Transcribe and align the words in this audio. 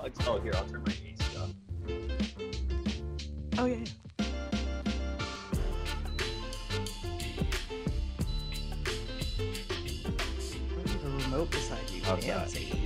Alex. 0.00 0.18
Oh, 0.26 0.40
here, 0.40 0.52
I'll 0.56 0.64
turn 0.64 0.82
my 0.82 0.92
AC 0.92 1.36
off. 1.36 1.50
Oh 3.58 3.66
yeah. 3.66 3.76
yeah. 3.76 4.24
A 11.04 11.24
remote 11.24 11.50
beside 11.50 11.90
you. 11.90 12.02
How's 12.02 12.24
that? 12.24 12.50
Fancy. 12.50 12.82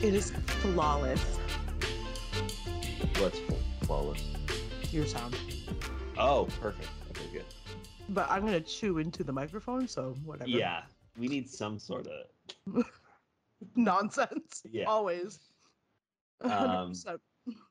It 0.00 0.14
is 0.14 0.30
flawless. 0.30 1.22
What's 3.18 3.38
full- 3.40 3.58
flawless? 3.82 4.22
Your 4.92 5.04
sound. 5.04 5.36
Oh, 6.16 6.48
perfect. 6.58 6.88
Okay, 7.10 7.28
good. 7.34 7.44
But 8.08 8.30
I'm 8.30 8.46
gonna 8.46 8.60
chew 8.62 8.96
into 8.96 9.22
the 9.24 9.32
microphone, 9.32 9.86
so 9.86 10.14
whatever. 10.24 10.48
Yeah, 10.48 10.84
we 11.18 11.28
need 11.28 11.50
some 11.50 11.78
sort 11.78 12.06
of. 12.06 12.86
Nonsense. 13.86 14.62
Yeah. 14.70 14.84
Always. 14.86 15.38
Um, 16.40 16.94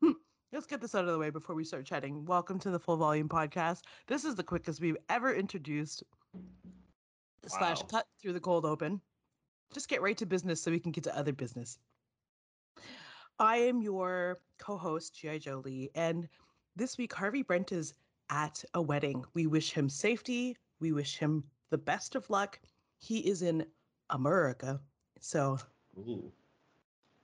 Let's 0.54 0.68
get 0.68 0.80
this 0.80 0.94
out 0.94 1.06
of 1.06 1.12
the 1.12 1.18
way 1.18 1.32
before 1.32 1.56
we 1.56 1.64
start 1.64 1.86
chatting. 1.86 2.24
Welcome 2.26 2.60
to 2.60 2.70
the 2.70 2.80
Full 2.80 2.96
Volume 2.98 3.28
Podcast. 3.28 3.82
This 4.08 4.24
is 4.24 4.36
the 4.36 4.44
quickest 4.44 4.80
we've 4.80 4.98
ever 5.10 5.34
introduced 5.34 6.04
slash 7.48 7.82
Wow. 7.82 7.88
cut 7.90 8.08
through 8.22 8.34
the 8.34 8.40
cold 8.40 8.66
open. 8.66 9.02
Just 9.74 9.90
get 9.90 10.02
right 10.04 10.16
to 10.18 10.26
business 10.28 10.62
so 10.62 10.70
we 10.70 10.80
can 10.80 10.92
get 10.92 11.04
to 11.06 11.18
other 11.18 11.34
business. 11.34 11.80
I 13.40 13.58
am 13.58 13.82
your 13.82 14.40
co-host, 14.60 15.16
G.I. 15.20 15.40
Jolie, 15.40 15.90
and 15.96 16.30
this 16.76 16.98
week 16.98 17.14
Harvey 17.14 17.42
Brent 17.42 17.72
is 17.72 17.94
at 18.30 18.64
a 18.76 18.82
wedding. 18.82 19.26
We 19.34 19.48
wish 19.48 19.72
him 19.72 19.90
safety. 19.90 20.56
We 20.80 20.92
wish 20.92 21.18
him 21.18 21.44
the 21.72 21.78
best 21.80 22.16
of 22.16 22.30
luck. 22.30 22.60
He 23.00 23.20
is 23.28 23.42
in 23.42 23.66
America. 24.12 24.80
So 25.20 25.58
Ooh. 26.00 26.32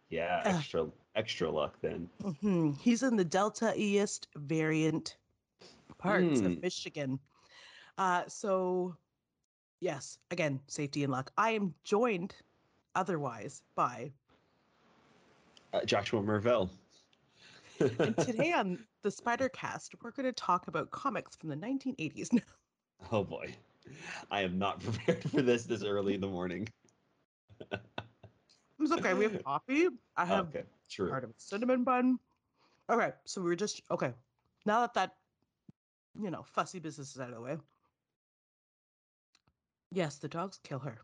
Yeah, 0.09 0.41
extra 0.45 0.87
extra 1.15 1.49
luck 1.49 1.79
then. 1.81 2.09
mhm, 2.21 2.77
he's 2.79 3.03
in 3.03 3.15
the 3.15 3.25
Delta 3.25 3.73
East 3.75 4.27
variant 4.35 5.17
parts 5.97 6.39
Hmm. 6.39 6.45
of 6.47 6.61
Michigan. 6.61 7.19
Uh, 7.97 8.27
so, 8.27 8.95
yes, 9.79 10.17
again, 10.31 10.59
safety 10.67 11.03
and 11.03 11.11
luck. 11.11 11.31
I 11.37 11.51
am 11.51 11.73
joined 11.83 12.35
otherwise 12.95 13.61
by 13.75 14.11
Uh, 15.73 15.85
Joshua 15.85 16.21
Mervell. 16.21 16.69
And 17.79 18.17
today 18.17 18.51
on 18.55 18.85
the 19.01 19.11
Spider 19.11 19.47
Cast, 19.49 19.95
we're 20.03 20.11
going 20.11 20.25
to 20.25 20.33
talk 20.33 20.67
about 20.67 20.91
comics 20.91 21.35
from 21.37 21.49
the 21.49 21.55
1980s. 21.55 22.29
oh 23.11 23.23
boy, 23.23 23.55
I 24.29 24.41
am 24.41 24.57
not 24.57 24.79
prepared 24.83 25.23
for 25.29 25.41
this 25.41 25.63
this 25.63 25.83
early 25.83 26.15
in 26.15 26.21
the 26.21 26.27
morning. 26.27 26.67
It's 28.83 28.91
okay. 28.91 29.13
We 29.13 29.23
have 29.25 29.43
coffee. 29.43 29.87
I 30.17 30.25
have 30.25 30.47
okay, 30.49 30.63
true. 30.89 31.09
part 31.09 31.23
of 31.23 31.29
a 31.29 31.33
cinnamon 31.37 31.83
bun. 31.83 32.19
Okay, 32.89 33.11
so 33.25 33.41
we're 33.41 33.55
just 33.55 33.81
okay. 33.91 34.13
Now 34.65 34.81
that 34.81 34.93
that 34.95 35.15
you 36.21 36.29
know 36.31 36.43
fussy 36.43 36.79
business 36.79 37.13
is 37.15 37.21
out 37.21 37.29
of 37.29 37.35
the 37.35 37.41
way. 37.41 37.57
Yes, 39.91 40.17
the 40.17 40.27
dogs 40.27 40.59
kill 40.63 40.79
her. 40.79 40.99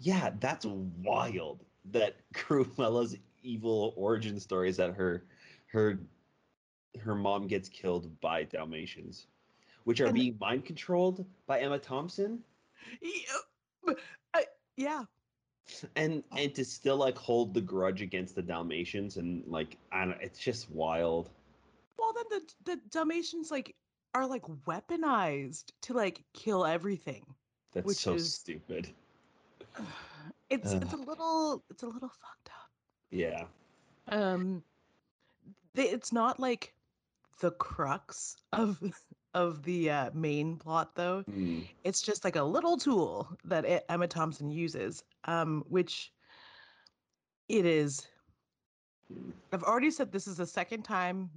Yeah, 0.00 0.30
that's 0.40 0.64
wild. 0.66 1.64
That 1.90 2.16
Cruella's 2.34 3.16
evil 3.42 3.92
origin 3.96 4.40
story 4.40 4.70
is 4.70 4.76
that 4.78 4.94
her 4.94 5.24
her 5.66 5.98
her 7.00 7.14
mom 7.14 7.46
gets 7.46 7.68
killed 7.68 8.08
by 8.20 8.44
Dalmatians, 8.44 9.26
which 9.84 10.00
are 10.00 10.06
And- 10.06 10.14
being 10.14 10.36
mind 10.40 10.64
controlled 10.64 11.24
by 11.46 11.60
Emma 11.60 11.78
Thompson, 11.78 12.42
Yeah, 13.02 13.92
I- 14.34 14.46
yeah. 14.76 15.04
And 15.96 16.22
and 16.36 16.54
to 16.54 16.64
still 16.64 16.96
like 16.96 17.16
hold 17.16 17.54
the 17.54 17.60
grudge 17.60 18.02
against 18.02 18.34
the 18.34 18.42
Dalmatians 18.42 19.16
and 19.16 19.42
like 19.46 19.76
I 19.92 20.04
don't, 20.04 20.20
it's 20.20 20.38
just 20.38 20.70
wild. 20.70 21.30
Well, 21.98 22.12
then 22.12 22.24
the 22.64 22.72
the 22.72 22.80
Dalmatians 22.90 23.50
like 23.50 23.74
are 24.14 24.26
like 24.26 24.42
weaponized 24.66 25.72
to 25.82 25.92
like 25.94 26.22
kill 26.34 26.64
everything. 26.66 27.24
That's 27.72 27.86
Which 27.86 27.96
so 27.98 28.14
is- 28.14 28.34
stupid. 28.34 28.88
It's 30.50 30.72
it's 30.72 30.92
a 30.92 30.96
little 30.96 31.64
it's 31.70 31.82
a 31.82 31.86
little 31.86 32.10
fucked 32.10 32.48
up. 32.48 32.70
Yeah, 33.10 33.44
um 34.08 34.62
they, 35.74 35.84
it's 35.84 36.12
not 36.12 36.38
like 36.38 36.74
the 37.40 37.50
crux 37.50 38.36
of 38.52 38.78
of 39.34 39.62
the 39.62 39.90
uh, 39.90 40.10
main 40.14 40.56
plot 40.56 40.94
though 40.94 41.22
Hmm. 41.22 41.60
it's 41.84 42.00
just 42.02 42.24
like 42.24 42.36
a 42.36 42.42
little 42.42 42.76
tool 42.76 43.36
that 43.44 43.66
E- 43.66 43.80
emma 43.88 44.06
thompson 44.08 44.50
uses 44.50 45.04
um 45.24 45.62
which 45.68 46.12
it 47.48 47.66
is 47.66 48.08
Hmm. 49.10 49.30
i've 49.52 49.62
already 49.64 49.90
said 49.90 50.10
this 50.12 50.26
is 50.26 50.36
the 50.36 50.46
second 50.46 50.82
time 50.82 51.30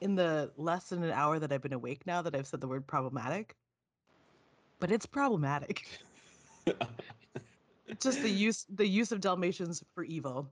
in 0.00 0.14
the 0.14 0.52
less 0.56 0.88
than 0.88 1.02
an 1.02 1.10
hour 1.10 1.38
that 1.38 1.52
i've 1.52 1.62
been 1.62 1.72
awake 1.72 2.06
now 2.06 2.22
that 2.22 2.34
i've 2.34 2.46
said 2.46 2.60
the 2.60 2.68
word 2.68 2.86
problematic 2.86 3.56
but 4.80 4.90
it's 4.90 5.06
problematic 5.06 6.00
It's 7.86 8.02
just 8.04 8.22
the 8.22 8.30
use 8.30 8.64
the 8.68 8.86
use 8.86 9.12
of 9.12 9.20
dalmatians 9.20 9.82
for 9.94 10.04
evil 10.04 10.50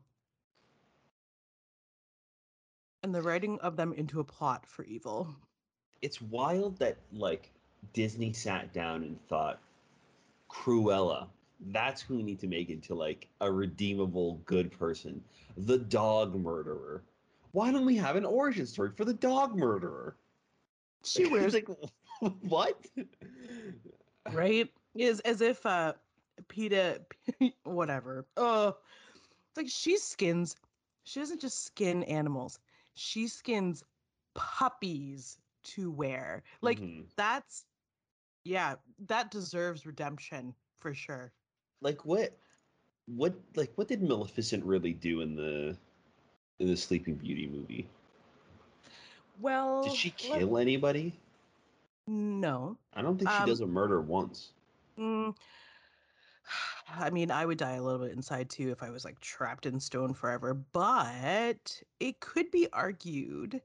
and 3.03 3.15
the 3.15 3.23
writing 3.23 3.59
of 3.61 3.77
them 3.77 3.93
into 3.93 4.21
a 4.21 4.25
plot 4.25 4.67
for 4.67 4.85
evil 4.85 5.37
it's 6.03 6.21
wild 6.21 6.79
that 6.79 6.99
like 7.13 7.51
Disney 7.93 8.33
sat 8.33 8.73
down 8.73 9.03
and 9.03 9.21
thought 9.29 9.61
Cruella 10.51 11.29
that's 11.61 12.03
who 12.03 12.17
we 12.17 12.23
need 12.23 12.39
to 12.41 12.47
make 12.47 12.71
into 12.71 12.95
like 12.95 13.29
a 13.41 13.51
redeemable 13.51 14.41
good 14.45 14.71
person. 14.71 15.23
The 15.57 15.79
dog 15.79 16.35
murderer. 16.35 17.03
Why 17.53 17.73
don't 17.73 17.87
we 17.87 17.97
have 17.97 18.17
an 18.17 18.27
origin 18.27 18.67
story 18.67 18.91
for 18.95 19.05
the 19.05 19.15
dog 19.15 19.57
murderer? 19.57 20.17
She 21.05 21.27
wears 21.31 21.55
like 21.55 21.69
what? 22.43 22.85
Right? 24.33 24.71
Is 24.95 25.21
as 25.21 25.41
if 25.41 25.65
uh 25.65 25.95
PETA 26.49 27.03
whatever. 27.65 28.27
Oh 28.37 28.77
it's 29.49 29.57
like 29.57 29.69
she 29.69 29.97
skins 29.97 30.57
she 31.05 31.21
doesn't 31.21 31.41
just 31.41 31.65
skin 31.65 32.03
animals. 32.05 32.59
She 32.95 33.29
skins 33.29 33.83
puppies 34.35 35.39
to 35.67 35.91
wear 35.93 36.45
like 36.63 36.85
Mhm. 36.85 37.07
that's 37.17 37.67
yeah 38.45 38.77
that 38.99 39.31
deserves 39.31 39.87
redemption 39.87 40.55
for 40.79 40.95
sure 40.95 41.33
like 41.81 42.05
what 42.05 42.33
what 43.07 43.35
like 43.57 43.73
what 43.77 43.89
did 43.89 44.03
Maleficent 44.03 44.65
really 44.65 44.93
do 44.93 45.21
in 45.21 45.37
the 45.37 45.77
in 46.59 46.69
the 46.69 46.77
Sleeping 46.77 47.15
Beauty 47.17 47.47
movie 47.47 47.89
well 49.41 49.83
did 49.83 49.93
she 49.93 50.11
let- 50.23 50.49
kill 50.49 50.59
anybody 50.59 51.21
no 52.07 52.79
I 52.95 53.03
don't 53.03 53.19
think 53.19 53.31
she 53.31 53.43
Um, 53.43 53.45
does 53.45 53.61
a 53.61 53.67
murder 53.67 54.01
once 54.01 54.53
Mm, 54.99 55.35
I 56.89 57.11
mean, 57.11 57.31
I 57.31 57.45
would 57.47 57.59
die 57.59 57.75
a 57.75 57.83
little 57.83 58.01
bit 58.07 58.13
inside 58.13 58.51
too 58.51 58.71
if 58.71 58.83
I 58.83 58.91
was 58.91 59.05
like 59.05 59.21
trapped 59.21 59.67
in 59.67 59.81
stone 59.81 60.15
forever, 60.15 60.55
but 60.55 61.83
it 62.01 62.21
could 62.21 62.51
be 62.51 62.69
argued. 62.73 63.63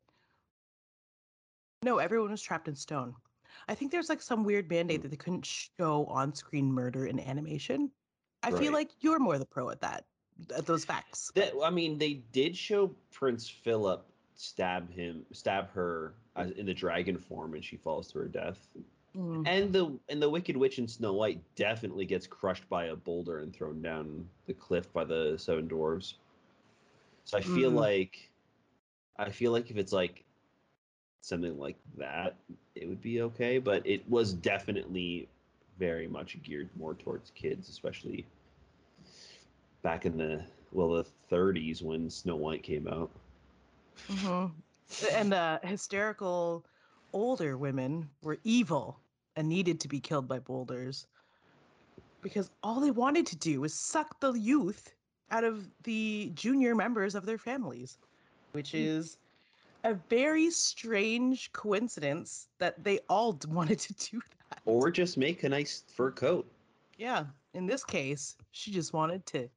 No, 1.84 1.98
everyone 1.98 2.30
was 2.30 2.42
trapped 2.42 2.68
in 2.68 2.76
stone. 2.76 3.16
I 3.68 3.74
think 3.74 3.92
there's 3.92 4.10
like 4.10 4.22
some 4.22 4.44
weird 4.44 4.70
mandate 4.70 5.02
that 5.02 5.10
they 5.10 5.18
couldn't 5.18 5.46
show 5.46 6.06
on 6.06 6.34
screen 6.36 6.72
murder 6.72 7.08
in 7.08 7.20
animation. 7.20 7.90
I 8.44 8.52
feel 8.52 8.74
like 8.74 8.90
you're 9.02 9.20
more 9.20 9.38
the 9.38 9.46
pro 9.46 9.70
at 9.70 9.82
that, 9.82 10.06
at 10.56 10.66
those 10.66 10.86
facts. 10.86 11.32
That 11.36 11.54
I 11.64 11.70
mean, 11.70 11.98
they 11.98 12.24
did 12.32 12.56
show 12.56 12.92
Prince 13.12 13.48
Philip 13.50 14.06
stab 14.36 14.92
him, 14.92 15.26
stab 15.32 15.72
her 15.72 16.14
as, 16.36 16.52
in 16.52 16.66
the 16.66 16.74
dragon 16.74 17.18
form, 17.18 17.54
and 17.54 17.64
she 17.64 17.78
falls 17.78 18.12
to 18.12 18.20
her 18.20 18.28
death. 18.28 18.68
Mm. 19.16 19.48
And 19.48 19.74
the 19.74 20.00
and 20.10 20.22
the 20.22 20.30
Wicked 20.30 20.56
Witch 20.58 20.80
in 20.80 20.88
Snow 20.88 21.14
White 21.14 21.42
definitely 21.56 22.06
gets 22.06 22.26
crushed 22.26 22.68
by 22.70 22.86
a 22.86 22.96
boulder 22.96 23.40
and 23.40 23.54
thrown 23.54 23.82
down 23.82 24.28
the 24.46 24.54
cliff 24.54 24.92
by 24.94 25.04
the 25.04 25.36
seven 25.38 25.68
dwarves. 25.68 26.14
So 27.26 27.38
I 27.38 27.42
feel 27.42 27.72
Mhm. 27.72 27.76
like, 27.76 28.32
I 29.18 29.30
feel 29.30 29.52
like 29.52 29.70
if 29.70 29.78
it's 29.78 29.94
like 29.94 30.24
something 31.22 31.58
like 31.58 31.78
that, 31.98 32.36
it 32.76 32.88
would 32.88 33.02
be 33.02 33.22
okay. 33.22 33.58
But 33.58 33.86
it 33.86 34.08
was 34.10 34.34
definitely 34.34 35.28
very 35.80 36.08
much 36.08 36.42
geared 36.44 36.70
more 36.78 36.94
towards 36.96 37.32
kids, 37.32 37.70
especially 37.70 38.26
back 39.82 40.06
in 40.06 40.18
the 40.18 40.44
well 40.72 40.92
the 40.92 41.06
30s 41.32 41.82
when 41.82 42.10
Snow 42.10 42.36
White 42.36 42.64
came 42.64 42.88
out. 42.88 43.10
Mhm. 44.08 44.52
And 45.14 45.32
the 45.32 45.60
hysterical 45.64 46.66
older 47.14 47.58
women 47.58 48.10
were 48.22 48.38
evil 48.44 49.00
and 49.36 49.48
needed 49.48 49.80
to 49.82 49.88
be 49.88 50.00
killed 50.00 50.28
by 50.28 50.40
boulders 50.40 51.08
because 52.22 52.50
all 52.62 52.80
they 52.80 52.92
wanted 52.92 53.26
to 53.28 53.36
do 53.36 53.62
was 53.62 53.74
suck 53.74 54.20
the 54.20 54.34
youth 54.34 54.94
out 55.32 55.44
of 55.44 55.70
the 55.84 56.32
junior 56.36 56.76
members 56.76 57.16
of 57.16 57.26
their 57.26 57.38
families, 57.38 57.98
which 58.52 58.74
is 58.74 59.18
a 59.84 59.94
very 59.94 60.50
strange 60.52 61.52
coincidence 61.54 62.50
that 62.60 62.84
they 62.84 63.00
all 63.10 63.38
wanted 63.48 63.80
to 63.80 63.94
do 63.94 64.22
that. 64.50 64.62
Or 64.66 64.92
just 64.92 65.18
make 65.18 65.44
a 65.44 65.50
nice 65.50 65.84
fur 65.88 66.12
coat. 66.12 66.46
Yeah, 66.98 67.26
in 67.54 67.66
this 67.68 67.84
case, 67.84 68.38
she 68.52 68.72
just 68.72 68.94
wanted 68.94 69.26
to 69.28 69.50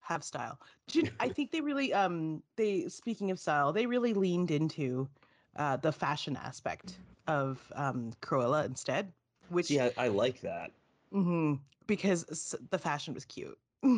have 0.00 0.24
style. 0.24 0.58
You- 0.92 1.08
I 1.20 1.28
think 1.28 1.50
they 1.50 1.60
really 1.60 1.92
um 1.92 2.42
they 2.56 2.88
speaking 2.88 3.30
of 3.30 3.38
style, 3.38 3.72
they 3.72 3.86
really 3.86 4.14
leaned 4.14 4.50
into 4.50 5.08
uh 5.56 5.76
the 5.76 5.92
fashion 5.92 6.36
aspect 6.36 7.00
of 7.26 7.70
um 7.74 8.12
Cruella 8.22 8.64
instead, 8.64 9.12
which 9.48 9.80
Yeah, 9.80 9.90
I, 9.96 10.04
I 10.04 10.08
like 10.08 10.40
that. 10.42 10.72
Mm-hmm, 11.12 11.54
because 11.86 12.54
the 12.70 12.78
fashion 12.78 13.14
was 13.14 13.24
cute. 13.24 13.58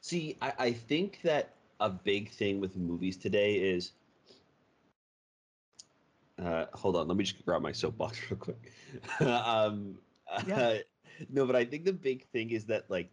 See, 0.00 0.36
I, 0.40 0.52
I 0.58 0.72
think 0.72 1.20
that 1.22 1.54
a 1.80 1.88
big 1.90 2.30
thing 2.30 2.60
with 2.60 2.76
movies 2.76 3.16
today 3.16 3.54
is. 3.56 3.92
Uh, 6.38 6.66
hold 6.74 6.96
on, 6.96 7.08
let 7.08 7.16
me 7.16 7.24
just 7.24 7.44
grab 7.44 7.62
my 7.62 7.72
soapbox 7.72 8.20
real 8.30 8.38
quick. 8.38 8.72
um, 9.20 9.98
Yeah. 10.44 10.60
uh, 10.60 10.76
no, 11.28 11.46
but 11.46 11.56
I 11.56 11.64
think 11.64 11.84
the 11.84 11.92
big 11.92 12.24
thing 12.26 12.50
is 12.50 12.66
that 12.66 12.90
like 12.90 13.10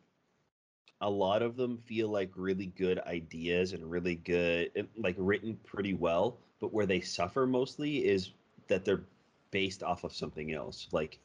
a 1.01 1.09
lot 1.09 1.41
of 1.41 1.55
them 1.57 1.77
feel 1.77 2.09
like 2.09 2.31
really 2.35 2.67
good 2.67 2.99
ideas 2.99 3.73
and 3.73 3.89
really 3.89 4.15
good, 4.15 4.87
like 4.97 5.15
written 5.17 5.57
pretty 5.63 5.93
well. 5.93 6.37
But 6.59 6.73
where 6.73 6.85
they 6.85 7.01
suffer 7.01 7.45
mostly 7.45 8.05
is 8.05 8.31
that 8.67 8.85
they're 8.85 9.03
based 9.51 9.83
off 9.83 10.03
of 10.03 10.13
something 10.13 10.53
else. 10.53 10.87
Like, 10.91 11.19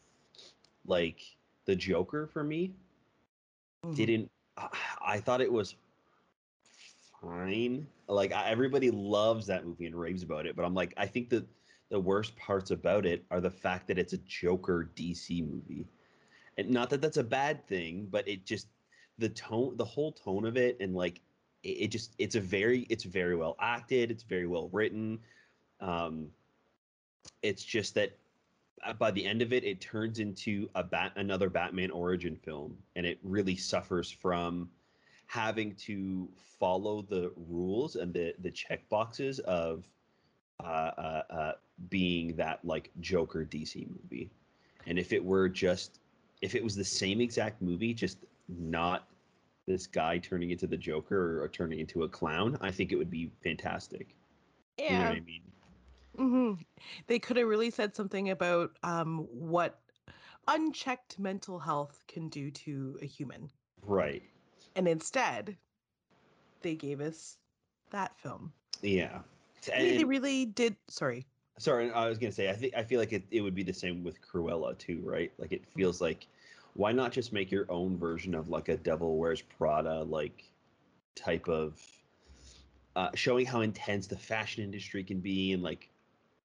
like 0.87 1.37
the 1.65 1.77
Joker 1.77 2.27
for 2.27 2.43
me 2.45 2.75
Mhm. 3.83 3.95
didn't 3.95 4.31
I, 4.57 4.69
I 5.05 5.21
thought 5.21 5.41
it 5.41 5.53
was 5.53 5.77
fine 7.21 7.87
like 8.09 8.33
I, 8.33 8.51
everybody 8.51 8.91
loves 8.91 9.47
that 9.47 9.65
movie 9.67 9.87
and 9.87 9.95
raves 9.99 10.23
about 10.23 10.47
it 10.47 10.57
but 10.57 10.65
i'm 10.65 10.75
like 10.75 10.95
i 10.97 11.07
think 11.07 11.31
that 11.31 11.47
the 11.91 12.01
worst 12.01 12.37
parts 12.37 12.71
about 12.71 13.07
it 13.07 13.25
are 13.31 13.41
the 13.41 13.51
fact 13.51 13.87
that 13.89 13.99
it's 13.99 14.13
a 14.13 14.19
joker 14.19 14.91
dc 14.97 15.49
movie. 15.49 15.87
And 16.57 16.71
not 16.71 16.91
that 16.91 17.01
that's 17.01 17.17
a 17.17 17.25
bad 17.25 17.67
thing 17.67 18.09
but 18.11 18.27
it 18.29 18.45
just 18.45 18.69
the 19.19 19.29
tone 19.29 19.77
the 19.77 19.85
whole 19.85 20.13
tone 20.13 20.45
of 20.45 20.57
it 20.57 20.77
and 20.81 20.95
like 20.95 21.21
it, 21.63 21.69
it 21.69 21.89
just 21.89 22.15
it's 22.19 22.35
a 22.35 22.41
very 22.41 22.81
it's 22.91 23.05
very 23.05 23.37
well 23.37 23.57
acted 23.61 24.11
it's 24.11 24.23
very 24.23 24.47
well 24.47 24.69
written. 24.73 25.19
Um 25.81 26.29
it's 27.43 27.65
just 27.65 27.95
that 27.95 28.13
uh, 28.85 28.93
by 28.93 29.11
the 29.11 29.25
end 29.25 29.43
of 29.43 29.53
it, 29.53 29.65
it 29.65 29.81
turns 29.81 30.19
into 30.19 30.69
a 30.75 30.83
bat 30.83 31.13
another 31.17 31.51
Batman 31.51 31.91
origin 31.91 32.37
film, 32.37 32.77
and 32.97 33.05
it 33.07 33.19
really 33.23 33.57
suffers 33.57 34.11
from 34.11 34.69
having 35.27 35.75
to 35.75 36.29
follow 36.59 37.03
the 37.03 37.33
rules 37.49 37.97
and 37.97 38.13
the 38.13 38.35
the 38.41 38.51
check 38.51 38.89
boxes 38.89 39.39
of 39.41 39.85
uh, 40.61 40.67
uh, 40.67 41.23
uh, 41.31 41.53
being 41.91 42.35
that 42.37 42.65
like 42.65 42.91
Joker 43.01 43.45
DC 43.45 43.87
movie. 43.87 44.31
And 44.87 44.99
if 44.99 45.13
it 45.13 45.25
were 45.25 45.49
just 45.49 46.01
if 46.43 46.55
it 46.55 46.63
was 46.63 46.75
the 46.77 46.85
same 46.85 47.21
exact 47.21 47.61
movie, 47.63 47.95
just 47.95 48.19
not 48.49 49.09
this 49.67 49.87
guy 49.87 50.19
turning 50.19 50.51
into 50.51 50.67
the 50.67 50.77
Joker 50.77 51.39
or, 51.39 51.43
or 51.45 51.49
turning 51.49 51.81
into 51.81 52.05
a 52.05 52.09
clown, 52.09 52.57
I 52.61 52.71
think 52.71 52.93
it 52.93 52.97
would 52.97 53.11
be 53.11 53.31
fantastic. 53.43 54.15
You 54.87 54.99
know 54.99 55.05
Yeah. 55.05 55.09
what 55.09 55.17
I 55.17 55.21
mean? 55.21 55.43
hmm 56.17 56.55
They 57.07 57.19
could 57.19 57.37
have 57.37 57.49
really 57.49 57.71
said 57.71 57.95
something 57.95 58.31
about 58.31 58.79
um, 58.83 59.27
what 59.31 59.81
unchecked 60.49 61.19
mental 61.19 61.59
health 61.59 62.05
can 62.09 62.29
do 62.29 62.51
to 62.51 62.99
a 63.03 63.07
human. 63.07 63.51
Right. 63.83 64.23
And 64.75 64.89
instead, 64.89 65.59
they 66.63 66.77
gave 66.77 67.01
us 67.01 67.39
that 67.91 68.17
film. 68.19 68.53
Yeah. 68.83 69.21
I 69.75 69.83
mean, 69.83 69.97
they 69.97 70.05
really 70.05 70.47
did. 70.47 70.77
Sorry. 70.89 71.27
Sorry, 71.59 71.91
I 71.91 72.09
was 72.09 72.19
gonna 72.19 72.33
say 72.33 72.49
I 72.49 72.55
think 72.55 72.75
I 72.77 72.85
feel 72.85 73.01
like 73.01 73.13
it, 73.13 73.25
it 73.31 73.41
would 73.41 73.55
be 73.55 73.65
the 73.65 73.73
same 73.73 74.05
with 74.05 74.19
Cruella 74.23 74.79
too, 74.79 75.01
right? 75.05 75.33
Like 75.39 75.53
it 75.53 75.65
feels 75.67 76.01
like 76.01 76.27
why 76.75 76.93
not 76.93 77.11
just 77.11 77.33
make 77.33 77.51
your 77.51 77.67
own 77.69 77.99
version 77.99 78.35
of 78.35 78.49
like 78.49 78.69
a 78.69 78.77
Devil 78.77 79.19
Wears 79.19 79.43
Prada 79.43 80.05
like 80.05 80.45
type 81.17 81.49
of 81.49 81.81
uh, 82.95 83.11
showing 83.15 83.45
how 83.45 83.63
intense 83.63 84.07
the 84.07 84.17
fashion 84.17 84.63
industry 84.63 85.03
can 85.03 85.19
be 85.19 85.53
and 85.53 85.63
like 85.63 85.89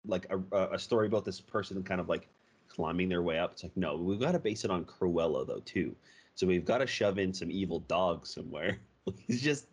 like 0.06 0.26
a, 0.30 0.68
a 0.74 0.80
story 0.80 1.08
about 1.08 1.26
this 1.26 1.40
person 1.40 1.84
kind 1.84 2.00
of 2.00 2.08
like 2.08 2.28
climbing 2.70 3.10
their 3.10 3.22
way 3.22 3.40
up. 3.40 3.52
It's 3.54 3.64
like 3.64 3.76
no, 3.76 3.98
we've 3.98 4.20
got 4.20 4.32
to 4.32 4.40
base 4.40 4.64
it 4.64 4.72
on 4.72 4.86
Cruella 4.86 5.46
though 5.46 5.62
too. 5.66 5.96
So 6.36 6.48
we've 6.48 6.66
got 6.66 6.80
to 6.80 6.88
shove 6.88 7.20
in 7.20 7.34
some 7.34 7.52
evil 7.52 7.80
dogs 7.82 8.34
somewhere. 8.34 8.80
it's 9.28 9.42
just 9.42 9.68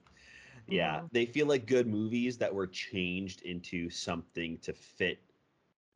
yeah, 0.71 1.03
they 1.13 1.27
feel 1.27 1.47
like 1.47 1.67
good 1.67 1.87
movies 1.87 2.39
that 2.39 2.55
were 2.55 2.67
changed 2.67 3.43
into 3.43 3.91
something 3.91 4.59
to 4.61 4.73
fit 4.75 5.25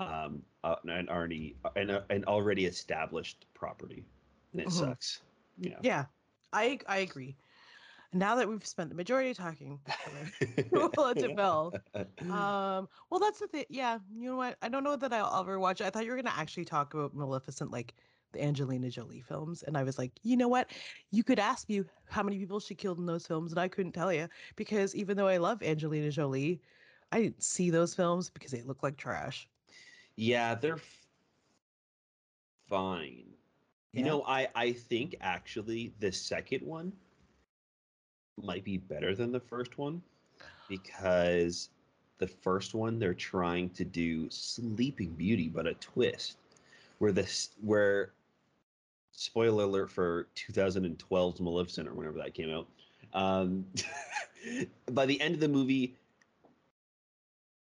um 0.06 0.44
uh, 0.65 0.76
an 0.85 1.09
already 1.09 1.59
an, 1.76 1.91
an 2.11 2.25
already 2.26 2.67
established 2.67 3.47
property, 3.55 4.06
and 4.53 4.61
it 4.61 4.71
Mhm. 4.71 4.73
sucks. 4.73 5.23
Yeah. 5.59 5.82
Yeah, 5.82 6.09
I 6.53 6.81
I 6.88 6.99
agree. 6.99 7.38
Now 8.12 8.37
that 8.37 8.49
we've 8.49 8.67
spent 8.67 8.91
the 8.91 8.97
majority 8.97 9.31
of 9.32 9.38
talking 9.38 9.85
about 10.06 10.29
Cruella 10.73 11.75
um, 12.31 12.88
well, 13.11 13.21
that's 13.21 13.41
the 13.41 13.49
thing. 13.49 13.67
Yeah, 13.71 14.00
you 14.15 14.31
know 14.31 14.37
what? 14.37 14.59
I 14.62 14.69
don't 14.71 14.85
know 14.85 14.97
that 14.97 15.12
I'll 15.12 15.41
ever 15.43 15.59
watch 15.61 15.81
it. 15.81 15.87
I 15.87 15.91
thought 15.91 16.05
you 16.06 16.11
were 16.12 16.17
gonna 16.17 16.31
actually 16.31 16.65
talk 16.67 16.94
about 16.94 17.15
Maleficent, 17.15 17.71
like 17.73 17.97
the 18.34 18.44
Angelina 18.44 18.90
Jolie 18.90 19.22
films, 19.22 19.62
and 19.64 19.78
I 19.78 19.84
was 19.84 19.98
like, 19.98 20.12
you 20.22 20.36
know 20.36 20.48
what? 20.48 20.70
You 21.12 21.25
could 21.25 21.40
ask 21.40 21.69
me 21.69 21.84
how 22.08 22.22
many 22.22 22.38
people 22.38 22.60
she 22.60 22.75
killed 22.76 22.98
in 22.98 23.06
those 23.06 23.26
films, 23.26 23.52
and 23.52 23.60
I 23.60 23.69
couldn't 23.69 23.92
tell 23.92 24.12
you 24.12 24.28
because 24.56 24.94
even 24.96 25.16
though 25.16 25.28
I 25.28 25.38
love 25.38 25.62
Angelina 25.62 26.10
Jolie, 26.10 26.62
I 27.12 27.22
didn't 27.22 27.44
see 27.44 27.70
those 27.70 27.94
films 27.94 28.31
because 28.31 28.52
they 28.52 28.62
look 28.62 28.82
like 28.82 28.96
trash. 28.98 29.48
yeah, 30.16 30.54
they're 30.54 30.75
f- 30.76 31.06
fine. 32.69 33.34
You 33.92 34.04
know, 34.04 34.25
I 34.26 34.48
I 34.54 34.72
think 34.72 35.16
actually 35.20 35.94
the 36.00 36.12
second 36.12 36.62
one 36.62 36.92
might 38.42 38.64
be 38.64 38.78
better 38.78 39.14
than 39.14 39.32
the 39.32 39.40
first 39.40 39.78
one 39.78 40.02
because 40.69 41.70
the 42.19 42.26
first 42.26 42.75
one 42.75 42.98
they're 42.98 43.14
trying 43.14 43.70
to 43.70 43.84
do 43.84 44.28
Sleeping 44.30 45.14
Beauty 45.14 45.48
but 45.48 45.66
a 45.66 45.75
twist 45.75 46.38
where 46.98 47.12
this 47.12 47.50
where 47.62 48.12
spoiler 49.16 49.64
alert 49.64 49.90
for 49.90 50.28
2012's 50.34 51.40
Maleficent 51.40 51.88
or 51.88 51.94
whenever 51.94 52.19
that 52.19 52.34
came 52.34 52.50
out. 52.50 52.69
Um, 53.12 53.64
by 54.90 55.06
the 55.06 55.20
end 55.20 55.34
of 55.34 55.40
the 55.40 55.49
movie, 55.49 55.96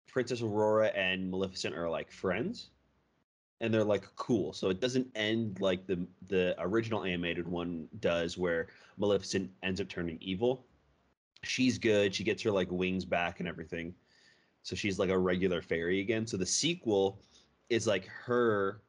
Princess 0.07 0.41
Aurora 0.41 0.87
and 0.87 1.31
Maleficent 1.31 1.75
are 1.75 1.89
like 1.89 2.11
friends, 2.11 2.69
and 3.61 3.73
they're 3.73 3.83
like 3.83 4.03
cool. 4.15 4.51
So 4.53 4.69
it 4.69 4.81
doesn't 4.81 5.07
end 5.15 5.61
like 5.61 5.87
the 5.87 6.05
the 6.27 6.55
original 6.59 7.03
animated 7.03 7.47
one 7.47 7.87
does, 7.99 8.37
where 8.37 8.67
Maleficent 8.97 9.49
ends 9.63 9.79
up 9.79 9.87
turning 9.87 10.17
evil. 10.19 10.65
She's 11.43 11.77
good. 11.77 12.13
She 12.13 12.25
gets 12.25 12.43
her 12.43 12.51
like 12.51 12.69
wings 12.69 13.05
back 13.05 13.39
and 13.39 13.47
everything. 13.47 13.93
So 14.63 14.75
she's 14.75 14.99
like 14.99 15.09
a 15.09 15.17
regular 15.17 15.61
fairy 15.61 16.01
again. 16.01 16.27
So 16.27 16.35
the 16.35 16.45
sequel 16.45 17.21
is 17.69 17.87
like 17.87 18.07
her 18.07 18.81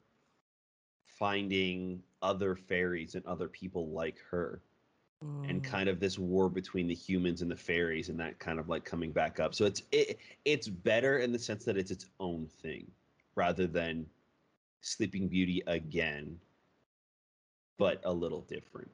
finding 1.21 2.05
other 2.23 2.57
fairies 2.57 3.17
and 3.17 3.27
other 3.27 3.49
people 3.49 3.91
like 3.93 4.21
her 4.21 4.65
and 5.49 5.63
Mm. 5.63 5.65
kind 5.65 5.89
of 5.89 6.01
this 6.01 6.19
war 6.19 6.49
between 6.51 6.89
the 6.89 6.95
humans 6.95 7.43
and 7.43 7.51
the 7.51 7.57
fairies 7.57 8.11
and 8.11 8.21
that 8.21 8.41
kind 8.41 8.61
of 8.61 8.69
like 8.69 8.85
coming 8.85 9.13
back 9.13 9.41
up 9.41 9.55
so 9.55 9.67
it's 9.67 9.83
it, 9.93 10.19
it's 10.47 10.69
better 10.69 11.19
in 11.19 11.33
the 11.33 11.39
sense 11.41 11.65
that 11.65 11.79
it's 11.79 11.93
its 11.93 12.07
own 12.21 12.47
thing 12.49 12.93
rather 13.37 13.67
than 13.69 14.11
sleeping 14.81 15.29
beauty 15.29 15.63
again 15.69 16.41
but 17.79 18.01
a 18.05 18.13
little 18.13 18.43
different 18.43 18.93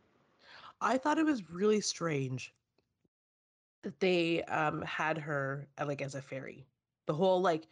I 0.80 0.98
thought 0.98 1.18
it 1.18 1.24
was 1.26 1.50
really 1.50 1.80
strange 1.80 2.54
that 3.82 4.00
they 4.00 4.42
um 4.44 4.82
had 4.82 5.18
her 5.18 5.68
uh, 5.78 5.86
like 5.86 6.02
as 6.02 6.14
a 6.14 6.22
fairy. 6.22 6.68
The 7.06 7.14
whole 7.14 7.40
like 7.42 7.68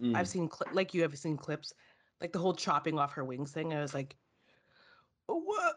Mm, 0.00 0.26
I've 0.26 0.28
seen 0.28 0.48
cli- 0.48 0.68
like 0.72 0.94
you 0.94 1.02
have 1.02 1.18
seen 1.18 1.36
clips, 1.38 1.74
like 2.20 2.32
the 2.32 2.38
whole 2.38 2.54
chopping 2.54 2.98
off 2.98 3.12
her 3.12 3.24
wings 3.24 3.52
thing. 3.52 3.72
I 3.72 3.80
was 3.80 3.94
like, 3.94 4.16
what? 5.26 5.76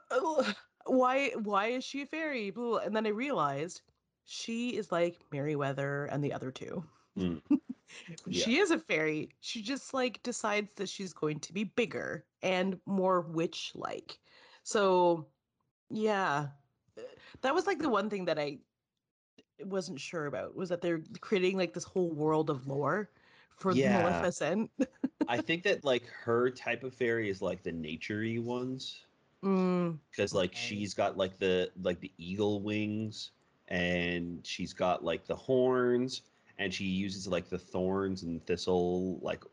Why? 0.85 1.29
Why 1.29 1.67
is 1.67 1.83
she 1.83 2.01
a 2.01 2.05
fairy? 2.05 2.51
Blah. 2.51 2.79
And 2.79 2.95
then 2.95 3.05
I 3.05 3.09
realized 3.09 3.81
she 4.25 4.71
is 4.71 4.91
like 4.91 5.19
Merryweather 5.31 6.05
and 6.05 6.23
the 6.23 6.33
other 6.33 6.51
two. 6.51 6.83
Mm. 7.17 7.41
She 8.31 8.57
is 8.57 8.71
a 8.71 8.79
fairy. 8.79 9.29
She 9.41 9.61
just 9.61 9.93
like 9.93 10.23
decides 10.23 10.69
that 10.77 10.89
she's 10.89 11.13
going 11.13 11.39
to 11.41 11.53
be 11.53 11.65
bigger 11.65 12.25
and 12.41 12.79
more 12.87 13.21
witch-like. 13.21 14.17
So, 14.63 15.27
yeah, 15.91 16.47
that 17.41 17.53
was 17.53 17.67
like 17.67 17.79
the 17.79 17.89
one 17.89 18.09
thing 18.09 18.25
that 18.25 18.39
I 18.39 18.59
wasn't 19.63 19.99
sure 19.99 20.25
about 20.25 20.55
was 20.55 20.69
that 20.69 20.81
they're 20.81 21.03
creating 21.21 21.57
like 21.57 21.73
this 21.73 21.83
whole 21.83 22.11
world 22.11 22.49
of 22.49 22.67
lore 22.67 23.11
for 23.57 23.73
Yeah. 23.73 23.97
Maleficent. 24.01 24.71
i 25.27 25.37
think 25.37 25.63
that 25.63 25.83
like 25.85 26.05
her 26.07 26.49
type 26.49 26.83
of 26.83 26.93
fairy 26.93 27.29
is 27.29 27.41
like 27.41 27.63
the 27.63 27.71
naturey 27.71 28.41
ones 28.41 29.05
Mm, 29.43 29.99
because 30.11 30.33
like 30.33 30.53
Okay. 30.53 30.55
she's 30.55 30.93
got 30.93 31.17
like 31.17 31.37
the 31.39 31.71
like 31.81 31.99
the 31.99 32.11
eagle 32.17 32.61
wings 32.61 33.31
and 33.67 34.45
she's 34.45 34.73
got 34.73 35.03
like 35.03 35.25
the 35.25 35.35
horns 35.35 36.21
and 36.57 36.73
she 36.73 36.85
uses 36.85 37.27
like 37.27 37.49
the 37.49 37.57
thorns 37.57 38.23
and 38.23 38.45
thistle 38.45 39.19
like 39.21 39.43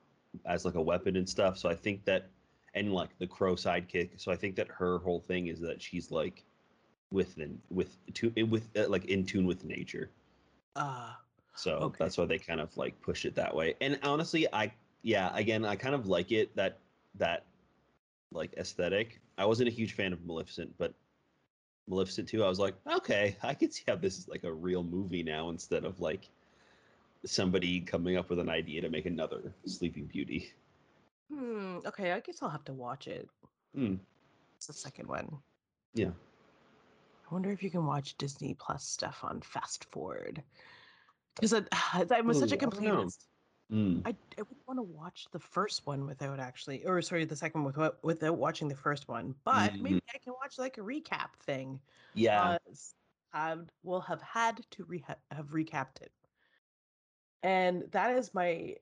as 0.46 0.64
like 0.64 0.74
a 0.74 0.82
weapon 0.82 1.16
and 1.16 1.28
stuff 1.28 1.56
so 1.58 1.68
i 1.68 1.74
think 1.74 2.04
that 2.04 2.30
and 2.74 2.92
like 2.92 3.16
the 3.18 3.26
crow 3.26 3.54
sidekick 3.54 4.10
so 4.20 4.30
i 4.30 4.36
think 4.36 4.54
that 4.56 4.68
her 4.68 4.98
whole 4.98 5.20
thing 5.20 5.46
is 5.48 5.60
that 5.60 5.80
she's 5.80 6.10
like 6.10 6.44
with 7.10 7.34
the 7.36 7.50
with 7.70 7.96
to 8.14 8.32
with 8.46 8.68
uh, 8.76 8.88
like 8.88 9.04
in 9.06 9.24
tune 9.24 9.46
with 9.46 9.64
nature. 9.64 10.10
Uh, 10.76 11.14
So 11.54 11.94
Okay. 11.94 11.98
that's 11.98 12.16
why 12.18 12.26
they 12.26 12.38
kind 12.38 12.60
of 12.60 12.76
like 12.76 13.00
push 13.02 13.24
it 13.24 13.34
that 13.36 13.54
way. 13.54 13.74
And 13.80 13.98
honestly, 14.02 14.46
I 14.52 14.72
yeah, 15.02 15.30
again, 15.34 15.64
I 15.64 15.76
kind 15.76 15.94
of 15.94 16.06
like 16.06 16.32
it 16.32 16.54
that 16.56 16.78
that 17.16 17.46
like 18.32 18.54
aesthetic. 18.54 19.20
I 19.38 19.46
wasn't 19.46 19.68
a 19.68 19.72
huge 19.72 19.94
fan 19.94 20.12
of 20.12 20.24
Maleficent, 20.24 20.74
but 20.78 20.94
Maleficent 21.88 22.28
2, 22.28 22.44
I 22.44 22.48
was 22.48 22.58
like, 22.60 22.74
okay, 22.86 23.36
I 23.42 23.54
can 23.54 23.70
see 23.70 23.84
how 23.88 23.96
this 23.96 24.18
is 24.18 24.28
like 24.28 24.44
a 24.44 24.52
real 24.52 24.82
movie 24.84 25.22
now 25.22 25.50
instead 25.50 25.84
of 25.84 26.00
like 26.00 26.30
somebody 27.24 27.80
coming 27.80 28.16
up 28.16 28.30
with 28.30 28.38
an 28.40 28.48
idea 28.50 28.80
to 28.82 28.90
make 28.90 29.06
another 29.06 29.54
Sleeping 29.66 30.06
Beauty. 30.06 30.52
hmm, 31.30 31.78
okay, 31.86 32.12
I 32.12 32.20
guess 32.20 32.42
I'll 32.42 32.50
have 32.50 32.64
to 32.64 32.74
watch 32.74 33.06
it. 33.08 33.30
Hmm. 33.74 33.94
It's 34.58 34.66
the 34.68 34.72
second 34.72 35.08
one. 35.08 35.42
Yeah. 35.94 36.10
I 37.30 37.32
wonder 37.32 37.50
if 37.50 37.62
you 37.62 37.70
can 37.70 37.86
watch 37.86 38.18
Disney 38.18 38.52
Plus 38.54 38.84
stuff 38.84 39.24
on 39.24 39.40
fast 39.40 39.86
forward. 39.86 40.44
Because 41.36 41.52
I'm 41.52 41.66
such 42.34 42.52
a 42.52 42.54
a 42.54 42.58
I 42.58 42.60
completist. 42.60 43.26
Mm. 43.72 44.02
I, 44.04 44.10
I 44.10 44.42
would 44.42 44.48
want 44.66 44.78
to 44.78 44.82
watch 44.82 45.26
the 45.30 45.38
first 45.38 45.86
one 45.86 46.04
without 46.06 46.40
actually, 46.40 46.84
or 46.84 47.00
sorry, 47.02 47.24
the 47.24 47.36
second 47.36 47.62
one 47.62 47.72
without, 47.72 48.02
without 48.02 48.36
watching 48.36 48.66
the 48.66 48.74
first 48.74 49.06
one. 49.06 49.34
But 49.44 49.72
Mhm. 49.74 49.80
maybe 49.82 50.02
I 50.12 50.18
can 50.18 50.32
watch 50.32 50.58
like 50.58 50.78
a 50.78 50.80
recap 50.80 51.34
thing. 51.44 51.78
Yeah. 52.14 52.58
because 52.64 52.94
I 53.32 53.56
will 53.84 54.00
have 54.00 54.20
had 54.22 54.60
to 54.72 54.84
reha- 54.86 55.14
have 55.30 55.46
recapped 55.50 56.02
it. 56.02 56.10
And 57.44 57.84
that 57.92 58.16
is 58.16 58.34
my 58.34 58.74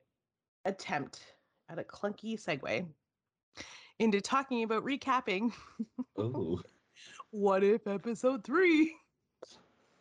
attempt 0.64 1.20
at 1.68 1.78
a 1.78 1.84
clunky 1.84 2.42
segue 2.42 2.86
into 3.98 4.20
talking 4.22 4.62
about 4.62 4.84
recapping. 4.84 5.52
oh. 6.16 6.60
What 7.30 7.62
if 7.62 7.86
episode 7.86 8.42
three? 8.42 8.96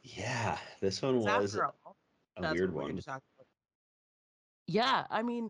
Yeah. 0.01 0.57
This 0.79 1.01
one 1.01 1.19
was 1.19 1.53
after 1.53 1.65
all, 1.65 1.75
a 2.37 2.41
that's 2.41 2.59
weird 2.59 2.73
one. 2.73 2.87
gonna 2.87 3.01
talk 3.01 3.23
about. 3.37 3.47
Yeah, 4.67 5.05
I 5.09 5.23
mean, 5.23 5.49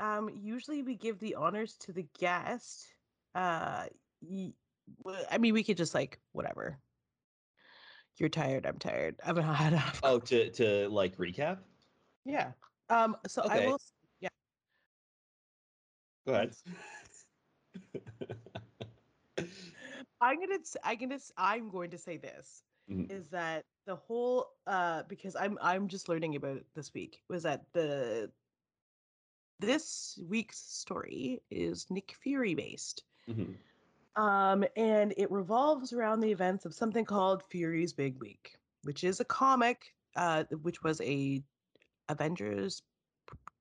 um, 0.00 0.30
usually 0.34 0.82
we 0.82 0.94
give 0.96 1.18
the 1.18 1.34
honors 1.34 1.76
to 1.78 1.92
the 1.92 2.06
guest. 2.18 2.86
Uh, 3.34 3.86
y- 4.20 4.52
I 5.30 5.38
mean, 5.38 5.54
we 5.54 5.64
could 5.64 5.76
just 5.76 5.94
like 5.94 6.20
whatever. 6.32 6.78
You're 8.18 8.28
tired. 8.28 8.66
I'm 8.66 8.78
tired. 8.78 9.16
I've 9.24 9.36
not 9.36 9.56
had 9.56 9.72
enough. 9.72 10.00
Oh, 10.02 10.18
to 10.18 10.50
to 10.50 10.88
like 10.88 11.16
recap? 11.16 11.58
Yeah. 12.24 12.52
Um. 12.88 13.16
So 13.26 13.42
I 13.42 13.66
will. 13.66 13.78
Yeah. 14.20 14.28
Go 16.26 16.34
ahead. 16.34 16.54
I'm 20.20 20.38
gonna. 20.40 20.58
I'm 20.84 20.98
gonna. 20.98 21.18
I'm 21.36 21.70
going 21.70 21.90
to 21.90 21.98
say 21.98 22.16
this 22.16 22.62
Mhm. 22.92 23.10
is 23.10 23.28
that 23.30 23.64
the 23.86 23.96
whole 23.96 24.50
uh 24.66 25.02
because 25.08 25.34
I'm 25.36 25.58
I'm 25.60 25.88
just 25.88 26.08
learning 26.08 26.36
about 26.36 26.56
it 26.58 26.66
this 26.74 26.92
week 26.94 27.22
was 27.28 27.42
that 27.42 27.64
the 27.72 28.30
this 29.58 30.18
week's 30.28 30.58
story 30.58 31.40
is 31.50 31.86
Nick 31.90 32.14
Fury 32.22 32.54
based. 32.54 33.04
Mhm. 33.28 33.56
Um, 34.16 34.64
and 34.76 35.14
it 35.16 35.30
revolves 35.30 35.92
around 35.92 36.20
the 36.20 36.30
events 36.30 36.64
of 36.66 36.74
something 36.74 37.04
called 37.04 37.42
Fury's 37.44 37.92
Big 37.92 38.20
Week, 38.20 38.58
which 38.82 39.04
is 39.04 39.20
a 39.20 39.24
comic, 39.24 39.94
uh, 40.16 40.44
which 40.62 40.82
was 40.82 41.00
a 41.00 41.42
Avengers 42.08 42.82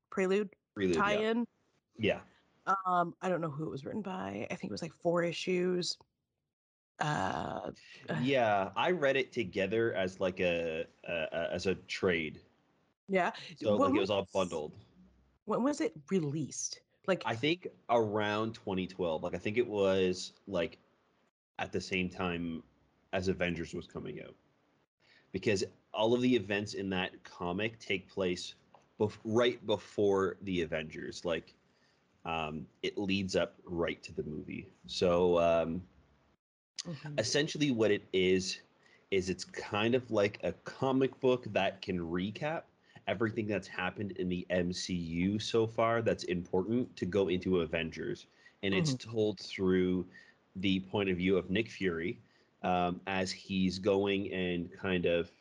prelude 0.10 0.50
Prelude, 0.74 0.98
tie-in. 0.98 1.48
Yeah. 1.98 2.22
Um, 2.86 3.16
I 3.22 3.30
don't 3.30 3.40
know 3.42 3.50
who 3.50 3.66
it 3.66 3.70
was 3.70 3.86
written 3.86 4.02
by. 4.02 4.48
I 4.52 4.56
think 4.56 4.66
it 4.66 4.72
was 4.72 4.82
like 4.82 4.94
four 4.94 5.24
issues. 5.24 5.98
Uh, 7.02 7.72
uh, 8.10 8.16
Yeah, 8.16 8.72
I 8.76 8.92
read 8.92 9.18
it 9.18 9.32
together 9.32 9.94
as 9.94 10.20
like 10.20 10.40
a, 10.40 10.86
as 11.08 11.68
a 11.68 11.76
trade. 11.76 12.42
yeah. 13.08 13.32
So 13.56 13.76
When 13.76 13.92
like 13.92 13.96
it 13.96 14.00
was 14.00 14.10
all 14.10 14.28
bundled. 14.34 14.74
When 15.46 15.64
was 15.64 15.82
it 15.82 15.94
released? 16.10 16.82
Like, 17.08 17.24
I 17.26 17.36
think 17.36 17.68
around 17.90 18.54
2012. 18.56 19.24
Like 19.24 19.36
I 19.36 19.38
think 19.38 19.58
it 19.58 19.68
was 19.68 20.34
like 20.48 20.80
at 21.60 21.72
the 21.72 21.82
same 21.82 22.10
time 22.10 22.64
as 23.14 23.28
Avengers 23.28 23.74
was 23.74 23.88
coming 23.88 24.22
out. 24.22 24.36
Because 25.32 25.64
all 25.94 26.14
of 26.14 26.22
the 26.22 26.36
events 26.36 26.74
in 26.74 26.90
that 26.90 27.24
comic 27.24 27.80
take 27.80 28.08
place 28.08 28.56
bef- 29.00 29.20
right 29.24 29.66
before 29.66 30.38
the 30.42 30.62
Avengers. 30.62 31.26
Like 31.26 31.56
um 32.26 32.68
it 32.84 32.98
leads 32.98 33.36
up 33.36 33.56
right 33.66 34.02
to 34.04 34.14
the 34.14 34.24
movie. 34.24 34.68
So 34.86 35.40
um 35.40 35.84
Mhm. 36.86 37.20
essentially 37.20 37.72
what 37.72 37.92
it 37.92 38.08
is 38.14 38.62
is 39.12 39.30
it's 39.30 39.44
kind 39.46 39.94
of 39.94 40.10
like 40.10 40.40
a 40.44 40.54
comic 40.64 41.20
book 41.20 41.46
that 41.54 41.82
can 41.82 42.00
recap 42.00 42.64
everything 43.08 43.48
that's 43.48 43.68
happened 43.68 44.12
in 44.14 44.30
the 44.30 44.46
MCU 44.50 45.40
so 45.40 45.68
far 45.68 46.02
that's 46.02 46.24
important 46.26 46.96
to 46.98 47.06
go 47.06 47.28
into 47.28 47.60
Avengers 47.60 48.28
and 48.64 48.74
it's 48.74 48.96
told 48.96 49.40
through 49.40 50.06
the 50.56 50.80
point 50.82 51.10
of 51.10 51.18
view 51.18 51.38
of 51.38 51.50
Nick 51.50 51.70
Fury 51.70 52.20
um, 52.64 53.02
as 53.08 53.32
he's 53.32 53.80
going 53.80 54.32
and 54.32 54.72
kind 54.72 55.06
of 55.06 55.32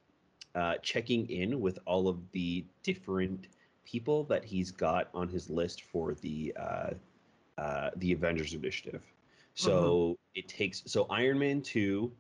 uh, 0.55 0.77
checking 0.83 1.29
in 1.31 1.61
with 1.61 1.79
all 1.87 2.09
of 2.09 2.31
the 2.33 2.65
different 2.83 3.47
people 3.85 4.25
that 4.25 4.45
he's 4.45 4.71
got 4.71 5.09
on 5.15 5.29
his 5.29 5.49
list 5.51 5.83
for 5.85 6.15
the 6.15 6.53
uh, 6.59 6.91
uh, 7.59 7.91
the 7.97 8.13
Avengers 8.13 8.55
Initiative. 8.55 9.03
So 9.55 10.19
it 10.35 10.49
takes 10.49 10.83
so 10.87 11.07
Iron 11.11 11.39
Man 11.39 11.61
two, 11.61 12.13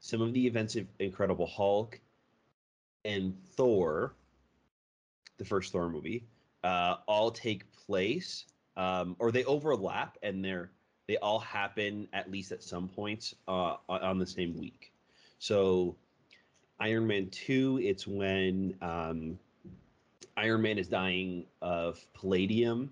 some 0.00 0.20
of 0.20 0.32
the 0.32 0.46
events 0.46 0.76
of 0.76 0.86
Incredible 0.98 1.46
Hulk, 1.46 2.00
and 3.04 3.36
Thor, 3.54 4.14
the 5.36 5.44
first 5.44 5.72
Thor 5.72 5.88
movie, 5.88 6.24
uh, 6.64 6.96
all 7.06 7.30
take 7.30 7.70
place, 7.72 8.46
um, 8.76 9.16
or 9.18 9.30
they 9.30 9.44
overlap, 9.44 10.18
and 10.22 10.44
they're 10.44 10.70
they 11.06 11.16
all 11.18 11.38
happen 11.38 12.08
at 12.12 12.30
least 12.30 12.52
at 12.52 12.62
some 12.62 12.88
points 12.88 13.34
uh, 13.46 13.76
on 13.88 14.00
on 14.02 14.18
the 14.18 14.26
same 14.26 14.56
week. 14.58 14.92
So 15.38 15.94
Iron 16.80 17.06
Man 17.06 17.28
two, 17.30 17.78
it's 17.82 18.06
when 18.06 18.74
um, 18.82 19.38
Iron 20.36 20.62
Man 20.62 20.78
is 20.78 20.88
dying 20.88 21.44
of 21.62 22.04
palladium, 22.14 22.90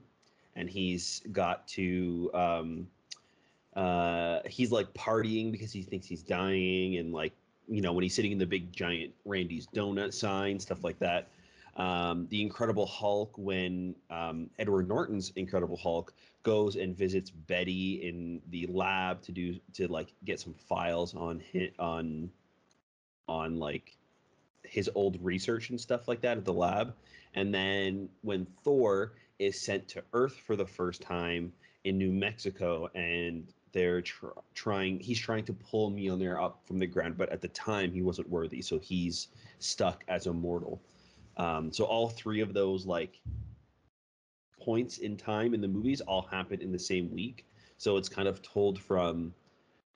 and 0.55 0.69
he's 0.69 1.23
got 1.33 1.67
to. 1.69 2.31
Um, 2.35 2.87
uh, 3.77 4.41
he's 4.47 4.73
like 4.73 4.93
partying 4.95 5.53
because 5.53 5.71
he 5.71 5.83
thinks 5.83 6.07
he's 6.07 6.23
dying, 6.23 6.97
and 6.97 7.13
like 7.13 7.33
you 7.69 7.83
know 7.83 7.93
when 7.93 8.03
he's 8.03 8.15
sitting 8.15 8.33
in 8.33 8.39
the 8.39 8.47
big 8.47 8.73
giant 8.73 9.13
Randy's 9.25 9.67
donut 9.69 10.15
sign, 10.15 10.59
stuff 10.59 10.83
like 10.83 10.99
that. 10.99 11.29
Um, 11.77 12.27
the 12.31 12.41
Incredible 12.41 12.87
Hulk, 12.87 13.35
when 13.37 13.95
um, 14.09 14.49
Edward 14.59 14.89
Norton's 14.89 15.31
Incredible 15.37 15.77
Hulk 15.77 16.15
goes 16.43 16.77
and 16.77 16.97
visits 16.97 17.31
Betty 17.31 18.07
in 18.09 18.41
the 18.49 18.67
lab 18.69 19.21
to 19.23 19.33
do 19.33 19.59
to 19.75 19.89
like 19.89 20.15
get 20.25 20.41
some 20.41 20.55
files 20.55 21.15
on 21.15 21.39
hit 21.39 21.75
on 21.79 22.31
on 23.29 23.59
like 23.59 23.97
his 24.63 24.91
old 24.95 25.19
research 25.23 25.69
and 25.69 25.79
stuff 25.79 26.09
like 26.09 26.23
that 26.23 26.39
at 26.39 26.45
the 26.47 26.53
lab. 26.53 26.95
And 27.35 27.53
then 27.53 28.09
when 28.23 28.47
Thor 28.65 29.13
is 29.39 29.61
sent 29.61 29.87
to 29.89 30.03
Earth 30.15 30.37
for 30.47 30.57
the 30.57 30.67
first 30.67 31.03
time 31.03 31.53
in 31.85 31.99
New 31.99 32.11
Mexico, 32.11 32.89
and 32.95 33.53
they're 33.77 34.01
tr- 34.01 34.29
trying, 34.55 34.99
he's 35.01 35.19
trying 35.19 35.45
to 35.45 35.53
pull 35.53 35.91
Mjolnir 35.91 36.43
up 36.43 36.61
from 36.65 36.79
the 36.79 36.87
ground, 36.87 37.19
but 37.19 37.29
at 37.29 37.43
the 37.43 37.49
time 37.49 37.93
he 37.93 38.01
wasn't 38.01 38.27
worthy, 38.31 38.63
so 38.63 38.79
he's 38.79 39.29
stuck 39.59 40.03
as 40.09 40.27
a 40.27 40.33
mortal. 40.33 40.81
Um, 41.37 41.71
so 41.71 41.85
all 41.85 42.09
three 42.09 42.41
of 42.41 42.55
those 42.55 42.87
like 42.87 43.21
points 44.59 44.97
in 44.97 45.15
time 45.19 45.53
in 45.53 45.61
the 45.61 45.69
movies 45.69 46.01
all 46.01 46.23
happen 46.23 46.63
in 46.63 46.73
the 46.73 46.79
same 46.79 47.13
week. 47.13 47.45
So 47.77 47.99
it's 47.99 48.09
kind 48.09 48.27
of 48.27 48.41
told 48.41 48.79
from 48.79 49.35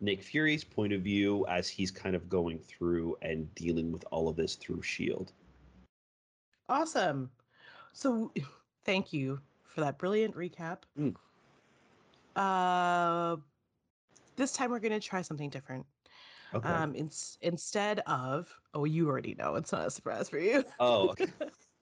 Nick 0.02 0.22
Fury's 0.22 0.62
point 0.62 0.92
of 0.92 1.00
view 1.00 1.46
as 1.49 1.66
he's 1.66 1.90
kind 1.90 2.14
of 2.14 2.28
going 2.28 2.58
through 2.58 3.16
and 3.22 3.52
dealing 3.54 3.90
with 3.92 4.04
all 4.10 4.28
of 4.28 4.37
this 4.37 4.56
through 4.56 4.82
Shield. 4.82 5.32
awesome. 6.68 7.30
So, 7.94 8.30
thank 8.84 9.10
you 9.10 9.40
for 9.64 9.80
that 9.80 9.96
brilliant 9.96 10.37
recap. 10.37 10.80
Mm. 10.99 11.14
Uh, 12.37 13.37
this 14.40 14.52
time 14.52 14.70
we're 14.70 14.80
going 14.80 14.92
to 14.92 15.00
try 15.00 15.23
something 15.23 15.50
different. 15.50 15.87
Okay. 16.54 16.68
Um, 16.68 16.94
ins- 16.97 17.38
instead 17.42 18.00
of, 18.06 18.52
oh, 18.75 18.85
you 18.85 19.09
already 19.09 19.35
know, 19.35 19.54
it's 19.54 19.70
not 19.70 19.87
a 19.87 19.90
surprise 19.90 20.28
for 20.28 20.38
you. 20.38 20.64
oh, 20.80 21.11
okay. 21.11 21.26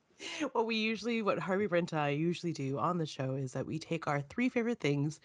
what 0.52 0.66
we 0.66 0.76
usually, 0.76 1.22
what 1.22 1.38
Harvey 1.38 1.66
Brent 1.66 1.92
and 1.92 2.00
I 2.00 2.10
usually 2.10 2.52
do 2.52 2.78
on 2.78 2.98
the 2.98 3.06
show 3.06 3.34
is 3.34 3.52
that 3.52 3.66
we 3.66 3.78
take 3.78 4.06
our 4.06 4.20
three 4.20 4.48
favorite 4.48 4.80
things 4.80 5.20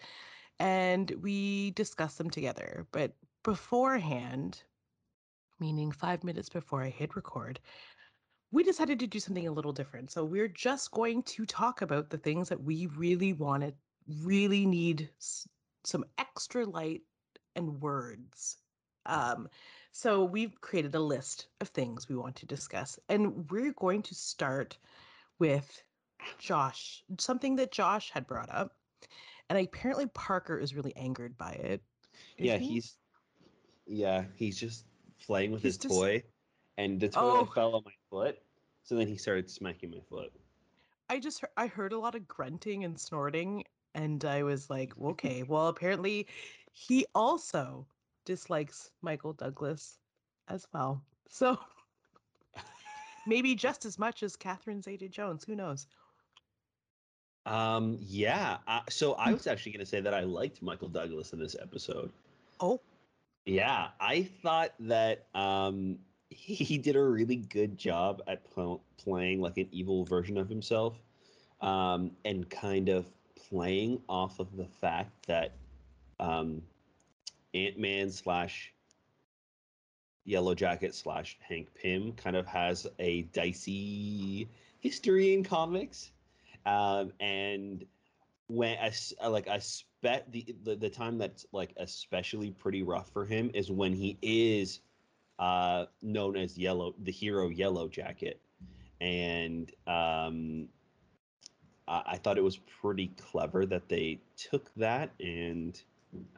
and 0.60 1.10
we 1.20 1.72
discuss 1.72 2.14
them 2.14 2.30
together. 2.30 2.86
But 2.92 3.12
beforehand, 3.42 4.62
meaning 5.58 5.90
five 5.92 6.24
minutes 6.24 6.48
before 6.48 6.82
I 6.82 6.88
hit 6.90 7.16
record, 7.16 7.60
we 8.52 8.62
decided 8.62 9.00
to 9.00 9.06
do 9.06 9.18
something 9.18 9.48
a 9.48 9.52
little 9.52 9.72
different. 9.72 10.10
So 10.10 10.24
we're 10.24 10.48
just 10.48 10.92
going 10.92 11.24
to 11.24 11.44
talk 11.44 11.82
about 11.82 12.08
the 12.10 12.18
things 12.18 12.48
that 12.48 12.62
we 12.62 12.86
really 12.86 13.32
wanted, 13.32 13.74
really 14.22 14.64
need 14.64 15.10
s- 15.18 15.48
some 15.84 16.04
extra 16.18 16.64
light 16.64 17.02
and 17.56 17.80
words. 17.80 18.58
Um, 19.06 19.48
So 19.92 20.24
we've 20.24 20.60
created 20.60 20.94
a 20.96 21.00
list 21.00 21.46
of 21.60 21.68
things 21.68 22.08
we 22.08 22.16
want 22.16 22.34
to 22.36 22.46
discuss, 22.46 22.98
and 23.08 23.48
we're 23.50 23.72
going 23.74 24.02
to 24.02 24.14
start 24.14 24.76
with 25.38 25.82
Josh, 26.38 27.04
something 27.18 27.54
that 27.56 27.70
Josh 27.70 28.10
had 28.10 28.26
brought 28.26 28.50
up, 28.50 28.74
and 29.48 29.58
apparently 29.58 30.06
Parker 30.06 30.58
is 30.58 30.74
really 30.74 30.96
angered 30.96 31.36
by 31.38 31.52
it. 31.52 31.80
Yeah, 32.38 32.56
he? 32.56 32.66
he's 32.74 32.96
yeah, 33.86 34.24
he's 34.34 34.58
just 34.58 34.86
playing 35.24 35.52
with 35.52 35.62
He's 35.62 35.74
his 35.74 35.82
just- 35.82 35.94
toy, 35.94 36.22
and 36.78 36.98
the 36.98 37.08
toy 37.08 37.20
Oh. 37.20 37.44
fell 37.54 37.76
on 37.76 37.82
my 37.84 37.92
foot. 38.10 38.42
So 38.82 38.96
then 38.96 39.06
he 39.06 39.16
started 39.16 39.48
smacking 39.50 39.90
my 39.90 40.00
foot. 40.08 40.32
I 41.08 41.20
just 41.20 41.40
heard, 41.40 41.50
I 41.56 41.66
heard 41.68 41.92
a 41.92 41.98
lot 41.98 42.14
of 42.14 42.26
grunting 42.26 42.84
and 42.84 42.98
snorting, 42.98 43.64
and 43.94 44.24
I 44.24 44.42
was 44.42 44.70
like, 44.70 44.92
okay, 45.00 45.42
well, 45.44 45.68
apparently 45.68 46.26
he 46.74 47.06
also 47.14 47.86
dislikes 48.26 48.90
Michael 49.00 49.32
Douglas 49.32 50.00
as 50.48 50.66
well. 50.74 51.02
So 51.28 51.58
maybe 53.26 53.54
just 53.54 53.84
as 53.86 53.98
much 53.98 54.22
as 54.22 54.36
Catherine 54.36 54.82
Zeta 54.82 55.08
Jones. 55.08 55.44
Who 55.44 55.54
knows? 55.54 55.86
Um, 57.46 57.96
yeah. 58.00 58.58
Uh, 58.66 58.80
so 58.90 59.12
I 59.14 59.32
was 59.32 59.46
actually 59.46 59.72
going 59.72 59.84
to 59.84 59.90
say 59.90 60.00
that 60.00 60.12
I 60.14 60.20
liked 60.20 60.62
Michael 60.62 60.88
Douglas 60.88 61.32
in 61.32 61.38
this 61.38 61.54
episode. 61.60 62.10
Oh, 62.60 62.80
Yeah, 63.46 63.88
I 64.00 64.22
thought 64.42 64.72
that 64.80 65.26
um, 65.34 65.98
he, 66.30 66.54
he 66.54 66.78
did 66.78 66.96
a 66.96 67.02
really 67.02 67.36
good 67.36 67.78
job 67.78 68.20
at 68.26 68.50
pl- 68.50 68.82
playing 68.96 69.40
like 69.40 69.58
an 69.58 69.68
evil 69.70 70.04
version 70.04 70.38
of 70.38 70.48
himself, 70.48 70.94
um, 71.60 72.10
and 72.24 72.48
kind 72.50 72.88
of 72.88 73.06
playing 73.48 74.00
off 74.08 74.40
of 74.40 74.56
the 74.56 74.66
fact 74.66 75.26
that 75.26 75.52
um, 76.20 76.62
Ant 77.54 77.78
Man 77.78 78.10
slash 78.10 78.72
Yellow 80.24 80.54
Jacket 80.54 80.94
slash 80.94 81.36
Hank 81.46 81.68
Pym 81.74 82.12
kind 82.12 82.36
of 82.36 82.46
has 82.46 82.86
a 82.98 83.22
dicey 83.22 84.48
history 84.80 85.34
in 85.34 85.44
comics, 85.44 86.12
um, 86.66 87.12
and 87.20 87.84
when 88.48 88.76
uh, 88.78 89.30
like 89.30 89.48
I 89.48 89.58
spec 89.58 90.30
the, 90.30 90.54
the 90.64 90.76
the 90.76 90.90
time 90.90 91.18
that's 91.18 91.46
like 91.52 91.72
especially 91.76 92.50
pretty 92.50 92.82
rough 92.82 93.10
for 93.10 93.24
him 93.24 93.50
is 93.54 93.70
when 93.70 93.92
he 93.92 94.18
is 94.22 94.80
uh 95.38 95.86
known 96.02 96.36
as 96.36 96.56
yellow 96.56 96.94
the 97.02 97.12
hero 97.12 97.48
yellow 97.48 97.88
jacket. 97.88 98.40
And 99.00 99.72
um 99.86 100.68
I, 101.88 102.02
I 102.06 102.16
thought 102.18 102.38
it 102.38 102.44
was 102.44 102.58
pretty 102.80 103.08
clever 103.30 103.66
that 103.66 103.88
they 103.88 104.20
took 104.36 104.72
that 104.76 105.10
and 105.20 105.80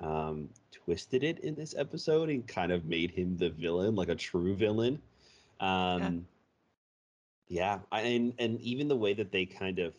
um 0.00 0.48
twisted 0.70 1.24
it 1.24 1.38
in 1.40 1.54
this 1.54 1.74
episode 1.76 2.28
and 2.28 2.46
kind 2.46 2.72
of 2.72 2.84
made 2.84 3.10
him 3.10 3.36
the 3.36 3.50
villain 3.50 3.94
like 3.94 4.08
a 4.08 4.14
true 4.14 4.54
villain. 4.54 5.00
Um 5.60 6.26
yeah, 7.48 7.78
I, 7.92 8.00
and 8.00 8.34
and 8.38 8.60
even 8.60 8.88
the 8.88 8.96
way 8.96 9.14
that 9.14 9.30
they 9.32 9.46
kind 9.46 9.78
of 9.78 9.94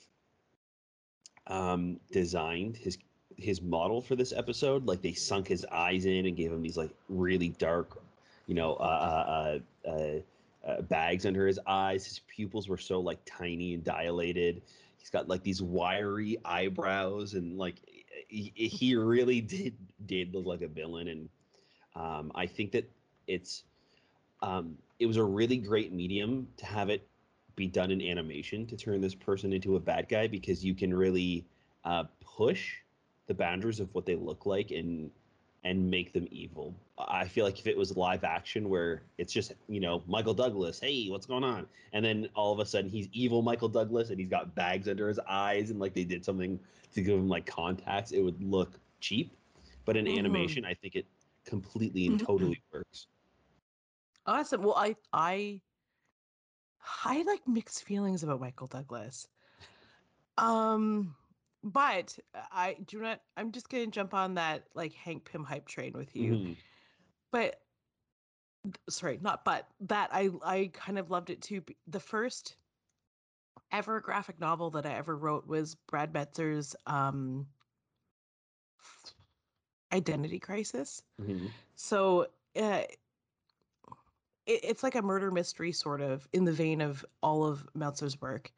um 1.48 2.00
designed 2.12 2.78
his 2.78 2.98
his 3.38 3.62
model 3.62 4.02
for 4.02 4.16
this 4.16 4.34
episode 4.34 4.86
like 4.86 5.02
they 5.02 5.14
sunk 5.14 5.48
his 5.48 5.64
eyes 5.72 6.06
in 6.06 6.26
and 6.26 6.36
gave 6.36 6.52
him 6.52 6.62
these 6.62 6.76
like 6.76 6.90
really 7.08 7.50
dark 7.50 8.02
you 8.48 8.56
know 8.56 8.74
uh, 8.76 9.60
uh, 9.86 9.90
uh, 9.90 10.20
uh, 10.68 10.82
bags 10.84 11.26
under 11.26 11.48
his 11.48 11.60
eyes. 11.68 12.06
His 12.06 12.20
pupils 12.28 12.68
were 12.68 12.78
so 12.78 13.00
like 13.00 13.20
tiny 13.26 13.74
and 13.74 13.84
dilated. 13.84 14.62
He's 14.98 15.10
got 15.10 15.28
like 15.28 15.44
these 15.44 15.62
wiry 15.62 16.38
eyebrows 16.44 17.36
and 17.36 17.58
like 17.58 17.76
he, 18.28 18.96
really 18.96 19.42
did 19.42 19.76
did 20.06 20.34
look 20.34 20.46
like 20.46 20.62
a 20.62 20.68
villain. 20.68 21.08
And 21.08 21.30
um 21.98 22.32
i 22.36 22.46
think 22.46 22.72
that 22.72 22.90
it's 23.28 23.64
um 24.42 24.78
it 25.00 25.06
was 25.06 25.18
a 25.18 25.24
really 25.24 25.58
great 25.58 25.92
medium 25.92 26.48
to 26.58 26.66
have 26.66 26.90
it 26.90 27.08
be 27.56 27.68
done 27.68 27.92
in 27.92 28.02
animation 28.02 28.66
to 28.68 28.78
turn 28.78 29.02
this 29.02 29.16
person 29.16 29.52
into 29.52 29.76
a 29.76 29.80
bad 29.80 30.08
guy 30.08 30.28
because 30.28 30.63
you 30.63 30.76
can 30.76 30.94
really 30.94 31.44
uh, 31.86 32.04
push 32.22 32.76
the 33.26 33.34
boundaries 33.34 33.80
of 33.80 33.94
what 33.94 34.06
they 34.06 34.16
look 34.16 34.46
like 34.46 34.70
and 34.72 35.10
and 35.67 35.91
make 35.91 36.13
them 36.13 36.25
evil. 36.32 36.73
I 36.97 37.27
feel 37.27 37.43
like 37.43 37.60
if 37.60 37.67
it 37.67 37.77
was 37.77 37.97
live 37.97 38.23
action 38.23 38.69
where 38.69 39.03
it's 39.17 39.34
just, 39.34 39.51
you 39.67 39.82
know, 39.82 40.01
Michael 40.08 40.34
Douglas, 40.34 40.80
hey, 40.80 41.10
what's 41.10 41.25
going 41.25 41.43
on? 41.43 41.67
And 41.91 42.06
then 42.06 42.30
all 42.36 42.53
of 42.53 42.60
a 42.60 42.65
sudden 42.65 42.89
he's 42.89 43.10
evil 43.12 43.41
Michael 43.41 43.67
Douglas 43.67 44.10
and 44.10 44.17
he's 44.17 44.30
got 44.30 44.56
bags 44.56 44.88
under 44.88 45.10
his 45.10 45.19
eyes 45.27 45.69
and 45.69 45.77
like 45.77 45.93
they 45.93 46.06
did 46.06 46.23
something 46.23 46.58
to 46.93 47.01
give 47.01 47.19
him 47.19 47.27
like 47.27 47.45
contacts, 47.45 48.13
it 48.13 48.21
would 48.21 48.41
look 48.41 48.80
cheap. 49.01 49.36
But 49.84 49.97
in 49.97 50.08
Mhm. 50.08 50.17
animation, 50.17 50.63
I 50.63 50.73
think 50.73 50.95
it 50.95 51.06
completely 51.43 52.08
and 52.08 52.17
totally 52.17 52.62
works. 52.71 53.08
awesome. 54.25 54.63
Well, 54.63 54.75
I 54.75 54.95
I 55.12 55.62
I 57.03 57.23
like 57.23 57.45
mixed 57.45 57.84
feelings 57.84 58.23
about 58.23 58.39
Michael 58.39 58.67
Douglas. 58.67 59.27
Um, 60.38 61.15
but 61.63 62.17
I 62.34 62.78
do 62.86 63.00
not. 63.00 63.22
I'm 63.36 63.52
just 63.52 63.70
gonna 63.70 63.88
jump 63.88 64.13
on 64.13 64.36
that 64.36 64.67
like 64.74 64.93
Hank 64.93 65.26
Pym 65.26 65.43
hype 65.43 65.67
train 65.67 65.93
with 65.93 66.15
you. 66.15 66.34
Mhm. 66.34 66.58
but 67.32 67.62
sorry 68.89 69.17
not 69.22 69.46
but 69.46 69.67
that 69.80 70.10
i 70.12 70.30
i 70.43 70.70
kind 70.74 70.98
of 71.00 71.10
loved 71.10 71.30
it 71.30 71.41
too 71.41 71.63
the 71.88 72.00
first 72.00 72.58
ever 73.72 74.00
graphic 74.02 74.39
novel 74.39 74.72
that 74.72 74.86
i 74.86 74.93
ever 74.93 75.15
wrote 75.15 75.48
was 75.48 75.76
brad 75.76 76.13
meltzer's 76.13 76.76
um 76.86 77.48
identity 79.93 80.39
crisis 80.39 81.02
Mhm. 81.22 81.52
so 81.76 82.28
uh, 82.56 82.84
it, 84.46 84.60
it's 84.63 84.84
like 84.84 84.96
a 84.96 85.02
murder 85.02 85.32
mystery 85.32 85.72
sort 85.72 86.02
of 86.02 86.28
in 86.34 86.43
the 86.46 86.52
vein 86.52 86.82
of 86.82 87.06
all 87.22 87.46
of 87.46 87.67
meltzer's 87.74 88.20
work 88.20 88.52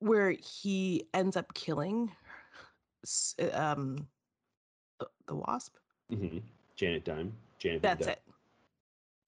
where 0.00 0.30
he 0.30 1.08
ends 1.14 1.36
up 1.36 1.54
killing 1.54 2.10
uh, 3.40 3.50
um 3.52 4.08
the- 5.26 5.34
wasp 5.34 5.76
Mhm. 6.10 6.42
Janet 6.76 7.04
Dime. 7.04 7.32
Janet 7.58 7.82
That's 7.82 8.06
Dyne. 8.06 8.14
it. 8.14 8.22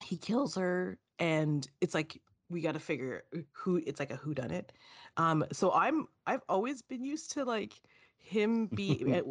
He 0.03 0.17
kills 0.17 0.55
her, 0.55 0.99
and 1.19 1.67
it's 1.79 1.93
like 1.93 2.21
we 2.49 2.61
got 2.61 2.73
to 2.73 2.79
figure 2.79 3.23
who. 3.53 3.77
It's 3.85 3.99
like 3.99 4.11
a 4.11 4.15
who 4.15 4.33
done 4.33 4.51
it. 4.51 4.73
Um, 5.17 5.45
so 5.51 5.71
I'm 5.71 6.07
I've 6.25 6.43
always 6.49 6.81
been 6.81 7.03
used 7.03 7.31
to 7.33 7.45
like 7.45 7.81
him 8.17 8.67
be 8.67 9.03
uh, 9.13 9.23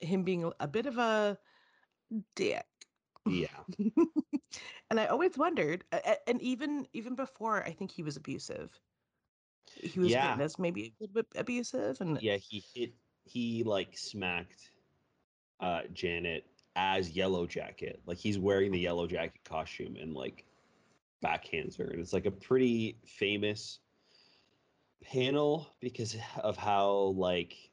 him 0.00 0.22
being 0.24 0.50
a 0.60 0.68
bit 0.68 0.86
of 0.86 0.98
a 0.98 1.38
dick, 2.34 2.66
Yeah. 3.26 3.64
and 4.90 4.98
I 5.00 5.06
always 5.06 5.36
wondered, 5.36 5.84
and 6.26 6.40
even 6.40 6.86
even 6.92 7.14
before 7.14 7.62
I 7.64 7.72
think 7.72 7.90
he 7.90 8.02
was 8.02 8.16
abusive. 8.16 8.80
He 9.74 9.98
was 10.00 10.10
Yeah. 10.10 10.36
as 10.40 10.58
maybe 10.58 10.86
a 10.86 10.92
little 11.00 11.14
bit 11.14 11.26
abusive, 11.36 12.00
and 12.00 12.20
yeah 12.22 12.36
he 12.36 12.62
hit 12.74 12.94
he 13.24 13.64
like 13.64 13.96
smacked 13.98 14.70
uh 15.60 15.82
janet 15.92 16.46
as 16.76 17.10
yellow 17.10 17.46
jacket. 17.46 18.00
Like 18.06 18.18
he's 18.18 18.38
wearing 18.38 18.70
the 18.72 18.78
yellow 18.78 19.06
jacket 19.06 19.42
costume 19.44 19.96
and 19.96 20.14
like 20.14 20.44
backhands 21.24 21.76
her 21.78 21.84
and 21.84 22.00
it's 22.00 22.12
like 22.12 22.26
a 22.26 22.30
pretty 22.30 22.98
famous 23.06 23.80
panel 25.02 25.66
because 25.80 26.16
of 26.42 26.56
how 26.56 27.14
like 27.16 27.70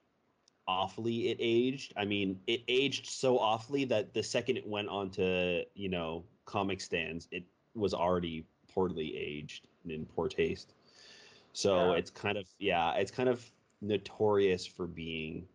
awfully 0.67 1.29
it 1.29 1.38
aged. 1.39 1.93
I 1.97 2.06
mean 2.06 2.39
it 2.47 2.62
aged 2.67 3.08
so 3.08 3.38
awfully 3.38 3.86
that 3.86 4.13
the 4.13 4.23
second 4.23 4.58
it 4.58 4.67
went 4.67 4.88
on 4.89 5.10
to 5.12 5.63
you 5.75 5.89
know 5.89 6.23
comic 6.45 6.79
stands 6.82 7.27
it 7.32 7.43
was 7.75 7.93
already 7.93 8.45
poorly 8.73 9.15
aged 9.17 9.67
and 9.84 9.91
in 9.91 10.06
poor 10.06 10.27
taste 10.27 10.73
so 11.54 11.94
Yeah. 11.94 11.98
it's 11.98 12.12
kind 12.12 12.38
of 12.38 12.48
yeah 12.60 12.94
it's 12.94 13.12
kind 13.12 13.30
of 13.30 13.50
notorious 13.82 14.66
for 14.66 14.88
being 14.88 15.48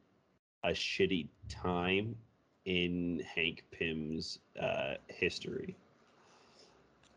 a 0.64 0.70
shitty 0.70 1.28
time 1.48 2.16
in 2.64 3.22
Hank 3.34 3.64
Pym's 3.70 4.40
uh, 4.60 4.94
history. 5.08 5.76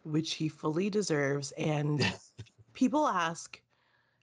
which 0.03 0.33
he 0.35 0.47
fully 0.49 0.89
deserves. 0.89 1.51
And 1.53 2.05
people 2.73 3.07
ask, 3.07 3.61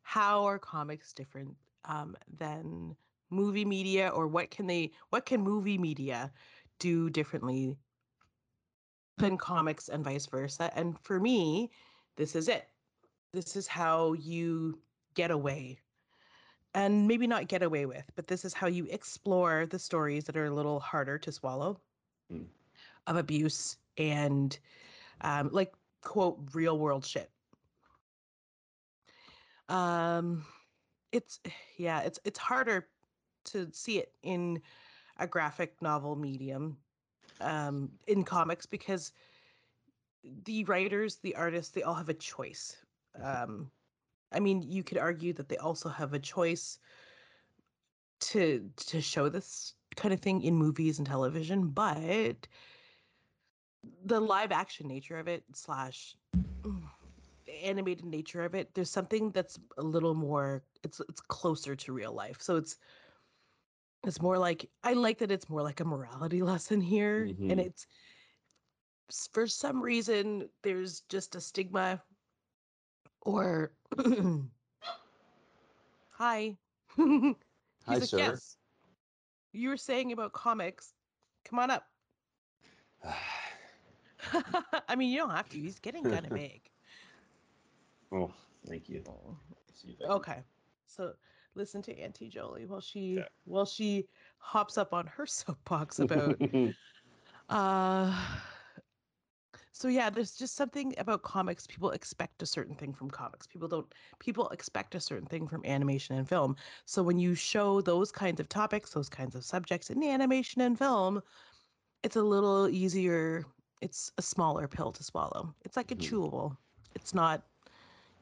how 0.03 0.45
are 0.45 0.59
comics 0.59 1.13
different 1.13 1.55
um, 1.85 2.17
than 2.39 2.97
movie 3.31 3.65
media, 3.65 4.09
or 4.09 4.27
what 4.27 4.51
can 4.51 4.67
they, 4.67 4.93
what 5.11 5.27
can 5.27 5.43
movie 5.43 5.79
media 5.79 6.33
do 6.79 7.11
differently 7.11 7.77
than 9.19 9.37
comics, 9.37 9.89
and 9.89 10.05
vice 10.05 10.27
versa? 10.27 10.71
And 10.75 10.99
for 11.01 11.21
me, 11.21 11.71
this 12.17 12.35
is 12.35 12.49
it. 12.49 12.69
This 13.33 13.57
is 13.57 13.67
how 13.67 14.15
you 14.15 14.79
get 15.15 15.31
away. 15.31 15.79
And 16.75 17.09
maybe 17.09 17.27
not 17.27 17.49
get 17.49 17.63
away 17.63 17.87
with, 17.87 18.05
but 18.15 18.27
this 18.27 18.45
is 18.45 18.53
how 18.55 18.67
you 18.67 18.87
explore 18.91 19.67
the 19.67 19.79
stories 19.79 20.25
that 20.25 20.37
are 20.37 20.47
a 20.47 20.55
little 20.55 20.81
harder 20.81 21.19
to 21.19 21.33
swallow 21.33 21.81
Mm. 22.33 22.47
of 23.07 23.17
abuse 23.17 23.79
and 23.97 24.59
um, 25.23 25.49
like 25.53 25.73
quote 26.03 26.39
real 26.53 26.79
world 26.79 27.07
shit. 27.07 27.31
Um, 29.69 30.45
it's 31.13 31.41
yeah, 31.79 32.01
it's 32.01 32.21
it's 32.25 32.39
harder 32.39 32.87
to 33.47 33.69
see 33.73 33.99
it 33.99 34.13
in 34.23 34.61
a 35.19 35.27
graphic 35.27 35.81
novel 35.81 36.17
medium, 36.17 36.77
um, 37.41 37.91
in 38.07 38.25
comics 38.25 38.67
because 38.67 39.13
the 40.45 40.65
writers, 40.65 41.17
the 41.17 41.35
artists, 41.35 41.73
they 41.73 41.83
all 41.83 41.95
have 41.95 42.11
a 42.11 42.15
choice. 42.15 42.77
Um, 43.15 43.71
I 44.33 44.41
mean, 44.41 44.63
you 44.63 44.83
could 44.85 44.99
argue 44.99 45.33
that 45.35 45.49
they 45.49 45.57
also 45.57 45.89
have 45.89 46.13
a 46.15 46.19
choice 46.19 46.79
to 48.21 48.71
to 48.77 49.01
show 49.01 49.29
this 49.29 49.75
kind 49.97 50.13
of 50.13 50.21
thing 50.21 50.43
in 50.43 50.55
movies 50.55 50.99
and 50.99 51.07
television, 51.07 51.69
but 51.69 52.49
the 54.05 54.21
live 54.21 54.53
action 54.53 54.89
nature 54.89 55.19
of 55.19 55.29
it 55.29 55.45
slash 55.55 56.17
animated 57.63 58.05
nature 58.05 58.45
of 58.45 58.55
it, 58.55 58.75
there's 58.75 58.91
something 58.91 59.31
that's 59.31 59.59
a 59.79 59.83
little 59.83 60.15
more 60.15 60.65
it's 60.83 61.01
it's 61.09 61.21
closer 61.21 61.75
to 61.77 61.93
real 61.93 62.13
life. 62.13 62.41
So 62.41 62.57
it's 62.57 62.77
it's 64.05 64.21
more 64.23 64.39
like 64.39 64.71
I 64.85 64.93
like 64.95 65.19
that 65.19 65.31
it's 65.31 65.49
more 65.49 65.63
like 65.63 65.81
a 65.81 65.85
morality 65.85 66.43
lesson 66.43 66.81
here, 66.81 67.27
Mhm. 67.27 67.51
and 67.51 67.61
it's 67.61 67.87
for 69.33 69.47
some 69.47 69.81
reason 69.83 70.51
there's 70.63 71.01
just 71.03 71.35
a 71.35 71.41
stigma 71.41 72.03
or 73.23 73.73
hi 76.11 76.57
He's 76.97 77.37
Hi, 77.87 77.95
like, 78.01 78.11
sir. 78.11 78.19
yes 78.19 78.57
you 79.53 79.69
were 79.69 79.77
saying 79.77 80.13
about 80.13 80.33
comics 80.33 80.95
come 81.45 81.59
on 81.59 81.71
up 81.71 81.85
i 84.89 84.97
mean 84.97 85.11
you 85.11 85.19
don't 85.19 85.31
have 85.31 85.49
to 85.49 85.59
he's 85.59 85.79
getting 85.79 86.03
kind 86.05 86.27
of 86.27 86.33
big 86.35 86.61
oh, 88.13 88.33
thank 88.67 88.89
you. 88.89 89.03
Oh. 89.09 89.37
See 89.73 89.91
if 89.91 90.01
I 90.01 90.05
can- 90.05 90.13
okay 90.13 90.43
so 90.87 91.13
listen 91.55 91.83
to 91.83 91.97
auntie 91.99 92.29
jolie 92.29 92.67
while 92.67 92.81
she 92.81 93.19
Okay. 93.19 93.29
while 93.45 93.67
she 93.67 94.09
hops 94.39 94.77
up 94.77 94.93
on 94.93 95.07
her 95.07 95.27
soapbox 95.27 95.99
about 96.01 96.41
Uh 97.49 98.13
so 99.73 99.89
yeah, 99.89 100.11
there's 100.11 100.37
just 100.37 100.55
something 100.57 100.95
about 100.99 101.23
comics. 101.23 101.67
People 101.67 101.91
expect 101.91 102.43
a 102.43 102.47
certain 102.47 102.75
thing 102.75 102.93
from 102.95 103.11
comics. 103.11 103.47
People 103.47 103.69
don't 103.69 103.93
people 104.19 104.49
expect 104.51 104.95
a 104.95 105.01
certain 105.01 105.27
thing 105.27 105.49
from 105.49 105.65
animation 105.65 106.17
and 106.17 106.29
film. 106.29 106.57
So 106.87 107.03
when 107.03 107.19
you 107.19 107.35
show 107.35 107.81
those 107.81 108.13
kinds 108.13 108.41
of 108.41 108.49
topics, 108.49 108.93
those 108.93 109.09
kinds 109.09 109.35
of 109.35 109.45
subjects 109.45 109.91
in 109.91 110.03
animation 110.03 110.61
and 110.63 110.79
film, 110.79 111.23
it's 112.03 112.17
a 112.17 112.23
little 112.23 112.69
easier. 112.69 113.45
It's 113.81 114.13
a 114.19 114.23
smaller 114.23 114.69
pill 114.69 114.93
to 114.93 115.05
swallow. 115.05 115.55
It's 115.65 115.77
like 115.77 115.91
a 115.91 115.97
Mhm. 115.97 116.01
chewable. 116.01 116.57
It's 116.95 117.15
not, 117.15 117.47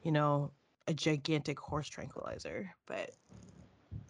you 0.03 0.11
know, 0.11 0.51
a 0.87 0.93
gigantic 0.93 1.59
horse 1.59 1.87
tranquilizer, 1.89 2.75
but 2.85 3.15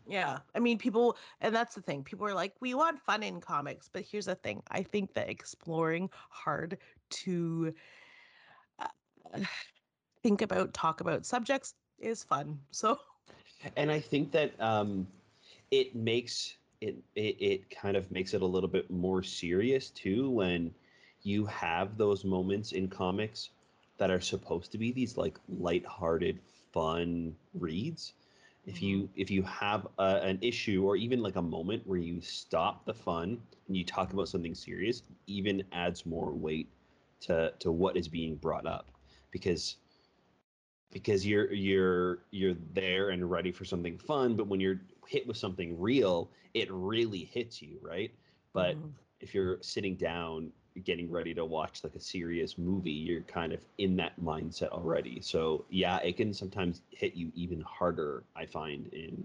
yeah, 0.07 0.39
I 0.55 0.59
mean, 0.59 0.77
people, 0.77 1.17
and 1.41 1.53
that's 1.53 1.75
the 1.75 1.81
thing. 1.81 2.03
People 2.03 2.25
are 2.27 2.33
like, 2.33 2.53
we 2.59 2.73
want 2.73 2.99
fun 2.99 3.23
in 3.23 3.41
comics, 3.41 3.89
but 3.91 4.03
here's 4.03 4.25
the 4.25 4.35
thing. 4.35 4.63
I 4.71 4.81
think 4.81 5.13
that 5.13 5.29
exploring 5.29 6.09
hard 6.29 6.77
to 7.09 7.73
uh, 8.79 8.87
think 10.23 10.41
about, 10.41 10.73
talk 10.73 11.01
about 11.01 11.25
subjects 11.25 11.75
is 11.99 12.23
fun. 12.23 12.59
So, 12.71 12.99
and 13.75 13.91
I 13.91 13.99
think 13.99 14.31
that 14.31 14.59
um, 14.61 15.07
it 15.71 15.95
makes 15.95 16.55
it, 16.81 16.95
it 17.15 17.35
it 17.39 17.69
kind 17.69 17.97
of 17.97 18.11
makes 18.11 18.33
it 18.33 18.41
a 18.41 18.45
little 18.45 18.69
bit 18.69 18.89
more 18.91 19.23
serious 19.23 19.89
too 19.89 20.29
when 20.29 20.71
you 21.23 21.45
have 21.45 21.97
those 21.97 22.23
moments 22.23 22.71
in 22.71 22.87
comics 22.87 23.49
that 23.97 24.11
are 24.11 24.21
supposed 24.21 24.71
to 24.71 24.77
be 24.77 24.91
these 24.91 25.17
like 25.17 25.39
lighthearted, 25.49 26.39
fun 26.71 27.35
reads. 27.55 28.13
If 28.67 28.83
you 28.83 29.09
if 29.15 29.31
you 29.31 29.41
have 29.43 29.87
a, 29.97 30.19
an 30.21 30.37
issue 30.41 30.83
or 30.85 30.95
even 30.95 31.23
like 31.23 31.37
a 31.37 31.41
moment 31.41 31.87
where 31.87 31.97
you 31.97 32.21
stop 32.21 32.85
the 32.85 32.93
fun 32.93 33.41
and 33.67 33.77
you 33.77 33.83
talk 33.83 34.13
about 34.13 34.27
something 34.27 34.53
serious, 34.53 35.03
even 35.25 35.63
adds 35.71 36.05
more 36.05 36.33
weight 36.33 36.69
to 37.21 37.53
to 37.59 37.71
what 37.71 37.97
is 37.97 38.07
being 38.07 38.35
brought 38.35 38.67
up 38.67 38.91
because 39.31 39.77
because 40.91 41.25
you're 41.25 41.51
you're 41.53 42.19
you're 42.31 42.55
there 42.73 43.09
and 43.09 43.29
ready 43.29 43.51
for 43.51 43.65
something 43.65 43.97
fun 43.97 44.35
but 44.35 44.47
when 44.47 44.59
you're 44.59 44.81
hit 45.07 45.25
with 45.27 45.37
something 45.37 45.79
real 45.79 46.29
it 46.53 46.71
really 46.71 47.29
hits 47.31 47.61
you 47.61 47.77
right 47.81 48.11
but 48.53 48.75
mhm. 48.75 48.91
if 49.19 49.33
you're 49.33 49.57
sitting 49.61 49.95
down 49.95 50.51
getting 50.83 51.09
ready 51.11 51.33
to 51.33 51.45
watch 51.45 51.83
like 51.83 51.95
a 51.95 51.99
serious 51.99 52.57
movie 52.57 52.91
you're 52.91 53.21
kind 53.21 53.53
of 53.53 53.59
in 53.77 53.95
that 53.95 54.13
mindset 54.21 54.69
already 54.69 55.19
so 55.21 55.65
yeah 55.69 55.97
it 55.99 56.17
can 56.17 56.33
sometimes 56.33 56.81
hit 56.91 57.13
you 57.15 57.31
even 57.35 57.61
harder 57.61 58.23
i 58.35 58.45
find 58.45 58.87
in 58.93 59.23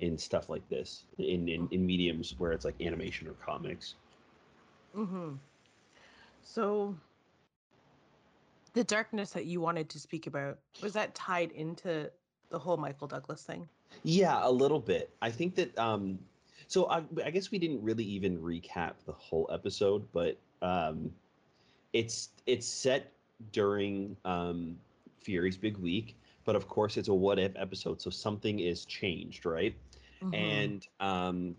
in 0.00 0.18
stuff 0.18 0.48
like 0.48 0.68
this 0.68 1.04
in 1.18 1.48
in, 1.48 1.68
in 1.70 1.86
mediums 1.86 2.34
where 2.38 2.52
it's 2.52 2.64
like 2.64 2.80
animation 2.80 3.28
or 3.28 3.34
comics 3.34 3.94
Mhm. 4.94 5.38
so 6.42 6.96
the 8.74 8.84
darkness 8.84 9.30
that 9.32 9.46
you 9.46 9.60
wanted 9.60 9.88
to 9.90 9.98
speak 9.98 10.26
about 10.26 10.58
was 10.82 10.92
that 10.94 11.14
tied 11.14 11.52
into 11.52 12.10
the 12.50 12.58
whole 12.58 12.76
Michael 12.76 13.06
Douglas 13.06 13.42
thing? 13.42 13.68
Yeah, 14.02 14.40
a 14.42 14.50
little 14.50 14.80
bit. 14.80 15.10
I 15.20 15.30
think 15.30 15.54
that 15.56 15.76
um 15.78 16.18
so 16.68 16.86
I, 16.88 17.02
I 17.24 17.30
guess 17.30 17.50
we 17.50 17.58
didn't 17.58 17.82
really 17.82 18.04
even 18.04 18.38
recap 18.38 18.94
the 19.04 19.12
whole 19.12 19.48
episode, 19.52 20.06
but 20.12 20.38
um 20.62 21.12
it's 21.92 22.30
it's 22.46 22.66
set 22.66 23.12
during 23.52 24.16
um 24.24 24.78
Fury's 25.20 25.56
big 25.58 25.76
week, 25.78 26.16
but 26.44 26.56
of 26.56 26.68
course 26.68 26.96
it's 26.96 27.08
a 27.08 27.14
what 27.14 27.38
if 27.38 27.52
episode, 27.56 28.00
so 28.02 28.10
something 28.10 28.60
is 28.60 28.84
changed, 28.86 29.46
right? 29.46 29.76
Mhm. 30.22 30.34
And 30.34 30.88
um 31.00 31.56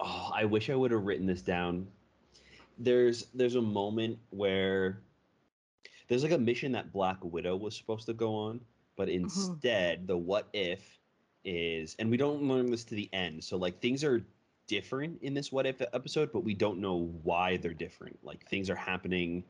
oh, 0.00 0.30
I 0.34 0.44
wish 0.44 0.70
I 0.70 0.76
would 0.76 0.90
have 0.92 1.04
written 1.04 1.26
this 1.26 1.42
down. 1.42 1.88
There's 2.78 3.26
there's 3.34 3.56
a 3.56 3.62
moment 3.62 4.18
where 4.30 5.02
there's 6.08 6.22
like 6.22 6.32
a 6.32 6.38
mission 6.38 6.72
that 6.72 6.92
Black 6.92 7.18
Widow 7.22 7.56
was 7.56 7.76
supposed 7.76 8.06
to 8.06 8.14
go 8.14 8.34
on, 8.34 8.60
but 8.96 9.08
instead 9.08 10.06
the 10.06 10.16
what 10.16 10.48
if 10.52 10.98
is 11.44 11.96
and 11.98 12.10
we 12.10 12.16
don't 12.16 12.42
learn 12.42 12.70
this 12.70 12.84
to 12.84 12.94
the 12.94 13.08
end. 13.12 13.44
So 13.44 13.56
like 13.56 13.80
things 13.80 14.04
are 14.04 14.24
different 14.70 15.20
in 15.20 15.34
this 15.34 15.50
what 15.50 15.66
if 15.66 15.82
episode, 15.92 16.30
but 16.32 16.44
we 16.44 16.54
don't 16.54 16.78
know 16.78 17.12
why 17.24 17.56
they're 17.56 17.74
different. 17.74 18.16
Like 18.22 18.48
things 18.48 18.70
are 18.70 18.76
happening 18.76 19.44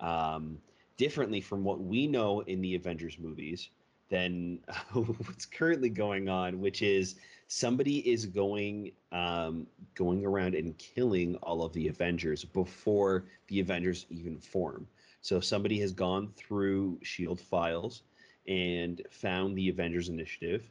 um 0.00 0.58
differently 0.96 1.40
from 1.40 1.62
what 1.62 1.80
we 1.80 2.06
know 2.06 2.40
in 2.40 2.60
the 2.60 2.74
Avengers 2.74 3.16
movies 3.18 3.70
than 4.08 4.58
what's 4.92 5.46
currently 5.46 5.88
going 5.88 6.28
on, 6.28 6.60
which 6.60 6.82
is 6.82 7.14
somebody 7.46 7.98
is 8.10 8.26
going 8.26 8.90
um, 9.12 9.68
going 9.94 10.26
around 10.26 10.54
and 10.56 10.76
killing 10.78 11.36
all 11.36 11.62
of 11.62 11.72
the 11.72 11.86
Avengers 11.86 12.44
before 12.44 13.24
the 13.46 13.60
Avengers 13.60 14.06
even 14.10 14.38
form. 14.38 14.86
So 15.22 15.38
somebody 15.40 15.78
has 15.80 15.92
gone 15.92 16.32
through 16.36 16.98
Shield 17.02 17.40
files 17.40 18.02
and 18.48 19.02
found 19.10 19.56
the 19.56 19.68
Avengers 19.68 20.08
Initiative, 20.08 20.64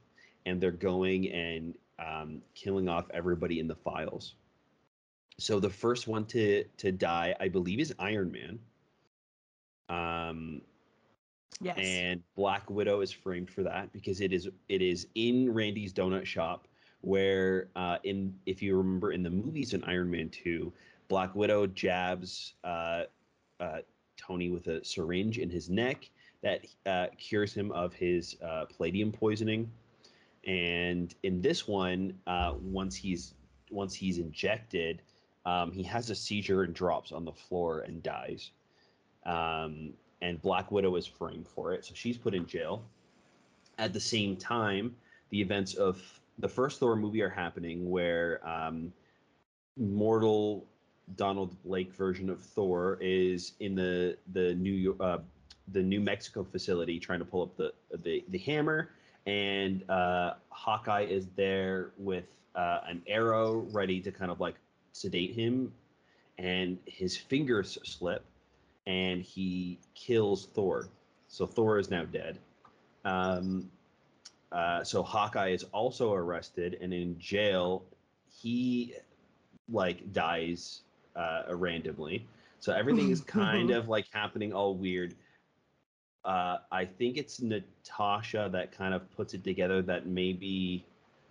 and 0.46 0.60
they're 0.60 0.72
going 0.72 1.32
and 1.32 1.76
um, 2.00 2.42
killing 2.54 2.90
off 2.90 3.06
everybody 3.14 3.60
in 3.60 3.68
the 3.68 3.76
files. 3.76 4.36
So 5.38 5.60
the 5.60 5.70
first 5.70 6.08
one 6.08 6.26
to 6.28 6.64
to 6.78 6.92
die, 6.92 7.36
I 7.40 7.50
believe, 7.50 7.80
is 7.80 7.94
Iron 8.00 8.32
Man. 8.32 8.60
Um, 9.90 10.62
Yes. 11.62 11.78
and 11.78 12.22
Black 12.36 12.70
Widow 12.70 13.02
is 13.02 13.12
framed 13.12 13.50
for 13.50 13.64
that 13.64 13.92
because 13.94 14.20
it 14.20 14.34
is 14.34 14.50
it 14.68 14.82
is 14.82 15.08
in 15.16 15.54
Randy's 15.54 15.94
donut 15.94 16.26
shop 16.26 16.68
where 17.02 17.70
uh, 17.76 17.98
in 18.04 18.34
if 18.46 18.62
you 18.62 18.76
remember 18.76 19.12
in 19.12 19.24
the 19.24 19.30
movies 19.30 19.74
in 19.74 19.84
Iron 19.86 20.12
Man 20.12 20.30
two, 20.30 20.74
Black 21.08 21.34
Widow 21.36 21.68
jabs 21.68 22.56
uh, 22.64 23.04
uh, 23.60 23.80
Tony 24.18 24.50
with 24.50 24.68
a 24.68 24.84
syringe 24.84 25.38
in 25.38 25.50
his 25.50 25.70
neck 25.70 26.10
that 26.42 26.66
uh, 26.86 27.08
cures 27.18 27.54
him 27.54 27.72
of 27.72 27.94
his 27.94 28.36
uh, 28.44 28.66
palladium 28.66 29.12
poisoning, 29.12 29.72
and 30.46 31.14
in 31.24 31.42
this 31.42 31.68
one, 31.68 32.14
uh, 32.28 32.54
once 32.62 32.96
he's 32.96 33.34
once 33.72 33.96
he's 33.96 34.20
injected, 34.20 35.02
um, 35.46 35.72
he 35.72 35.84
has 35.84 36.10
a 36.10 36.16
seizure 36.16 36.64
and 36.64 36.74
drops 36.74 37.12
on 37.12 37.26
the 37.26 37.32
floor 37.32 37.82
and 37.82 38.02
dies. 38.04 38.52
Um, 39.26 39.94
and 40.22 40.42
Black 40.42 40.72
Widow 40.72 40.96
is 40.96 41.06
framed 41.08 41.48
for 41.48 41.74
it, 41.74 41.86
so 41.86 41.94
she's 41.96 42.18
put 42.18 42.34
in 42.34 42.46
jail. 42.46 42.84
At 43.78 43.92
the 43.92 44.00
same 44.00 44.38
time, 44.38 44.96
the 45.30 45.42
events 45.42 45.74
of 45.74 46.02
the 46.40 46.48
first 46.48 46.80
Thor 46.80 46.96
movie 46.96 47.22
are 47.22 47.30
happening, 47.30 47.90
where 47.90 48.48
um, 48.48 48.94
mortal 49.78 50.66
Donald 51.16 51.56
Blake 51.64 51.94
version 51.94 52.30
of 52.30 52.42
Thor 52.42 52.98
is 53.02 53.54
in 53.60 53.76
the 53.76 54.18
the 54.34 54.54
New 54.56 54.96
uh, 55.00 55.20
the 55.70 55.82
New 55.82 56.00
Mexico 56.00 56.44
facility 56.44 57.00
trying 57.00 57.20
to 57.20 57.26
pull 57.26 57.44
up 57.44 57.58
the 57.58 57.74
the, 58.04 58.24
the 58.30 58.38
hammer, 58.38 58.92
and 59.26 59.88
uh, 59.90 60.34
Hawkeye 60.50 61.06
is 61.10 61.28
there 61.36 61.92
with 61.98 62.26
uh, 62.56 62.82
an 62.88 63.02
arrow 63.08 63.66
ready 63.72 64.00
to 64.02 64.12
kind 64.12 64.32
of 64.32 64.40
like 64.40 64.56
sedate 64.92 65.34
him, 65.34 65.74
and 66.38 66.78
his 66.86 67.18
fingers 67.18 67.78
slip, 67.84 68.24
and 68.88 69.22
he 69.22 69.80
kills 69.94 70.48
Thor. 70.54 70.90
So 71.28 71.46
Thor 71.46 71.80
is 71.80 71.90
now 71.90 72.06
dead. 72.06 72.40
Um, 73.04 73.70
uh, 74.52 74.84
so 74.84 75.04
Hawkeye 75.04 75.50
is 75.50 75.64
also 75.72 76.14
arrested 76.14 76.78
and 76.82 76.94
in 76.94 77.20
jail. 77.20 77.84
He 78.30 78.94
like 79.70 80.14
dies 80.14 80.82
uh, 81.16 81.44
randomly. 81.50 82.26
So 82.60 82.74
everything 82.74 83.10
is 83.10 83.22
kind 83.42 83.72
of 83.72 83.90
like 83.90 84.06
happening 84.12 84.54
all 84.54 84.76
weird. 84.76 85.16
Uh, 86.26 86.58
I 86.72 86.86
think 86.86 87.18
it's 87.18 87.40
Natasha 87.40 88.50
that 88.52 88.76
kind 88.76 88.94
of 88.94 89.10
puts 89.16 89.36
it 89.36 89.44
together 89.44 89.82
that 89.84 90.08
maybe 90.08 90.84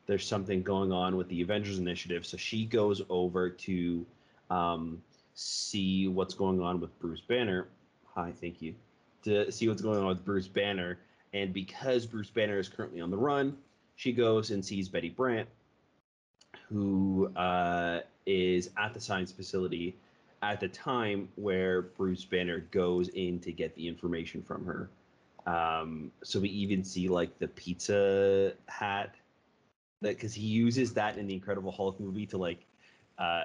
there's 0.06 0.26
something 0.26 0.62
going 0.62 0.92
on 0.92 1.16
with 1.16 1.28
the 1.28 1.42
Avengers 1.42 1.78
Initiative. 1.78 2.24
So 2.24 2.36
she 2.36 2.64
goes 2.64 3.02
over 3.08 3.50
to 3.50 4.06
um, 4.50 5.02
see 5.34 6.06
what's 6.06 6.34
going 6.34 6.60
on 6.60 6.80
with 6.80 6.96
Bruce 7.00 7.22
Banner. 7.22 7.66
Hi, 8.14 8.32
thank 8.40 8.62
you. 8.62 8.74
To 9.24 9.50
see 9.50 9.68
what's 9.68 9.82
going 9.82 9.98
on 9.98 10.06
with 10.06 10.24
Bruce 10.24 10.46
Banner. 10.46 10.98
And 11.32 11.52
because 11.52 12.06
Bruce 12.06 12.30
Banner 12.30 12.58
is 12.60 12.68
currently 12.68 13.00
on 13.00 13.10
the 13.10 13.16
run, 13.16 13.56
she 13.96 14.12
goes 14.12 14.50
and 14.50 14.64
sees 14.64 14.88
Betty 14.88 15.08
Brant, 15.08 15.48
who 16.68 17.32
uh, 17.34 18.00
is 18.26 18.70
at 18.76 18.94
the 18.94 19.00
science 19.00 19.32
facility 19.32 19.96
at 20.52 20.60
the 20.60 20.68
time 20.68 21.28
where 21.36 21.82
Bruce 21.82 22.24
Banner 22.24 22.60
goes 22.70 23.08
in 23.08 23.40
to 23.40 23.52
get 23.52 23.74
the 23.74 23.86
information 23.86 24.42
from 24.42 24.64
her. 24.64 24.90
Um, 25.46 26.10
so 26.22 26.40
we 26.40 26.48
even 26.48 26.84
see 26.84 27.08
like 27.08 27.38
the 27.38 27.48
pizza 27.48 28.54
hat 28.66 29.14
that 30.00 30.16
because 30.16 30.34
he 30.34 30.46
uses 30.46 30.94
that 30.94 31.18
in 31.18 31.26
the 31.26 31.34
Incredible 31.34 31.72
Hulk 31.72 32.00
movie 32.00 32.26
to 32.26 32.38
like 32.38 32.66
uh, 33.18 33.42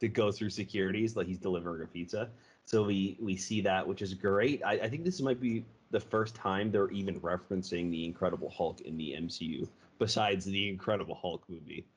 to 0.00 0.08
go 0.08 0.32
through 0.32 0.50
securities 0.50 1.16
like 1.16 1.26
he's 1.26 1.38
delivering 1.38 1.82
a 1.82 1.86
pizza. 1.86 2.30
So 2.64 2.84
we 2.84 3.18
we 3.20 3.36
see 3.36 3.60
that, 3.62 3.86
which 3.86 4.00
is 4.00 4.14
great. 4.14 4.62
I, 4.64 4.72
I 4.72 4.88
think 4.88 5.04
this 5.04 5.20
might 5.20 5.40
be 5.40 5.64
the 5.90 6.00
first 6.00 6.34
time 6.34 6.70
they're 6.70 6.90
even 6.90 7.20
referencing 7.20 7.90
the 7.90 8.04
Incredible 8.04 8.50
Hulk 8.50 8.80
in 8.80 8.96
the 8.96 9.14
MCU, 9.18 9.68
besides 9.98 10.44
the 10.46 10.68
Incredible 10.68 11.14
Hulk 11.14 11.44
movie. 11.48 11.84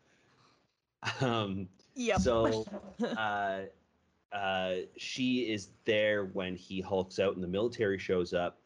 Um, 1.22 1.70
Yep. 1.98 2.22
So 2.22 2.66
uh, 3.18 3.62
uh, 4.32 4.74
she 4.98 5.52
is 5.52 5.70
there 5.86 6.26
when 6.26 6.56
he 6.56 6.82
hulks 6.82 7.20
out 7.20 7.36
and 7.36 7.44
the 7.44 7.48
military 7.48 7.98
shows 7.98 8.34
up, 8.34 8.60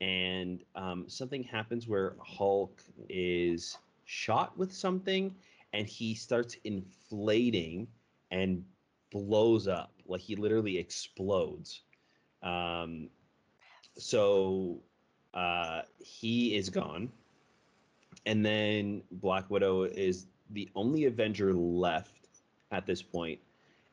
and 0.00 0.62
um, 0.74 1.08
something 1.08 1.42
happens 1.42 1.88
where 1.88 2.16
Hulk 2.20 2.82
is 3.08 3.78
shot 4.04 4.56
with 4.58 4.72
something, 4.72 5.34
and 5.72 5.86
he 5.86 6.14
starts 6.14 6.56
inflating 6.64 7.86
and 8.30 8.64
blows 9.10 9.68
up. 9.68 9.92
Like 10.06 10.20
he 10.20 10.36
literally 10.36 10.78
explodes. 10.78 11.82
Um, 12.42 13.08
so 13.96 14.80
uh, 15.34 15.82
he 15.98 16.54
is 16.56 16.68
gone, 16.68 17.10
and 18.26 18.44
then 18.44 19.02
Black 19.10 19.50
Widow 19.50 19.84
is 19.84 20.26
the 20.50 20.68
only 20.74 21.06
Avenger 21.06 21.52
left 21.54 22.28
at 22.70 22.86
this 22.86 23.02
point, 23.02 23.40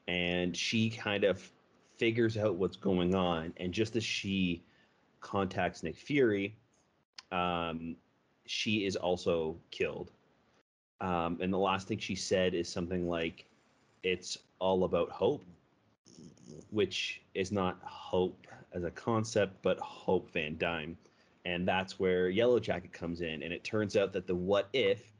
and 0.07 0.55
she 0.55 0.89
kind 0.89 1.23
of 1.23 1.51
figures 1.97 2.37
out 2.37 2.55
what's 2.55 2.75
going 2.75 3.15
on. 3.15 3.53
And 3.57 3.73
just 3.73 3.95
as 3.95 4.03
she 4.03 4.63
contacts 5.21 5.83
Nick 5.83 5.97
Fury, 5.97 6.55
um, 7.31 7.95
she 8.45 8.85
is 8.85 8.95
also 8.95 9.57
killed. 9.71 10.11
Um, 11.01 11.37
and 11.41 11.51
the 11.51 11.57
last 11.57 11.87
thing 11.87 11.97
she 11.97 12.15
said 12.15 12.53
is 12.53 12.69
something 12.69 13.07
like, 13.07 13.45
"It's 14.03 14.37
all 14.59 14.83
about 14.83 15.09
hope," 15.09 15.43
which 16.69 17.21
is 17.33 17.51
not 17.51 17.79
hope 17.83 18.47
as 18.73 18.83
a 18.83 18.91
concept, 18.91 19.61
but 19.61 19.79
Hope 19.79 20.31
Van 20.31 20.57
Dyne. 20.57 20.97
And 21.45 21.67
that's 21.67 21.99
where 21.99 22.29
Yellow 22.29 22.59
Jacket 22.59 22.93
comes 22.93 23.21
in. 23.21 23.43
And 23.43 23.53
it 23.53 23.63
turns 23.63 23.97
out 23.97 24.13
that 24.13 24.27
the 24.27 24.35
what 24.35 24.69
if 24.73 25.11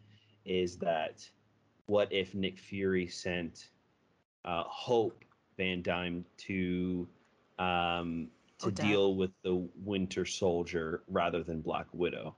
is 0.46 0.78
that 0.78 1.28
what 1.86 2.12
if 2.12 2.34
Nick 2.34 2.58
Fury 2.58 3.08
sent 3.08 3.70
uh, 4.46 4.64
Hope 4.66 5.24
Van 5.58 5.82
Dyne 5.82 6.26
to 6.38 7.08
um, 7.60 8.28
to 8.60 8.68
Odette. 8.68 8.86
deal 8.86 9.16
with 9.16 9.32
the 9.44 9.68
Winter 9.84 10.26
Soldier 10.26 11.04
rather 11.08 11.44
than 11.44 11.62
Black 11.62 11.88
Widow? 11.94 12.36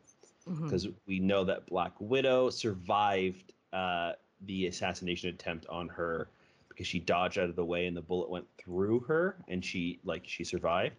Because 0.61 0.87
we 1.07 1.19
know 1.19 1.43
that 1.43 1.65
Black 1.65 1.93
Widow 1.99 2.51
survived 2.51 3.53
uh, 3.73 4.11
the 4.45 4.67
assassination 4.67 5.29
attempt 5.29 5.65
on 5.69 5.87
her 5.89 6.29
because 6.69 6.85
she 6.85 6.99
dodged 6.99 7.39
out 7.39 7.49
of 7.49 7.55
the 7.55 7.65
way 7.65 7.87
and 7.87 7.97
the 7.97 8.01
bullet 8.01 8.29
went 8.29 8.45
through 8.57 8.99
her 9.01 9.37
and 9.47 9.63
she 9.63 9.99
like 10.03 10.23
she 10.25 10.43
survived. 10.43 10.95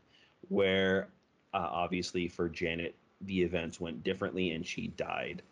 Where 0.49 1.09
uh, 1.55 1.69
obviously 1.71 2.29
for 2.29 2.49
Janet 2.49 2.97
the 3.23 3.43
events 3.43 3.81
went 3.81 4.03
differently 4.03 4.51
and 4.51 4.67
she 4.67 4.89
died. 4.89 5.43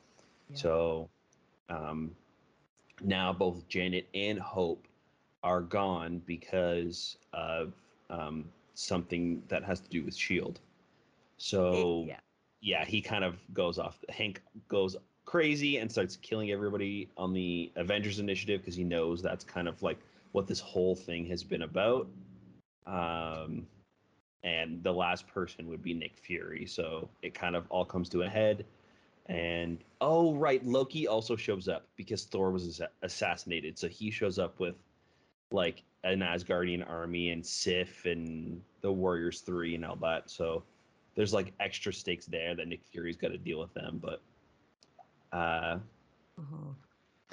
Yeah. 0.51 0.57
So 0.57 1.09
um, 1.69 2.11
now 3.01 3.33
both 3.33 3.69
Janet 3.69 4.09
and 4.15 4.39
Hope 4.39 4.87
are 5.45 5.61
gone 5.61 6.21
because 6.27 7.19
of 7.33 7.75
um, 8.11 8.47
something 8.75 9.43
that 9.49 9.63
has 9.63 9.79
to 9.79 9.89
do 9.91 10.03
with 10.03 10.17
Shield. 10.17 10.59
So 11.37 12.07
yeah. 12.09 12.21
yeah, 12.61 12.85
he 12.85 13.01
kind 13.01 13.23
of 13.23 13.37
goes 13.53 13.79
off. 13.79 14.03
Hank 14.09 14.43
goes 14.69 14.97
crazy 15.27 15.79
and 15.79 15.91
starts 15.91 16.17
killing 16.17 16.51
everybody 16.51 17.11
on 17.17 17.33
the 17.33 17.71
Avengers 17.77 18.19
Initiative 18.19 18.61
because 18.61 18.75
he 18.75 18.85
knows 18.85 19.23
that's 19.23 19.45
kind 19.45 19.69
of 19.69 19.83
like 19.83 19.99
what 20.33 20.47
this 20.47 20.61
whole 20.61 20.97
thing 20.97 21.27
has 21.27 21.45
been 21.45 21.63
about. 21.63 22.09
Um, 22.87 23.67
and 24.43 24.83
the 24.83 24.93
last 24.93 25.27
person 25.27 25.69
would 25.69 25.83
be 25.83 25.95
Nick 25.95 26.17
Fury. 26.17 26.67
So 26.67 27.09
it 27.23 27.35
kind 27.35 27.55
of 27.55 27.67
all 27.71 27.85
comes 27.85 28.09
to 28.11 28.23
a 28.23 28.29
head. 28.29 28.65
And 29.27 29.79
oh, 30.01 30.35
right, 30.35 30.65
Loki 30.65 31.07
also 31.07 31.37
shows 31.37 31.69
up 31.69 31.87
because 31.97 32.25
Thor 32.25 32.51
was 32.51 32.83
assassinated. 33.03 33.79
So 33.79 33.89
he 33.89 34.11
shows 34.11 34.39
up 34.39 34.61
with 34.61 34.75
like 35.51 35.83
an 36.05 36.21
Asgardian 36.21 36.89
army 36.89 37.31
and 37.31 37.45
Sif 37.45 38.07
and 38.07 38.63
the 38.81 38.93
Warriors 38.93 39.41
3 39.41 39.75
and 39.75 39.85
all 39.85 39.97
that. 39.97 40.31
So 40.31 40.63
there's 41.15 41.33
like 41.33 41.53
extra 41.61 41.93
stakes 41.93 42.27
there 42.27 42.55
that 42.55 42.69
Nick 42.69 42.85
Fury's 42.85 43.17
got 43.17 43.29
to 43.29 43.39
deal 43.39 43.61
with 43.61 43.73
them. 43.75 44.01
But 44.03 44.21
uh, 45.33 45.79
Mhm. 46.39 46.75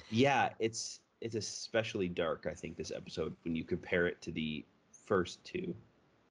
yeah, 0.09 0.49
it's 0.59 1.01
it's 1.21 1.35
especially 1.35 2.07
dark. 2.07 2.47
I 2.49 2.53
think 2.53 2.77
this 2.77 2.91
episode 2.91 3.35
when 3.43 3.55
you 3.55 3.63
compare 3.63 4.07
it 4.07 4.21
to 4.21 4.31
the 4.31 4.65
first 4.91 5.43
two. 5.43 5.75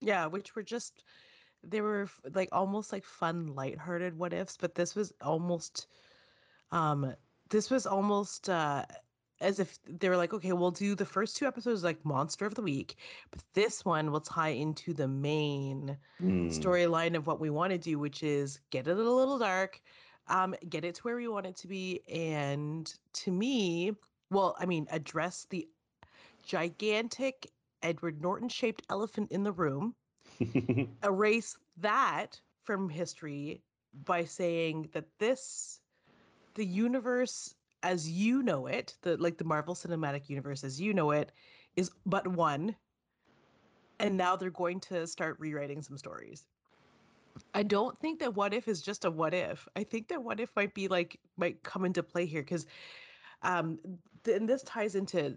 Yeah, 0.00 0.26
which 0.26 0.54
were 0.54 0.62
just 0.62 1.04
they 1.62 1.80
were 1.80 2.08
like 2.34 2.48
almost 2.52 2.92
like 2.92 3.04
fun, 3.04 3.54
lighthearted 3.54 4.16
what 4.18 4.32
ifs, 4.32 4.56
but 4.56 4.74
this 4.74 4.94
was 4.94 5.12
almost 5.20 5.86
um 6.72 7.14
this 7.50 7.70
was 7.70 7.86
almost 7.86 8.48
uh 8.48 8.84
as 9.40 9.58
if 9.58 9.78
they 9.86 10.08
were 10.08 10.16
like, 10.16 10.32
okay, 10.32 10.52
we'll 10.52 10.70
do 10.70 10.94
the 10.94 11.04
first 11.06 11.36
two 11.36 11.46
episodes 11.46 11.84
like 11.84 12.04
monster 12.04 12.46
of 12.46 12.54
the 12.54 12.62
week, 12.62 12.96
but 13.30 13.42
this 13.54 13.84
one 13.84 14.10
will 14.10 14.20
tie 14.20 14.48
into 14.50 14.92
the 14.94 15.08
main 15.08 15.98
Hmm. 16.20 16.50
storyline 16.50 17.16
of 17.16 17.26
what 17.26 17.40
we 17.40 17.50
want 17.50 17.72
to 17.72 17.78
do, 17.78 17.98
which 17.98 18.22
is 18.22 18.60
get 18.70 18.86
it 18.86 18.96
a 18.96 19.10
little 19.10 19.38
dark, 19.38 19.80
um, 20.28 20.54
get 20.68 20.84
it 20.84 20.94
to 20.96 21.02
where 21.02 21.16
we 21.16 21.28
want 21.28 21.46
it 21.46 21.56
to 21.56 21.68
be, 21.68 22.00
and 22.08 22.92
to 23.14 23.30
me, 23.32 23.92
well, 24.30 24.56
I 24.58 24.66
mean, 24.66 24.86
address 24.90 25.46
the 25.50 25.68
gigantic 26.42 27.50
Edward 27.82 28.20
Norton 28.20 28.48
shaped 28.48 28.82
elephant 28.88 29.30
in 29.32 29.42
the 29.44 29.52
room, 29.52 29.94
erase 31.02 31.56
that 31.76 32.40
from 32.62 32.88
history 32.90 33.62
by 33.92 34.24
saying 34.24 34.88
that 34.92 35.06
this, 35.18 35.80
the 36.54 36.64
universe 36.64 37.54
as 37.82 38.10
you 38.10 38.42
know 38.42 38.66
it, 38.66 38.96
the 39.02 39.16
like 39.16 39.38
the 39.38 39.44
Marvel 39.44 39.74
Cinematic 39.74 40.28
Universe 40.28 40.64
as 40.64 40.80
you 40.80 40.94
know 40.94 41.10
it, 41.10 41.32
is 41.76 41.90
but 42.06 42.26
one. 42.26 42.76
And 43.98 44.16
now 44.16 44.34
they're 44.36 44.50
going 44.50 44.80
to 44.80 45.06
start 45.06 45.38
rewriting 45.38 45.82
some 45.82 45.98
stories. 45.98 46.46
I 47.54 47.62
don't 47.62 47.98
think 48.00 48.18
that 48.20 48.34
what 48.34 48.54
if 48.54 48.68
is 48.68 48.82
just 48.82 49.04
a 49.04 49.10
what 49.10 49.34
if. 49.34 49.68
I 49.76 49.84
think 49.84 50.08
that 50.08 50.22
what 50.22 50.40
if 50.40 50.54
might 50.56 50.74
be 50.74 50.88
like 50.88 51.20
might 51.36 51.62
come 51.62 51.84
into 51.84 52.02
play 52.02 52.26
here 52.26 52.42
because 52.42 52.66
um 53.42 53.78
th- 54.24 54.36
and 54.36 54.48
this 54.48 54.62
ties 54.62 54.94
into 54.94 55.36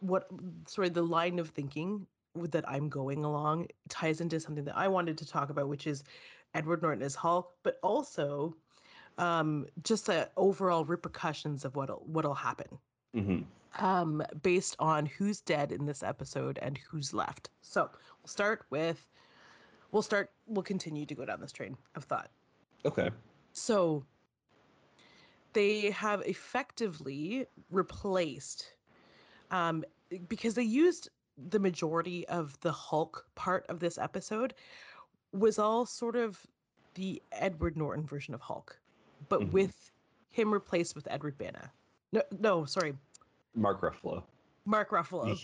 what 0.00 0.28
sorry 0.66 0.88
the 0.88 1.02
line 1.02 1.38
of 1.38 1.50
thinking 1.50 2.06
that 2.34 2.68
I'm 2.68 2.88
going 2.88 3.24
along 3.24 3.68
ties 3.88 4.20
into 4.20 4.40
something 4.40 4.64
that 4.64 4.76
I 4.76 4.88
wanted 4.88 5.16
to 5.18 5.26
talk 5.26 5.50
about 5.50 5.68
which 5.68 5.86
is 5.86 6.04
Edward 6.54 6.82
Norton 6.82 7.02
as 7.02 7.14
Hulk 7.14 7.52
but 7.62 7.78
also 7.82 8.56
um 9.18 9.66
just 9.82 10.06
the 10.06 10.28
overall 10.36 10.84
repercussions 10.84 11.64
of 11.64 11.76
what'll 11.76 12.02
what'll 12.06 12.34
happen 12.34 12.78
Mhm. 13.14 13.44
um, 13.78 14.22
based 14.42 14.74
on 14.78 15.06
who's 15.06 15.40
dead 15.40 15.70
in 15.72 15.86
this 15.86 16.02
episode 16.02 16.58
and 16.60 16.78
who's 16.78 17.14
left. 17.14 17.50
So 17.62 17.88
we'll 17.92 18.28
start 18.28 18.64
with, 18.70 19.08
we'll 19.92 20.02
start, 20.02 20.32
we'll 20.46 20.62
continue 20.64 21.06
to 21.06 21.14
go 21.14 21.24
down 21.24 21.40
this 21.40 21.52
train 21.52 21.76
of 21.94 22.04
thought. 22.04 22.30
Okay. 22.84 23.10
So 23.52 24.04
they 25.52 25.90
have 25.92 26.22
effectively 26.22 27.46
replaced, 27.70 28.74
um, 29.52 29.84
because 30.28 30.54
they 30.54 30.62
used 30.64 31.08
the 31.36 31.58
majority 31.60 32.26
of 32.28 32.58
the 32.60 32.72
Hulk 32.72 33.26
part 33.36 33.64
of 33.68 33.78
this 33.78 33.96
episode 33.98 34.54
was 35.32 35.58
all 35.58 35.86
sort 35.86 36.16
of 36.16 36.44
the 36.94 37.22
Edward 37.32 37.76
Norton 37.76 38.06
version 38.06 38.34
of 38.34 38.40
Hulk, 38.40 38.78
but 39.28 39.40
Mhm. 39.40 39.52
with 39.52 39.90
him 40.30 40.52
replaced 40.52 40.94
with 40.94 41.06
Edward 41.10 41.36
Bana. 41.38 41.70
No, 42.12 42.22
no, 42.38 42.64
sorry, 42.64 42.94
Mark 43.54 43.80
Ruffalo. 43.80 44.22
Mark 44.66 44.90
Ruffalo. 44.90 45.36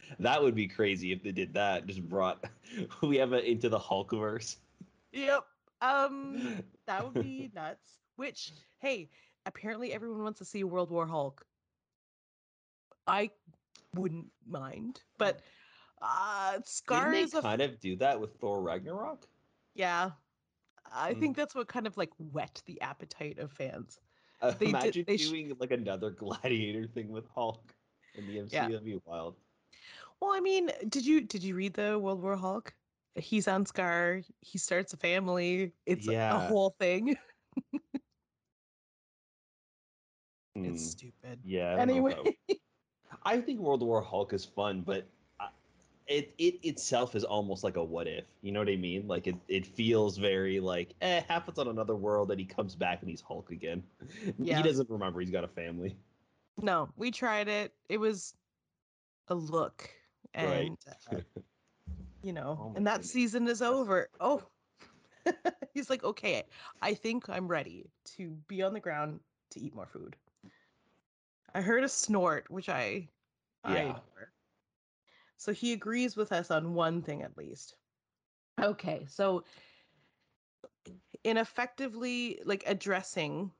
that 0.18 0.42
would 0.42 0.54
be 0.54 0.66
crazy 0.66 1.12
if 1.12 1.22
they 1.22 1.32
did 1.32 1.54
that. 1.54 1.86
Just 1.86 2.06
brought 2.08 2.44
we 3.02 3.16
have 3.16 3.32
it 3.32 3.44
into 3.44 3.68
the 3.68 3.78
Hulkverse. 3.78 4.56
Yep. 5.12 5.44
Um, 5.80 6.62
that 6.86 7.04
would 7.04 7.22
be 7.22 7.50
nuts. 7.54 7.98
Which, 8.16 8.52
hey, 8.78 9.08
apparently 9.46 9.92
everyone 9.92 10.22
wants 10.22 10.38
to 10.40 10.44
see 10.44 10.64
World 10.64 10.90
War 10.90 11.06
Hulk. 11.06 11.46
I 13.06 13.30
wouldn't 13.94 14.26
mind, 14.46 15.02
but 15.18 15.40
uh, 16.00 16.58
Scar 16.64 17.10
Didn't 17.10 17.24
is 17.24 17.30
they 17.32 17.40
kind 17.40 17.62
of 17.62 17.78
do 17.80 17.96
that 17.96 18.18
with 18.20 18.34
Thor 18.36 18.60
Ragnarok? 18.60 19.26
yeah. 19.74 20.10
I 20.94 21.14
Mm. 21.14 21.20
think 21.20 21.36
that's 21.36 21.54
what 21.54 21.68
kind 21.68 21.86
of 21.86 21.96
like 21.96 22.10
whet 22.18 22.62
the 22.66 22.80
appetite 22.80 23.38
of 23.38 23.50
fans. 23.52 24.00
Uh, 24.40 24.50
They 24.50 24.66
did- 24.66 24.68
imagine 24.96 25.06
sh- 25.18 25.28
doing 25.28 25.56
like 25.58 25.70
another 25.70 26.10
gladiator 26.22 26.86
thing 26.86 27.08
with 27.10 27.26
Hulk 27.28 27.74
in 28.14 28.26
the 28.26 28.38
MCU. 28.38 28.52
Yeah. 28.52 28.68
That'd 28.68 28.84
be 28.84 29.00
wild. 29.04 29.36
Well, 30.20 30.32
I 30.32 30.40
mean, 30.40 30.70
did 30.88 31.04
you 31.04 31.20
did 31.22 31.42
you 31.42 31.54
read 31.54 31.74
the 31.74 31.98
World 31.98 32.22
War 32.22 32.36
Hulk? 32.36 32.74
He's 33.16 33.46
on 33.48 33.64
Sakaar. 33.64 34.24
He 34.40 34.58
starts 34.58 34.92
a 34.92 34.96
family. 34.96 35.72
It's 35.86 36.08
a 36.08 36.38
whole 36.38 36.70
thing. 36.78 37.16
Hmm, 40.54 40.66
It's 40.66 40.84
stupid. 40.90 41.40
yeah. 41.44 41.74
I 41.74 41.86
don't 41.86 41.88
know 41.96 42.06
if 42.08 42.18
Anyway, 42.18 42.36
I 43.24 43.40
think 43.40 43.60
World 43.60 43.82
War 43.82 44.02
Hulk 44.02 44.32
is 44.34 44.44
fun, 44.44 44.82
but 44.82 45.06
it 46.12 46.34
it 46.38 46.60
itself 46.64 47.14
is 47.16 47.24
almost 47.24 47.64
like 47.64 47.76
a 47.76 47.84
what 47.84 48.08
if. 48.08 48.24
You 48.42 48.52
know 48.52 48.60
what 48.60 48.68
I 48.68 48.76
mean? 48.76 49.08
Like 49.08 49.26
it 49.28 49.36
it 49.48 49.66
feels 49.66 50.18
very 50.18 50.60
like 50.60 50.94
eh, 51.00 51.22
happens 51.28 51.58
on 51.58 51.68
another 51.68 51.96
world, 51.96 52.30
and 52.30 52.40
he 52.40 52.46
comes 52.46 52.74
back 52.76 53.02
and 53.02 53.10
he's 53.10 53.22
Hulk 53.22 53.50
again. 53.50 53.84
Yeah. 54.38 54.58
He 54.58 54.62
doesn't 54.62 54.90
remember 54.90 55.20
he's 55.20 55.30
got 55.30 55.44
a 55.44 55.48
family. 55.48 55.96
no, 56.62 56.90
we 56.96 57.10
tried 57.10 57.48
it. 57.48 57.74
It 57.88 57.98
was 57.98 58.34
a 59.28 59.34
look, 59.34 59.90
Right. 60.38 60.72
and 60.74 60.76
uh, 61.08 61.20
you 62.22 62.32
know, 62.32 62.62
Oh 62.64 62.70
and 62.74 62.86
that 62.86 63.04
goodness. 63.04 63.12
season 63.12 63.46
is 63.48 63.62
over. 63.62 64.08
Oh, 64.20 64.42
he's 65.74 65.90
like, 65.90 66.04
okay, 66.04 66.44
I 66.80 66.94
think 66.94 67.28
I'm 67.28 67.48
ready 67.48 67.90
to 68.16 68.30
be 68.48 68.62
on 68.62 68.74
the 68.74 68.80
ground 68.80 69.20
to 69.50 69.60
eat 69.60 69.74
more 69.74 69.86
food. 69.86 70.16
I 71.54 71.62
heard 71.62 71.84
a 71.84 71.88
snort, 71.88 72.50
which 72.50 72.68
I, 72.68 73.08
I 73.64 73.80
Yeah. 73.80 73.82
ignore. 73.82 74.32
So 75.42 75.52
he 75.52 75.72
agrees 75.72 76.16
with 76.16 76.32
us 76.32 76.50
on 76.52 76.74
one 76.74 77.02
thing 77.02 77.22
at 77.22 77.36
least. 77.36 77.74
Okay, 78.60 79.04
so 79.06 79.44
in 81.24 81.36
effectively 81.36 82.40
like 82.44 82.62
addressing 82.66 83.50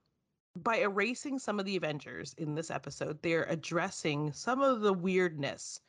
by 0.54 0.76
erasing 0.76 1.38
some 1.38 1.58
of 1.58 1.64
the 1.66 1.76
Avengers 1.76 2.34
in 2.34 2.54
this 2.54 2.70
episode, 2.70 3.22
they're 3.22 3.44
addressing 3.44 4.32
some 4.32 4.60
of 4.60 4.80
the 4.80 4.92
weirdness 4.92 5.80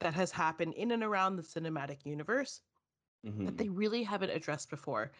that 0.00 0.14
has 0.14 0.30
happened 0.30 0.74
in 0.74 0.92
and 0.92 1.02
around 1.02 1.36
the 1.36 1.42
cinematic 1.42 2.04
universe 2.06 2.62
that 3.44 3.56
Mhm. 3.56 3.56
they 3.56 3.68
really 3.68 4.04
haven't 4.04 4.30
addressed 4.30 4.70
before. 4.70 5.12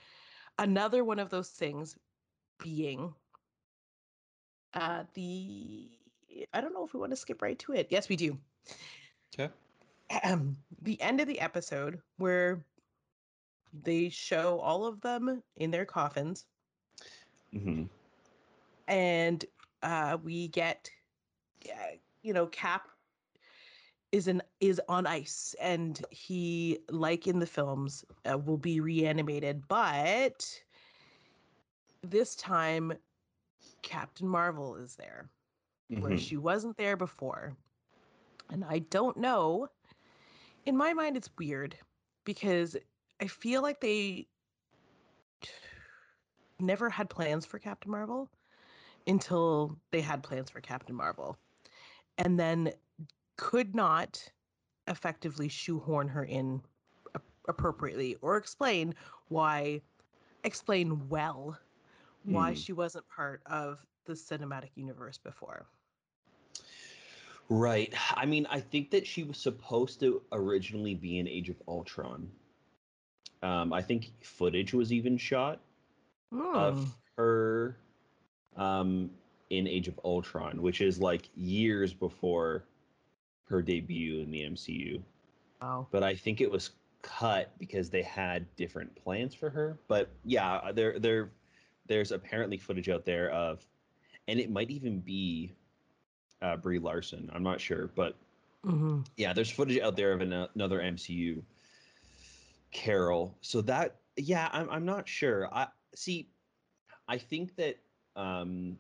Another 0.59 1.05
one 1.05 1.19
of 1.19 1.31
those 1.31 1.51
things 1.51 1.99
being 2.59 3.15
uh 4.75 5.05
the 5.15 5.91
I 6.53 6.61
don't 6.61 6.73
know 6.75 6.85
if 6.85 6.95
we 6.95 7.01
want 7.01 7.11
to 7.13 7.17
skip 7.17 7.43
right 7.43 7.59
to 7.61 7.73
it. 7.73 7.89
Yes, 7.91 8.09
we 8.09 8.17
do. 8.17 8.39
Okay. 9.35 9.53
The 10.83 11.01
end 11.01 11.21
of 11.21 11.27
the 11.29 11.41
episode 11.41 12.03
where 12.17 12.65
they 13.73 14.09
show 14.09 14.61
all 14.61 14.85
of 14.87 15.01
them 15.03 15.43
in 15.57 15.71
their 15.71 15.85
coffins 15.87 16.47
Mhm. 17.53 17.89
and 18.87 19.45
uh 19.83 20.17
we 20.23 20.49
get 20.49 20.91
uh, 21.69 21.97
you 22.23 22.33
know 22.33 22.47
cap 22.47 22.89
is 24.13 24.29
an 24.29 24.43
is 24.61 24.81
on 24.89 25.07
ice 25.07 25.55
and 25.61 26.05
he 26.11 26.79
like 26.91 27.27
in 27.27 27.39
the 27.39 27.47
films 27.47 28.05
uh, 28.31 28.39
will 28.39 28.59
be 28.59 28.81
reanimated 28.81 29.67
but 29.69 30.63
this 32.03 32.35
time 32.37 32.93
captain 33.83 34.29
marvel 34.29 34.77
is 34.77 34.97
there 34.97 35.31
where 35.99 36.17
Mhm. 36.17 36.17
she 36.17 36.37
wasn't 36.37 36.77
there 36.77 36.97
before 36.97 37.57
and 38.51 38.65
i 38.65 38.79
don't 38.79 39.17
know 39.17 39.69
in 40.67 40.77
my 40.77 40.93
mind 40.93 41.17
it's 41.17 41.31
weird 41.39 41.77
because 42.25 42.77
i 43.21 43.27
feel 43.27 43.63
like 43.63 43.81
they 43.81 44.27
never 46.61 46.89
had 46.89 47.11
plans 47.11 47.45
for 47.45 47.59
captain 47.59 47.91
marvel 47.91 48.29
until 49.07 49.77
they 49.91 50.01
had 50.01 50.23
plans 50.23 50.51
for 50.51 50.61
Captain 50.61 50.95
Marvel 50.95 51.37
and 52.19 52.39
then 52.39 52.73
could 53.37 53.75
not 53.75 54.31
effectively 54.87 55.49
shoehorn 55.49 56.09
her 56.09 56.25
in 56.25 56.63
appropriately 57.49 58.17
or 58.23 58.37
explain 58.37 58.95
why 59.29 59.81
explain 60.45 61.09
well 61.09 61.59
why 62.25 62.53
Hmm. 62.53 62.55
she 62.55 62.73
wasn't 62.73 63.07
part 63.09 63.43
of 63.47 63.85
the 64.05 64.13
cinematic 64.13 64.71
universe 64.77 65.19
before. 65.19 65.67
Right. 67.53 67.93
I 68.17 68.25
mean, 68.25 68.47
I 68.49 68.61
think 68.61 68.91
that 68.93 69.07
she 69.07 69.25
was 69.25 69.37
supposed 69.37 70.01
to 70.01 70.23
originally 70.33 70.95
be 70.95 71.19
in 71.19 71.29
Age 71.29 71.51
of 71.51 71.57
Ultron. 71.69 72.31
Um, 73.43 73.73
I 73.75 73.83
think 73.83 74.13
footage 74.23 74.73
was 74.73 74.93
even 74.93 75.19
shot 75.19 75.61
Hmm. 76.33 76.57
of 76.57 76.95
her 77.17 77.77
um, 78.57 79.11
in 79.51 79.67
Age 79.67 79.87
of 79.87 80.01
Ultron, 80.03 80.63
which 80.63 80.81
is 80.81 80.99
like 80.99 81.29
years 81.35 81.93
before 81.93 82.65
her 83.45 83.61
debut 83.61 84.21
in 84.21 84.31
the 84.31 84.41
MCU. 84.45 85.03
Wow. 85.61 85.87
But 85.91 86.03
I 86.03 86.15
think 86.15 86.41
it 86.41 86.51
was 86.51 86.71
cut 87.03 87.53
because 87.59 87.91
they 87.91 88.01
had 88.03 88.47
different 88.57 88.95
plans 88.95 89.35
for 89.35 89.51
her. 89.51 89.79
But 89.89 90.09
yeah, 90.25 90.73
there 90.73 90.99
there 90.99 91.33
there's 91.87 92.13
apparently 92.13 92.57
footage 92.57 92.89
out 92.89 93.05
there 93.05 93.31
of, 93.31 93.67
and 94.27 94.41
it 94.41 94.51
might 94.51 94.71
even 94.71 95.01
be 95.01 95.53
uh, 96.43 96.57
Brie 96.57 96.79
Larson. 96.79 97.31
I'm 97.33 97.43
not 97.43 97.61
sure, 97.61 97.91
but 97.95 98.17
Mhm. 98.65 99.07
yeah, 99.17 99.33
there's 99.33 99.51
footage 99.51 99.79
out 99.81 99.97
there 99.97 100.13
of 100.13 100.21
an, 100.21 100.33
another 100.55 100.81
MCU 100.81 101.43
Carol. 102.71 103.37
So 103.41 103.61
that 103.63 103.97
yeah, 104.17 104.49
I'm 104.53 104.69
I'm 104.71 104.85
not 104.85 105.09
sure. 105.09 105.49
I 105.55 105.69
see. 105.95 106.29
I 107.09 107.19
think 107.19 107.57
that 107.57 107.79
um, 108.17 108.79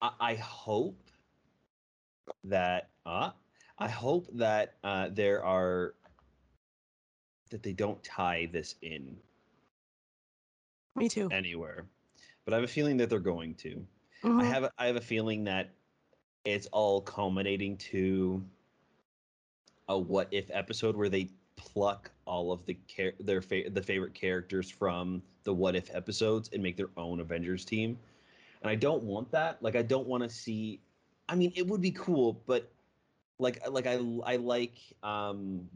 I, 0.00 0.10
I 0.20 0.34
hope 0.34 0.98
that 2.44 2.88
uh, 3.06 3.30
I 3.78 3.88
hope 3.88 4.26
that 4.34 4.74
uh, 4.84 5.08
there 5.12 5.44
are 5.44 5.94
that 7.50 7.62
they 7.62 7.72
don't 7.72 8.02
tie 8.02 8.48
this 8.52 8.76
in 8.82 9.16
Me 10.96 11.08
too. 11.08 11.28
anywhere, 11.30 11.86
but 12.44 12.54
I 12.54 12.56
have 12.56 12.64
a 12.64 12.68
feeling 12.68 12.96
that 12.98 13.10
they're 13.10 13.18
going 13.20 13.54
to. 13.56 13.86
I 14.24 14.28
Mhm. 14.28 14.44
have 14.44 14.64
a, 14.64 14.70
I 14.78 14.86
have 14.86 14.96
a 14.96 15.00
feeling 15.00 15.44
that 15.44 15.70
it's 16.44 16.66
all 16.66 17.00
culminating 17.00 17.76
to 17.78 18.42
a 19.88 19.98
what 19.98 20.28
if 20.30 20.50
episode 20.50 20.96
where 20.96 21.08
they 21.08 21.28
pluck 21.56 22.10
all 22.24 22.52
of 22.52 22.64
the 22.66 22.76
char- 22.86 23.14
their 23.20 23.40
fa- 23.42 23.68
the 23.70 23.82
favorite 23.82 24.14
characters 24.14 24.70
from 24.70 25.22
the 25.44 25.52
what 25.52 25.74
if 25.76 25.94
episodes 25.94 26.50
and 26.52 26.62
make 26.62 26.76
their 26.76 26.90
own 26.96 27.20
Avengers 27.20 27.64
team. 27.64 27.98
And 28.62 28.70
I 28.70 28.74
don't 28.74 29.02
want 29.02 29.30
that. 29.32 29.62
Like 29.62 29.76
I 29.76 29.82
don't 29.82 30.06
want 30.06 30.22
to 30.22 30.28
see 30.28 30.80
I 31.28 31.34
mean 31.34 31.52
it 31.56 31.66
would 31.66 31.80
be 31.80 31.90
cool, 31.92 32.42
but 32.46 32.70
like 33.38 33.66
like 33.70 33.86
I 33.86 33.94
I 34.24 34.36
like 34.36 34.76
um 35.02 35.68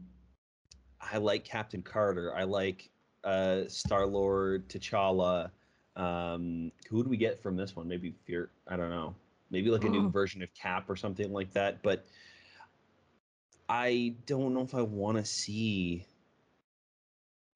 I 1.01 1.17
like 1.17 1.43
Captain 1.43 1.81
Carter. 1.81 2.33
I 2.35 2.43
like 2.43 2.89
uh 3.23 3.67
Star-Lord, 3.67 4.67
T'Challa. 4.69 5.51
Um 5.97 6.71
who 6.89 7.03
do 7.03 7.09
we 7.09 7.17
get 7.17 7.41
from 7.41 7.57
this 7.57 7.75
one? 7.75 7.87
Maybe 7.89 8.11
Fear 8.25 8.51
I 8.67 8.77
don't 8.77 8.91
know. 8.91 9.15
Maybe 9.51 9.69
like 9.71 9.85
a 9.85 9.89
new 9.89 10.03
Mm. 10.03 10.11
version 10.11 10.43
of 10.43 10.53
Cap 10.55 10.89
or 10.89 10.95
something 10.95 11.33
like 11.33 11.53
that, 11.53 11.83
but 11.83 12.05
I 13.69 14.15
don't 14.25 14.53
know 14.53 14.61
if 14.63 14.75
I 14.75 14.83
want 14.83 15.17
to 15.17 15.25
see 15.25 16.05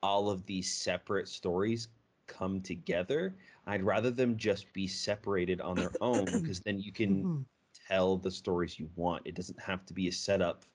all 0.04 0.30
of 0.30 0.46
these 0.46 0.72
separate 0.74 1.28
stories 1.28 1.90
come 2.28 2.62
together. 2.62 3.36
I'd 3.68 3.84
rather 3.84 4.12
them 4.12 4.38
just 4.38 4.74
be 4.74 4.88
separated 4.88 5.62
on 5.62 5.78
their 5.78 5.94
own 6.02 6.32
because 6.40 6.62
then 6.62 6.80
you 6.80 6.92
can 6.92 7.28
Mhm. 7.28 7.46
tell 7.88 8.18
the 8.18 8.32
stories 8.32 8.80
you 8.80 8.90
want. 8.96 9.28
It 9.28 9.36
doesn't 9.36 9.60
have 9.60 9.86
to 9.88 9.94
be 9.94 10.08
a 10.08 10.12
setup 10.12 10.66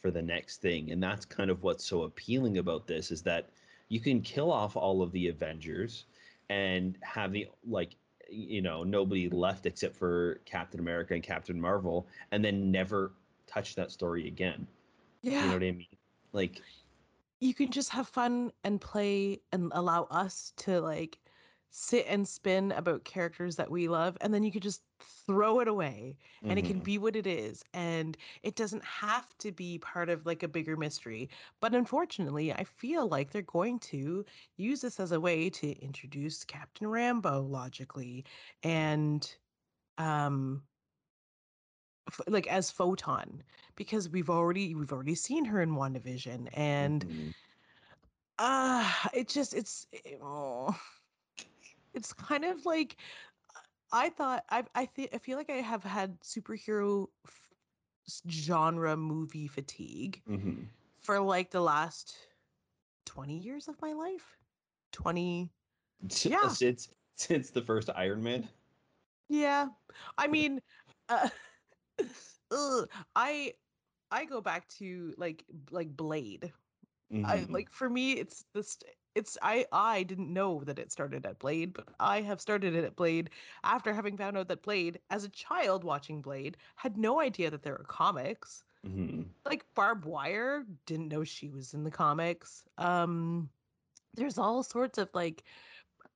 for 0.00 0.10
the 0.10 0.22
next 0.22 0.60
thing. 0.60 0.90
And 0.92 1.02
that's 1.02 1.24
kind 1.24 1.50
of 1.50 1.62
what's 1.62 1.84
so 1.84 2.02
appealing 2.04 2.58
about 2.58 2.86
this 2.86 3.10
is 3.10 3.22
that 3.22 3.50
you 3.88 4.00
can 4.00 4.22
kill 4.22 4.50
off 4.52 4.76
all 4.76 5.02
of 5.02 5.12
the 5.12 5.28
Avengers 5.28 6.06
and 6.50 6.98
have 7.02 7.32
the 7.32 7.48
like 7.66 7.96
you 8.30 8.62
know 8.62 8.84
nobody 8.84 9.28
left 9.28 9.66
except 9.66 9.96
for 9.96 10.40
Captain 10.44 10.80
America 10.80 11.14
and 11.14 11.22
Captain 11.22 11.60
Marvel 11.60 12.06
and 12.30 12.44
then 12.44 12.70
never 12.70 13.12
touch 13.46 13.74
that 13.74 13.90
story 13.90 14.28
again. 14.28 14.66
Yeah. 15.22 15.40
You 15.40 15.46
know 15.46 15.52
what 15.54 15.62
I 15.62 15.72
mean? 15.72 15.86
Like 16.32 16.62
you 17.40 17.54
can 17.54 17.70
just 17.70 17.90
have 17.90 18.08
fun 18.08 18.52
and 18.64 18.80
play 18.80 19.40
and 19.52 19.72
allow 19.74 20.04
us 20.10 20.52
to 20.58 20.80
like 20.80 21.18
sit 21.70 22.06
and 22.08 22.26
spin 22.26 22.72
about 22.72 23.04
characters 23.04 23.56
that 23.56 23.70
we 23.70 23.88
love 23.88 24.16
and 24.20 24.32
then 24.32 24.42
you 24.42 24.50
could 24.50 24.62
just 24.62 24.82
throw 25.00 25.60
it 25.60 25.68
away 25.68 26.16
and 26.48 26.58
it 26.58 26.64
can 26.64 26.78
Mhm. 26.78 26.82
be 26.82 26.98
what 26.98 27.16
it 27.16 27.26
is 27.26 27.64
and 27.74 28.16
it 28.42 28.56
doesn't 28.56 28.84
have 28.84 29.36
to 29.38 29.52
be 29.52 29.78
part 29.78 30.08
of 30.08 30.26
like 30.26 30.42
a 30.42 30.48
bigger 30.48 30.76
mystery 30.76 31.28
but 31.60 31.74
unfortunately 31.74 32.52
i 32.52 32.64
feel 32.64 33.06
like 33.08 33.30
they're 33.30 33.42
going 33.42 33.78
to 33.78 34.24
use 34.56 34.80
this 34.80 34.98
as 35.00 35.12
a 35.12 35.20
way 35.20 35.48
to 35.50 35.72
introduce 35.82 36.44
captain 36.44 36.86
Rambeau 36.86 37.48
logically 37.48 38.24
and 38.62 39.36
um 39.98 40.62
f- 42.08 42.20
like 42.28 42.46
as 42.48 42.70
photon 42.70 43.42
because 43.76 44.08
we've 44.08 44.30
already 44.30 44.74
we've 44.74 44.92
already 44.92 45.14
seen 45.14 45.44
her 45.46 45.60
in 45.60 45.70
WandaVision 45.70 46.48
and 46.54 47.04
Mhm. 47.04 47.34
uh 48.38 48.90
it 49.14 49.28
just 49.28 49.54
it's 49.54 49.86
it- 49.92 50.20
oh, 50.22 50.78
it's 51.94 52.12
kind 52.12 52.44
of 52.44 52.64
like 52.66 52.96
I 53.92 54.10
thought 54.10 54.44
I 54.50 54.64
I 54.74 54.86
think 54.86 55.14
I 55.14 55.18
feel 55.18 55.38
like 55.38 55.50
I 55.50 55.60
have 55.62 55.84
had 55.84 56.20
superhero 56.20 57.08
f- 57.26 57.54
genre 58.28 58.96
movie 58.96 59.48
fatigue 59.48 60.22
Mhm. 60.26 60.68
for 61.00 61.20
like 61.20 61.50
the 61.50 61.60
last 61.62 62.28
20 63.06 63.38
years 63.38 63.68
of 63.68 63.80
my 63.82 63.92
life. 63.94 64.38
20 64.92 65.52
Yeah. 66.24 66.56
Since 66.56 66.90
since 67.16 67.50
the 67.50 67.62
first 67.62 67.90
Iron 67.94 68.22
Man. 68.22 68.48
Yeah. 69.28 69.68
I 70.16 70.26
mean 70.28 70.60
uh, 71.08 71.28
ugh, 72.50 72.88
I 73.16 73.54
I 74.10 74.24
go 74.24 74.40
back 74.40 74.68
to 74.80 75.14
like 75.18 75.44
like 75.70 75.96
Blade. 75.96 76.52
I 77.24 77.46
Mhm. 77.46 77.50
like 77.50 77.70
for 77.72 77.90
me 77.90 78.14
it's 78.14 78.44
this 78.54 78.78
it's 79.18 79.38
I 79.42 79.66
I 79.72 80.04
didn't 80.04 80.32
know 80.32 80.64
that 80.64 80.78
it 80.78 80.92
started 80.92 81.26
at 81.26 81.40
Blade, 81.40 81.74
but 81.74 81.88
I 82.00 82.22
have 82.22 82.40
started 82.40 82.74
it 82.74 82.84
at 82.84 82.96
Blade 82.96 83.30
after 83.64 83.92
having 83.94 84.16
found 84.16 84.38
out 84.38 84.48
that 84.48 84.62
Blade 84.62 85.00
as 85.10 85.24
a 85.24 85.28
child 85.30 85.84
watching 85.84 86.22
Blade 86.22 86.56
had 86.76 86.96
no 86.98 87.20
idea 87.20 87.50
that 87.50 87.62
there 87.62 87.74
were 87.74 87.84
comics. 87.84 88.64
Mhm. 88.84 89.34
Like 89.44 89.66
Barb 89.74 90.04
Wire 90.04 90.64
didn't 90.86 91.08
know 91.08 91.24
she 91.24 91.48
was 91.50 91.74
in 91.74 91.84
the 91.84 91.90
comics. 91.90 92.68
Um 92.78 93.50
there's 94.14 94.38
all 94.38 94.62
sorts 94.62 94.98
of 94.98 95.14
like 95.14 95.44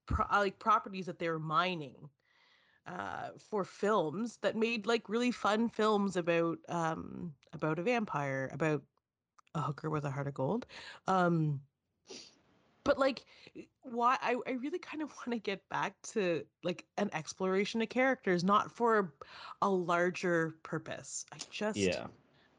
pro- 0.07 0.27
like 0.41 0.59
properties 0.59 1.07
that 1.07 1.19
they 1.19 1.29
were 1.31 1.39
mining 1.41 2.11
uh 2.87 3.31
for 3.39 3.65
films 3.65 4.39
that 4.39 4.57
made 4.57 4.87
like 4.87 5.09
really 5.09 5.31
fun 5.33 5.69
films 5.69 6.17
about 6.17 6.59
um 6.69 7.37
about 7.53 7.79
a 7.79 7.83
vampire, 7.83 8.51
about 8.53 8.85
a 9.55 9.63
hooker 9.63 9.91
with 9.91 10.05
a 10.05 10.11
heart 10.11 10.29
of 10.29 10.35
gold. 10.35 10.67
Um 11.09 11.63
but 12.85 12.99
like 12.99 13.25
why 13.83 14.17
I, 14.21 14.37
I 14.47 14.53
really 14.53 14.79
kind 14.79 15.03
of 15.03 15.11
want 15.11 15.33
to 15.33 15.39
get 15.39 15.69
back 15.69 16.01
to 16.13 16.45
like 16.63 16.87
an 16.99 17.11
exploration 17.13 17.83
of 17.83 17.89
characters, 17.89 18.45
not 18.45 18.71
for 18.71 19.13
a 19.61 19.69
larger 19.71 20.57
purpose. 20.63 21.25
I 21.33 21.39
just 21.51 21.79
Yeah. 21.79 22.07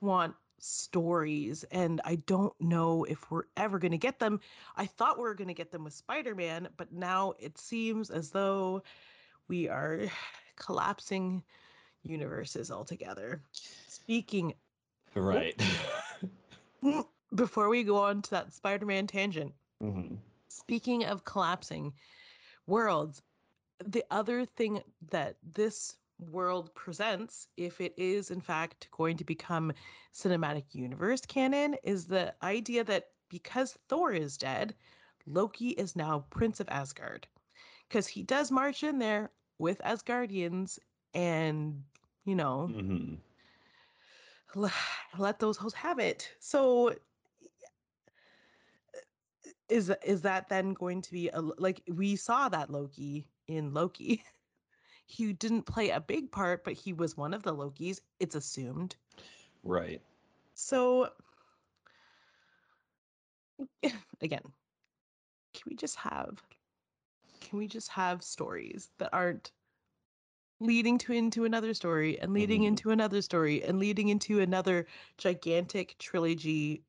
want 0.02 0.36
stories 0.60 1.64
and 1.72 2.00
I 2.06 2.16
don't 2.16 2.54
know 2.60 3.04
if 3.04 3.30
we're 3.30 3.44
ever 3.58 3.80
going 3.80 3.92
to 3.92 3.98
get 3.98 4.20
them. 4.20 4.40
I 4.76 4.86
thought 4.86 5.18
we 5.18 5.24
were 5.24 5.36
going 5.36 5.48
to 5.50 5.54
get 5.54 5.72
them 5.72 5.84
with 5.84 5.94
Spider-Man, 5.94 6.70
but 6.78 6.92
now 6.94 7.34
it 7.40 7.58
seems 7.58 8.10
as 8.10 8.32
though 8.32 8.84
we 9.48 9.68
are 9.70 10.02
collapsing 10.56 11.44
universes 12.04 12.72
altogether. 12.72 13.42
Speaking 13.52 14.54
Right. 15.16 15.56
before 17.36 17.70
we 17.70 17.84
go 17.84 17.98
on 17.98 18.22
to 18.24 18.32
that 18.32 18.54
Spider-Man 18.54 19.08
tangent, 19.08 19.54
Mhm. 19.82 20.18
speaking 20.50 21.04
of 21.06 21.26
collapsing 21.26 21.94
worlds, 22.68 23.22
the 23.84 24.04
other 24.12 24.46
thing 24.46 24.82
that 25.10 25.38
this 25.44 25.98
world 26.20 26.74
presents, 26.76 27.48
if 27.58 27.82
it 27.82 27.94
is 27.98 28.32
in 28.32 28.42
fact 28.42 28.90
going 28.92 29.18
to 29.18 29.24
become 29.26 29.74
cinematic 30.14 30.74
universe 30.74 31.22
canon, 31.26 31.76
is 31.84 32.08
the 32.08 32.34
idea 32.44 32.84
that 32.84 33.12
because 33.30 33.78
Thor 33.90 34.12
is 34.12 34.38
dead, 34.38 34.76
Loki 35.26 35.70
is 35.70 35.96
now 35.96 36.26
Prince 36.30 36.60
of 36.60 36.70
Asgard. 36.70 37.28
Because 37.88 38.08
he 38.08 38.24
does 38.24 38.52
march 38.52 38.84
in 38.84 39.00
there 39.00 39.32
with 39.60 39.80
Asgardians 39.84 40.80
and, 41.14 41.84
you 42.26 42.36
know, 42.36 42.74
Mhm. 42.74 43.22
let 45.18 45.40
those 45.40 45.58
hoes 45.58 45.74
have 45.74 46.00
it. 46.00 46.34
So 46.40 46.96
is 49.70 49.92
is 50.04 50.22
that 50.22 50.50
then 50.50 50.74
going 50.74 51.02
to 51.02 51.12
be 51.12 51.30
a, 51.30 51.42
like 51.42 51.82
we 51.88 52.16
saw 52.16 52.50
that 52.50 52.70
Loki 52.70 53.28
in 53.48 53.74
Loki? 53.74 54.24
he 55.06 55.34
didn't 55.34 55.64
play 55.64 55.90
a 55.90 56.00
big 56.00 56.32
part, 56.32 56.64
but 56.64 56.74
he 56.74 56.94
was 56.94 57.18
one 57.18 57.34
of 57.34 57.44
the 57.44 57.54
Lokis. 57.54 58.00
It's 58.20 58.36
assumed. 58.36 58.96
Right. 59.64 60.02
So 60.54 61.10
again, 64.22 64.44
can 65.54 65.64
we 65.68 65.76
just 65.76 65.96
have 65.98 66.42
can 67.42 67.60
we 67.60 67.68
just 67.68 67.90
have 67.90 68.24
stories 68.24 68.92
that 68.98 69.10
aren't 69.14 69.52
leading 70.60 70.98
to 70.98 71.12
into 71.14 71.44
another 71.46 71.74
story 71.74 72.20
and 72.20 72.34
leading 72.34 72.62
Mhm. 72.62 72.68
into 72.68 72.92
another 72.92 73.22
story 73.22 73.64
and 73.64 73.80
leading 73.80 74.10
into 74.10 74.40
another 74.40 74.88
gigantic 75.18 75.98
trilogy 76.00 76.84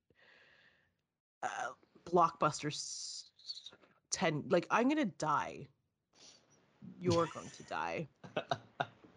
uh, 1.42 1.72
blockbuster 2.14 2.68
s- 2.68 3.30
10 4.12 4.44
like 4.48 4.66
i'm 4.70 4.88
gonna 4.88 5.04
die. 5.04 5.68
You're 7.00 7.26
going 7.26 7.50
to 7.50 7.62
die. 7.64 8.08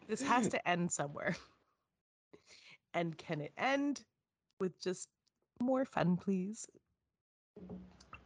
This 0.08 0.22
has 0.22 0.48
to 0.50 0.68
end 0.68 0.92
somewhere. 0.92 1.36
And 2.94 3.18
can 3.18 3.42
it 3.42 3.52
end 3.58 4.04
with 4.60 4.82
just 4.82 5.10
more 5.62 5.86
fun 5.86 6.18
please? 6.18 6.66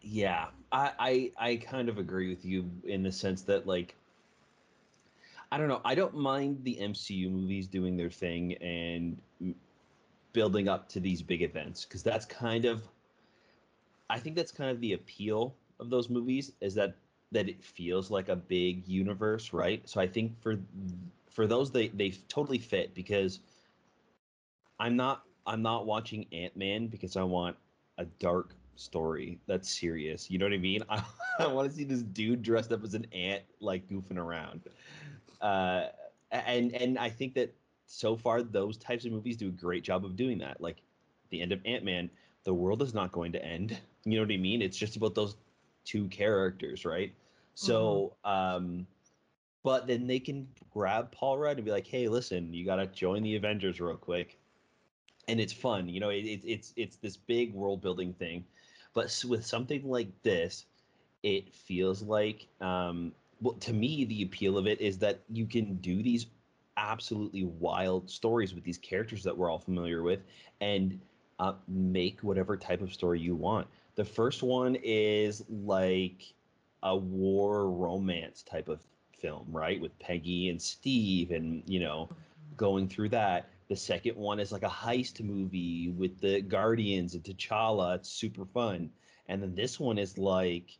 Yeah, 0.01 0.47
I, 0.71 0.91
I 0.99 1.49
I 1.49 1.55
kind 1.57 1.89
of 1.89 1.97
agree 1.97 2.29
with 2.29 2.45
you 2.45 2.69
in 2.85 3.03
the 3.03 3.11
sense 3.11 3.41
that 3.43 3.67
like 3.67 3.95
I 5.51 5.57
don't 5.57 5.67
know, 5.67 5.81
I 5.83 5.95
don't 5.95 6.15
mind 6.15 6.63
the 6.63 6.77
MCU 6.79 7.29
movies 7.29 7.67
doing 7.67 7.97
their 7.97 8.09
thing 8.09 8.53
and 8.61 9.17
building 10.33 10.69
up 10.69 10.87
to 10.89 10.99
these 10.99 11.21
big 11.21 11.41
events 11.41 11.83
because 11.83 12.03
that's 12.03 12.25
kind 12.25 12.65
of 12.65 12.83
I 14.11 14.19
think 14.19 14.35
that's 14.35 14.51
kind 14.51 14.69
of 14.69 14.81
the 14.81 14.93
appeal 14.93 15.55
of 15.79 15.89
those 15.89 16.09
movies 16.09 16.51
is 16.59 16.75
that 16.75 16.95
that 17.31 17.47
it 17.47 17.63
feels 17.63 18.11
like 18.11 18.27
a 18.27 18.35
big 18.35 18.85
universe, 18.85 19.53
right? 19.53 19.87
So 19.87 20.01
I 20.01 20.07
think 20.07 20.37
for 20.41 20.59
for 21.29 21.47
those 21.47 21.71
they 21.71 21.87
they 21.87 22.11
totally 22.27 22.57
fit 22.57 22.93
because 22.93 23.39
I'm 24.79 24.97
not 24.97 25.23
I'm 25.47 25.61
not 25.61 25.85
watching 25.85 26.25
Ant 26.33 26.57
Man 26.57 26.87
because 26.87 27.15
I 27.15 27.23
want 27.23 27.55
a 27.97 28.05
dark 28.19 28.53
story 28.75 29.39
that's 29.47 29.69
serious. 29.69 30.29
You 30.29 30.39
know 30.39 30.45
what 30.45 30.53
I 30.53 30.57
mean? 30.57 30.83
I, 30.89 31.03
I 31.39 31.47
want 31.47 31.69
to 31.69 31.75
see 31.75 31.85
this 31.85 32.01
dude 32.01 32.43
dressed 32.43 32.73
up 32.73 32.83
as 32.83 32.93
an 32.95 33.07
ant 33.13 33.43
like 33.61 33.87
goofing 33.87 34.17
around. 34.17 34.61
Uh, 35.39 35.87
and 36.31 36.75
and 36.75 36.99
I 36.99 37.09
think 37.09 37.33
that 37.35 37.53
so 37.85 38.17
far 38.17 38.43
those 38.43 38.77
types 38.77 39.05
of 39.05 39.13
movies 39.13 39.37
do 39.37 39.47
a 39.47 39.51
great 39.51 39.85
job 39.85 40.03
of 40.03 40.17
doing 40.17 40.37
that. 40.39 40.59
Like 40.59 40.81
the 41.29 41.41
end 41.41 41.53
of 41.53 41.61
Ant 41.65 41.85
Man, 41.85 42.09
the 42.43 42.53
world 42.53 42.81
is 42.81 42.93
not 42.93 43.11
going 43.11 43.31
to 43.33 43.43
end. 43.43 43.77
You 44.05 44.15
know 44.15 44.23
what 44.23 44.33
I 44.33 44.37
mean? 44.37 44.61
It's 44.61 44.77
just 44.77 44.95
about 44.95 45.15
those 45.15 45.35
two 45.85 46.07
characters, 46.07 46.85
right? 46.85 47.13
So, 47.53 48.13
um, 48.23 48.87
but 49.63 49.85
then 49.85 50.07
they 50.07 50.19
can 50.19 50.47
grab 50.71 51.11
Paul 51.11 51.37
Rudd 51.37 51.57
and 51.57 51.65
be 51.65 51.71
like, 51.71 51.85
"Hey, 51.85 52.07
listen, 52.07 52.53
you 52.53 52.65
got 52.65 52.77
to 52.77 52.87
join 52.87 53.21
the 53.23 53.35
Avengers 53.35 53.79
real 53.79 53.97
quick." 53.97 54.39
and 55.27 55.39
it's 55.39 55.53
fun. 55.53 55.87
You 55.87 55.99
know, 55.99 56.09
it, 56.09 56.25
it, 56.25 56.41
it's 56.43 56.73
it's 56.75 56.97
this 56.97 57.17
big 57.17 57.53
world 57.53 57.81
building 57.81 58.13
thing, 58.13 58.43
but 58.93 59.23
with 59.27 59.45
something 59.45 59.87
like 59.87 60.09
this, 60.23 60.65
it 61.23 61.53
feels 61.53 62.01
like 62.01 62.47
um, 62.59 63.13
well 63.41 63.55
to 63.55 63.73
me 63.73 64.05
the 64.05 64.23
appeal 64.23 64.57
of 64.57 64.67
it 64.67 64.81
is 64.81 64.97
that 64.99 65.21
you 65.29 65.45
can 65.45 65.75
do 65.77 66.03
these 66.03 66.27
absolutely 66.77 67.43
wild 67.43 68.09
stories 68.09 68.53
with 68.55 68.63
these 68.63 68.77
characters 68.77 69.23
that 69.23 69.37
we're 69.37 69.49
all 69.49 69.59
familiar 69.59 70.03
with, 70.03 70.21
and 70.59 70.99
uh, 71.41 71.53
make 71.67 72.19
whatever 72.21 72.55
type 72.55 72.81
of 72.81 72.93
story 72.93 73.19
you 73.19 73.35
want. 73.35 73.67
The 73.95 74.05
first 74.05 74.43
one 74.43 74.77
is 74.83 75.43
like 75.49 76.33
a 76.83 76.95
war 76.95 77.67
romance 77.67 78.43
type 78.43 78.69
of 78.69 78.79
film, 79.19 79.47
right? 79.49 79.81
With 79.81 79.97
Peggy 79.97 80.49
and 80.49 80.61
Steve, 80.61 81.31
and 81.31 81.63
you 81.65 81.79
know, 81.79 82.09
going 82.57 82.87
through 82.87 83.09
that. 83.09 83.49
The 83.69 83.75
second 83.75 84.17
one 84.17 84.39
is 84.39 84.51
like 84.51 84.61
a 84.63 84.69
heist 84.69 85.19
movie 85.21 85.89
with 85.89 86.19
the 86.19 86.41
Guardians 86.41 87.15
and 87.15 87.23
T'Challa. 87.23 87.95
It's 87.95 88.09
super 88.09 88.45
fun. 88.45 88.91
And 89.27 89.41
then 89.41 89.55
this 89.55 89.79
one 89.79 89.97
is 89.97 90.19
like 90.19 90.77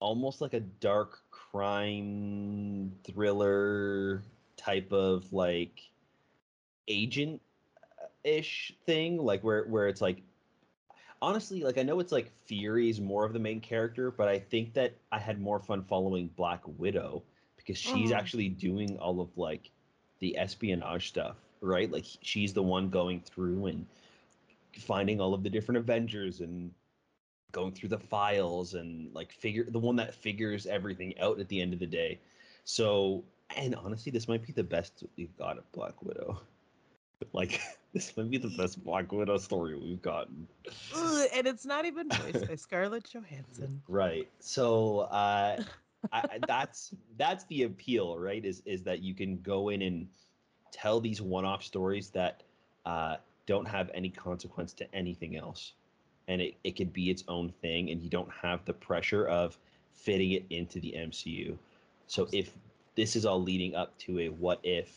almost 0.00 0.40
like 0.40 0.54
a 0.54 0.60
dark 0.60 1.20
crime 1.30 2.92
thriller 3.04 4.22
type 4.56 4.92
of 4.92 5.32
like 5.32 5.88
agent 6.88 7.40
ish 8.24 8.72
thing, 8.84 9.18
like 9.18 9.42
where 9.42 9.64
where 9.64 9.88
it's 9.88 10.00
like 10.00 10.22
honestly, 11.22 11.62
like 11.62 11.78
I 11.78 11.82
know 11.82 12.00
it's 12.00 12.12
like 12.12 12.30
Fury's 12.46 13.00
more 13.00 13.24
of 13.24 13.32
the 13.32 13.38
main 13.38 13.60
character, 13.60 14.10
but 14.10 14.28
I 14.28 14.38
think 14.38 14.74
that 14.74 14.94
I 15.12 15.18
had 15.18 15.40
more 15.40 15.60
fun 15.60 15.82
following 15.84 16.28
Black 16.36 16.62
Widow 16.78 17.22
because 17.56 17.78
she's 17.78 18.10
Mhm. 18.10 18.16
actually 18.16 18.48
doing 18.48 18.98
all 18.98 19.20
of 19.20 19.36
like 19.36 19.70
the 20.18 20.36
espionage 20.38 21.08
stuff, 21.08 21.36
right? 21.60 21.90
Like 21.90 22.04
she's 22.22 22.52
the 22.54 22.62
one 22.62 22.90
going 22.90 23.20
through 23.20 23.66
and 23.66 23.86
finding 24.78 25.20
all 25.20 25.34
of 25.34 25.42
the 25.42 25.50
different 25.50 25.78
Avengers 25.78 26.40
and 26.40 26.72
going 27.52 27.72
through 27.72 27.88
the 27.88 27.98
files 27.98 28.74
and 28.74 29.12
like 29.14 29.32
figure 29.32 29.64
the 29.68 29.78
one 29.78 29.96
that 29.96 30.14
figures 30.14 30.66
everything 30.66 31.18
out 31.18 31.40
at 31.40 31.48
the 31.48 31.60
end 31.60 31.72
of 31.72 31.78
the 31.80 31.86
day. 31.86 32.18
So, 32.64 33.24
and 33.56 33.74
honestly, 33.74 34.12
this 34.12 34.28
might 34.28 34.42
be 34.46 34.52
the 34.52 34.64
best 34.64 35.04
we've 35.16 35.36
got 35.36 35.58
at 35.58 35.70
Black 35.72 36.02
Widow. 36.02 36.40
Like 37.32 37.60
this 37.92 38.16
might 38.16 38.30
be 38.30 38.38
the 38.38 38.52
best 38.56 38.82
Black 38.84 39.10
Widow 39.10 39.38
story 39.38 39.76
we've 39.76 40.02
gotten. 40.02 40.46
And 41.34 41.46
it's 41.46 41.66
not 41.66 41.84
even 41.84 42.08
voiced 42.08 42.46
by 42.46 42.54
Scarlett 42.54 43.04
Johansson. 43.04 43.82
Right. 43.88 44.28
So 44.38 45.00
uh, 45.00 45.62
I, 46.12 46.38
that's 46.46 46.94
that's 47.18 47.44
the 47.44 47.64
appeal, 47.64 48.18
right? 48.18 48.44
Is 48.44 48.62
is 48.64 48.82
that 48.84 49.02
you 49.02 49.14
can 49.14 49.40
go 49.42 49.70
in 49.70 49.82
and 49.82 50.06
tell 50.70 51.00
these 51.00 51.20
one-off 51.20 51.64
stories 51.64 52.10
that 52.10 52.42
uh, 52.86 53.16
don't 53.46 53.66
have 53.66 53.90
any 53.92 54.08
consequence 54.08 54.72
to 54.74 54.94
anything 54.94 55.36
else, 55.36 55.72
and 56.28 56.40
it, 56.40 56.54
it 56.62 56.76
could 56.76 56.92
be 56.92 57.10
its 57.10 57.24
own 57.28 57.52
thing, 57.60 57.90
and 57.90 58.00
you 58.00 58.08
don't 58.08 58.30
have 58.30 58.64
the 58.64 58.72
pressure 58.72 59.26
of 59.26 59.58
fitting 59.92 60.32
it 60.32 60.44
into 60.50 60.78
the 60.80 60.94
MCU. 60.96 61.56
So 62.06 62.28
if 62.32 62.50
this 62.94 63.16
is 63.16 63.26
all 63.26 63.42
leading 63.42 63.74
up 63.74 63.96
to 63.98 64.20
a 64.20 64.28
what 64.28 64.60
if, 64.62 64.90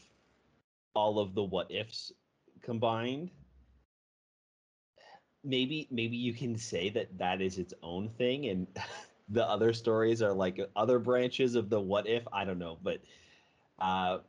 all 0.94 1.20
of 1.20 1.34
the 1.34 1.44
what 1.44 1.70
ifs 1.72 2.12
combined, 2.64 3.32
maybe 5.44 5.88
maybe 5.92 6.18
you 6.18 6.34
can 6.34 6.58
say 6.58 6.90
that 6.90 7.18
that 7.20 7.42
is 7.42 7.60
its 7.60 7.74
own 7.84 8.10
thing 8.10 8.48
and 8.48 8.68
the 9.30 9.46
other 9.48 9.74
stories 9.74 10.22
are 10.22 10.34
like 10.34 10.60
other 10.76 11.00
branches 11.00 11.56
of 11.56 11.70
the 11.70 11.80
what 11.80 12.08
if 12.08 12.28
i 12.34 12.46
don't 12.46 12.60
know 12.60 12.78
but 12.84 13.00
uh 13.80 14.20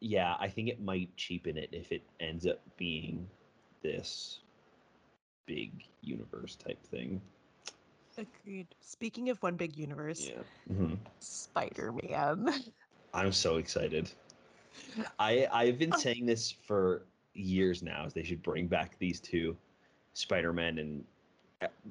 yeah 0.00 0.36
i 0.40 0.48
think 0.48 0.68
it 0.68 0.80
might 0.82 1.16
cheapen 1.16 1.56
it 1.58 1.70
if 1.72 1.92
it 1.92 2.02
ends 2.20 2.46
up 2.46 2.60
being 2.76 3.28
this 3.82 4.40
big 5.46 5.84
universe 6.02 6.56
type 6.56 6.82
thing 6.84 7.22
Agreed. 8.18 8.74
Speaking 8.80 9.28
of 9.30 9.42
one 9.42 9.56
big 9.56 9.76
universe, 9.76 10.32
Mhm. 10.70 10.98
Spider 11.20 11.92
Man. 11.92 12.48
i'm 13.14 13.32
so 13.32 13.56
excited 13.56 14.10
i 15.18 15.46
i've 15.52 15.78
been 15.78 15.92
saying 15.92 16.26
this 16.26 16.50
for 16.52 17.02
years 17.34 17.82
now 17.82 18.06
they 18.14 18.22
should 18.22 18.42
bring 18.42 18.66
back 18.66 18.96
these 18.98 19.20
two 19.20 19.56
spider-man 20.14 20.78
and 20.78 21.04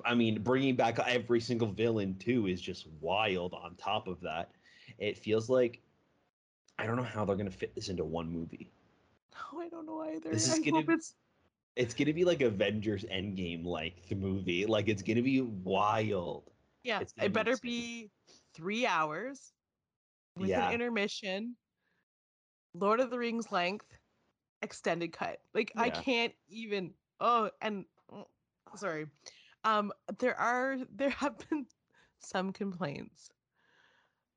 I 0.05 0.13
mean, 0.13 0.41
bringing 0.43 0.75
back 0.75 0.99
every 1.07 1.39
single 1.39 1.67
villain 1.71 2.15
too 2.19 2.47
is 2.47 2.61
just 2.61 2.87
wild. 3.01 3.53
On 3.53 3.73
top 3.75 4.07
of 4.07 4.19
that, 4.21 4.51
it 4.99 5.17
feels 5.17 5.49
like 5.49 5.81
I 6.77 6.85
don't 6.85 6.95
know 6.95 7.03
how 7.03 7.25
they're 7.25 7.35
gonna 7.35 7.49
fit 7.49 7.73
this 7.73 7.89
into 7.89 8.03
one 8.03 8.31
movie. 8.31 8.71
No, 9.53 9.61
I 9.61 9.69
don't 9.69 9.85
know 9.87 10.01
either. 10.01 10.29
This 10.29 10.47
is 10.47 10.55
I 10.55 10.59
gonna 10.59 10.77
hope 10.77 10.89
it's 10.89 11.15
It's 11.75 11.93
gonna 11.95 12.13
be 12.13 12.23
like 12.23 12.41
Avengers 12.41 13.03
Endgame 13.05 13.65
like 13.65 14.07
the 14.07 14.15
movie. 14.15 14.65
Like 14.67 14.87
it's 14.89 15.01
gonna 15.01 15.23
be 15.23 15.41
wild. 15.41 16.51
yeah. 16.83 16.99
It 16.99 17.11
be 17.19 17.27
better 17.29 17.51
insane. 17.51 17.61
be 17.63 18.11
three 18.53 18.85
hours 18.85 19.53
with 20.37 20.49
Yeah. 20.49 20.67
an 20.67 20.73
intermission. 20.73 21.55
Lord 22.75 22.99
of 22.99 23.09
the 23.09 23.17
Rings 23.17 23.51
length, 23.51 23.87
extended 24.63 25.13
cut. 25.13 25.41
Like 25.53 25.73
I 25.77 25.91
can't 25.91 26.33
even. 26.49 26.95
Oh, 27.19 27.51
and 27.61 27.85
mm, 28.11 28.25
sorry. 28.75 29.07
Um, 29.63 29.93
there 30.19 30.39
are 30.39 30.77
there 30.95 31.11
have 31.11 31.37
been 31.49 31.67
some 32.19 32.53
complaints 32.53 33.31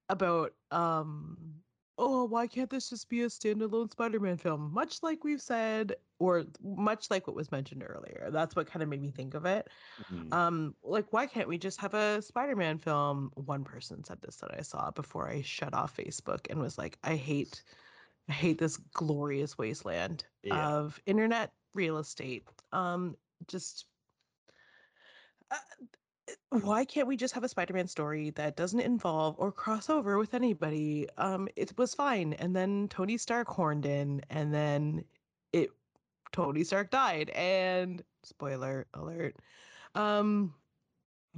about 0.09 0.53
um 0.70 1.62
oh 1.99 2.24
why 2.24 2.47
can't 2.47 2.70
this 2.70 2.91
just 2.91 3.09
be 3.09 3.22
a 3.22 3.27
standalone 3.27 3.91
spider-man 3.91 4.37
film 4.37 4.72
much 4.72 5.03
like 5.03 5.24
we've 5.24 5.41
said 5.43 5.97
or 6.18 6.45
much 6.62 7.11
like 7.11 7.27
what 7.27 7.37
was 7.37 7.51
mentioned 7.51 7.83
earlier 7.87 8.29
that's 8.33 8.55
what 8.55 8.66
kind 8.66 8.83
of 8.83 8.89
made 8.89 9.03
me 9.03 9.11
think 9.11 9.35
of 9.35 9.47
it 9.47 9.68
Mhm. 9.99 10.33
um 10.33 10.77
like 10.83 11.12
why 11.12 11.27
can't 11.27 11.49
we 11.49 11.59
just 11.59 11.81
have 11.81 11.95
a 11.95 12.22
spider-man 12.22 12.79
film 12.79 13.31
one 13.35 13.64
person 13.64 14.05
said 14.05 14.20
this 14.22 14.37
that 14.37 14.55
i 14.57 14.62
saw 14.62 14.91
before 14.91 15.29
i 15.29 15.41
shut 15.43 15.74
off 15.74 15.97
facebook 15.97 16.47
and 16.51 16.61
was 16.61 16.79
like 16.79 16.99
i 17.05 17.16
hate 17.16 17.64
i 18.29 18.33
hate 18.33 18.59
this 18.59 18.77
glorious 18.95 19.57
wasteland 19.59 20.24
Yeah. 20.43 20.68
of 20.68 21.01
internet 21.07 21.53
real 21.74 21.99
estate 21.99 22.47
um 22.72 23.16
just 23.49 23.87
uh, 25.51 25.57
why 26.51 26.85
can't 26.85 27.07
we 27.07 27.16
just 27.16 27.35
have 27.35 27.45
a 27.45 27.49
spider-man 27.49 27.87
story 27.87 28.31
that 28.31 28.57
doesn't 28.57 28.81
involve 28.81 29.37
or 29.39 29.53
cross 29.53 29.91
over 29.91 30.18
with 30.18 30.35
anybody 30.35 31.07
um 31.18 31.49
it 31.57 31.77
was 31.79 31.95
fine 31.95 32.33
and 32.35 32.55
then 32.57 32.89
tony 32.89 33.16
stark 33.16 33.49
horned 33.49 33.87
in 33.87 34.22
and 34.31 34.53
then 34.53 35.05
it 35.53 35.70
tony 36.33 36.64
stark 36.64 36.91
died 36.91 37.31
and 37.31 38.03
spoiler 38.24 38.87
alert 38.95 39.37
um 39.95 40.53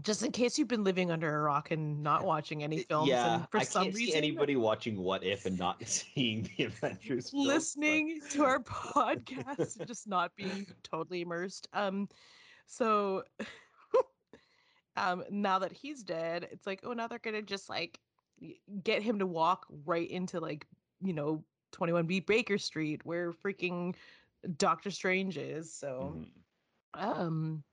just 0.03 0.22
in 0.22 0.30
case 0.30 0.59
you've 0.59 0.68
been 0.68 0.84
living 0.84 1.11
under 1.11 1.34
a 1.38 1.42
rock 1.42 1.70
and 1.72 2.03
not 2.03 2.24
watching 2.24 2.62
any 2.62 2.78
films 2.84 3.09
yeah, 3.09 3.34
and 3.34 3.51
for 3.51 3.59
I 3.59 3.62
some 3.64 3.84
can't 3.84 3.96
see 3.96 4.14
anybody 4.14 4.55
watching 4.57 4.96
What 5.03 5.24
If 5.24 5.44
and 5.46 5.59
not 5.59 5.82
seeing 5.86 6.49
the 6.57 6.64
Avengers. 6.64 7.30
films, 7.30 7.46
but- 7.46 7.55
listening 7.55 8.20
to 8.30 8.44
our 8.44 8.61
podcast 8.62 9.78
and 9.78 9.86
just 9.86 10.07
not 10.07 10.34
being 10.36 10.66
totally 10.84 11.22
immersed. 11.22 11.68
Um, 11.72 12.09
so 12.66 13.24
um, 14.96 15.24
now 15.30 15.59
that 15.59 15.72
he's 15.72 16.03
dead, 16.03 16.49
it's 16.51 16.66
like, 16.66 16.80
oh, 16.84 16.92
now 16.92 17.07
they're 17.07 17.18
gonna 17.18 17.42
just 17.42 17.68
like 17.68 17.99
get 18.84 19.03
him 19.03 19.18
to 19.18 19.26
walk 19.26 19.66
right 19.84 20.09
into 20.11 20.38
like 20.40 20.66
you 21.03 21.12
know 21.12 21.42
21B 21.72 22.24
Baker 22.26 22.57
Street 22.59 23.05
where 23.05 23.32
freaking 23.32 23.94
Doctor 24.57 24.90
Strange 24.90 25.36
is. 25.38 25.72
So 25.74 26.14
Mhm. 26.16 26.30
um. 26.94 27.64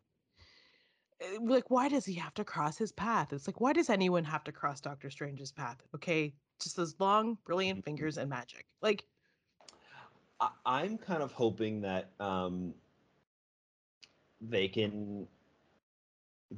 Eh, 1.19 1.37
Like, 1.41 1.69
why 1.69 1.89
does 1.89 2.05
he 2.05 2.13
have 2.15 2.33
to 2.35 2.45
cross 2.45 2.77
his 2.77 2.91
path? 2.91 3.33
It's 3.33 3.47
like, 3.47 3.61
why 3.61 3.73
does 3.73 3.89
anyone 3.89 4.23
have 4.25 4.43
to 4.45 4.51
cross 4.51 4.81
Doctor 4.81 5.09
Strange's 5.09 5.51
path? 5.51 5.81
Okay, 5.95 6.35
just 6.61 6.75
those 6.75 6.99
long, 6.99 7.37
brilliant 7.45 7.79
Mhm. 7.79 7.83
fingers 7.83 8.17
and 8.17 8.29
magic. 8.29 8.65
Like, 8.81 9.05
I, 10.39 10.49
I'm 10.65 10.97
kind 10.97 11.23
of 11.23 11.31
hoping 11.31 11.81
that 11.81 12.09
um, 12.19 12.73
they 14.41 14.67
can 14.67 15.27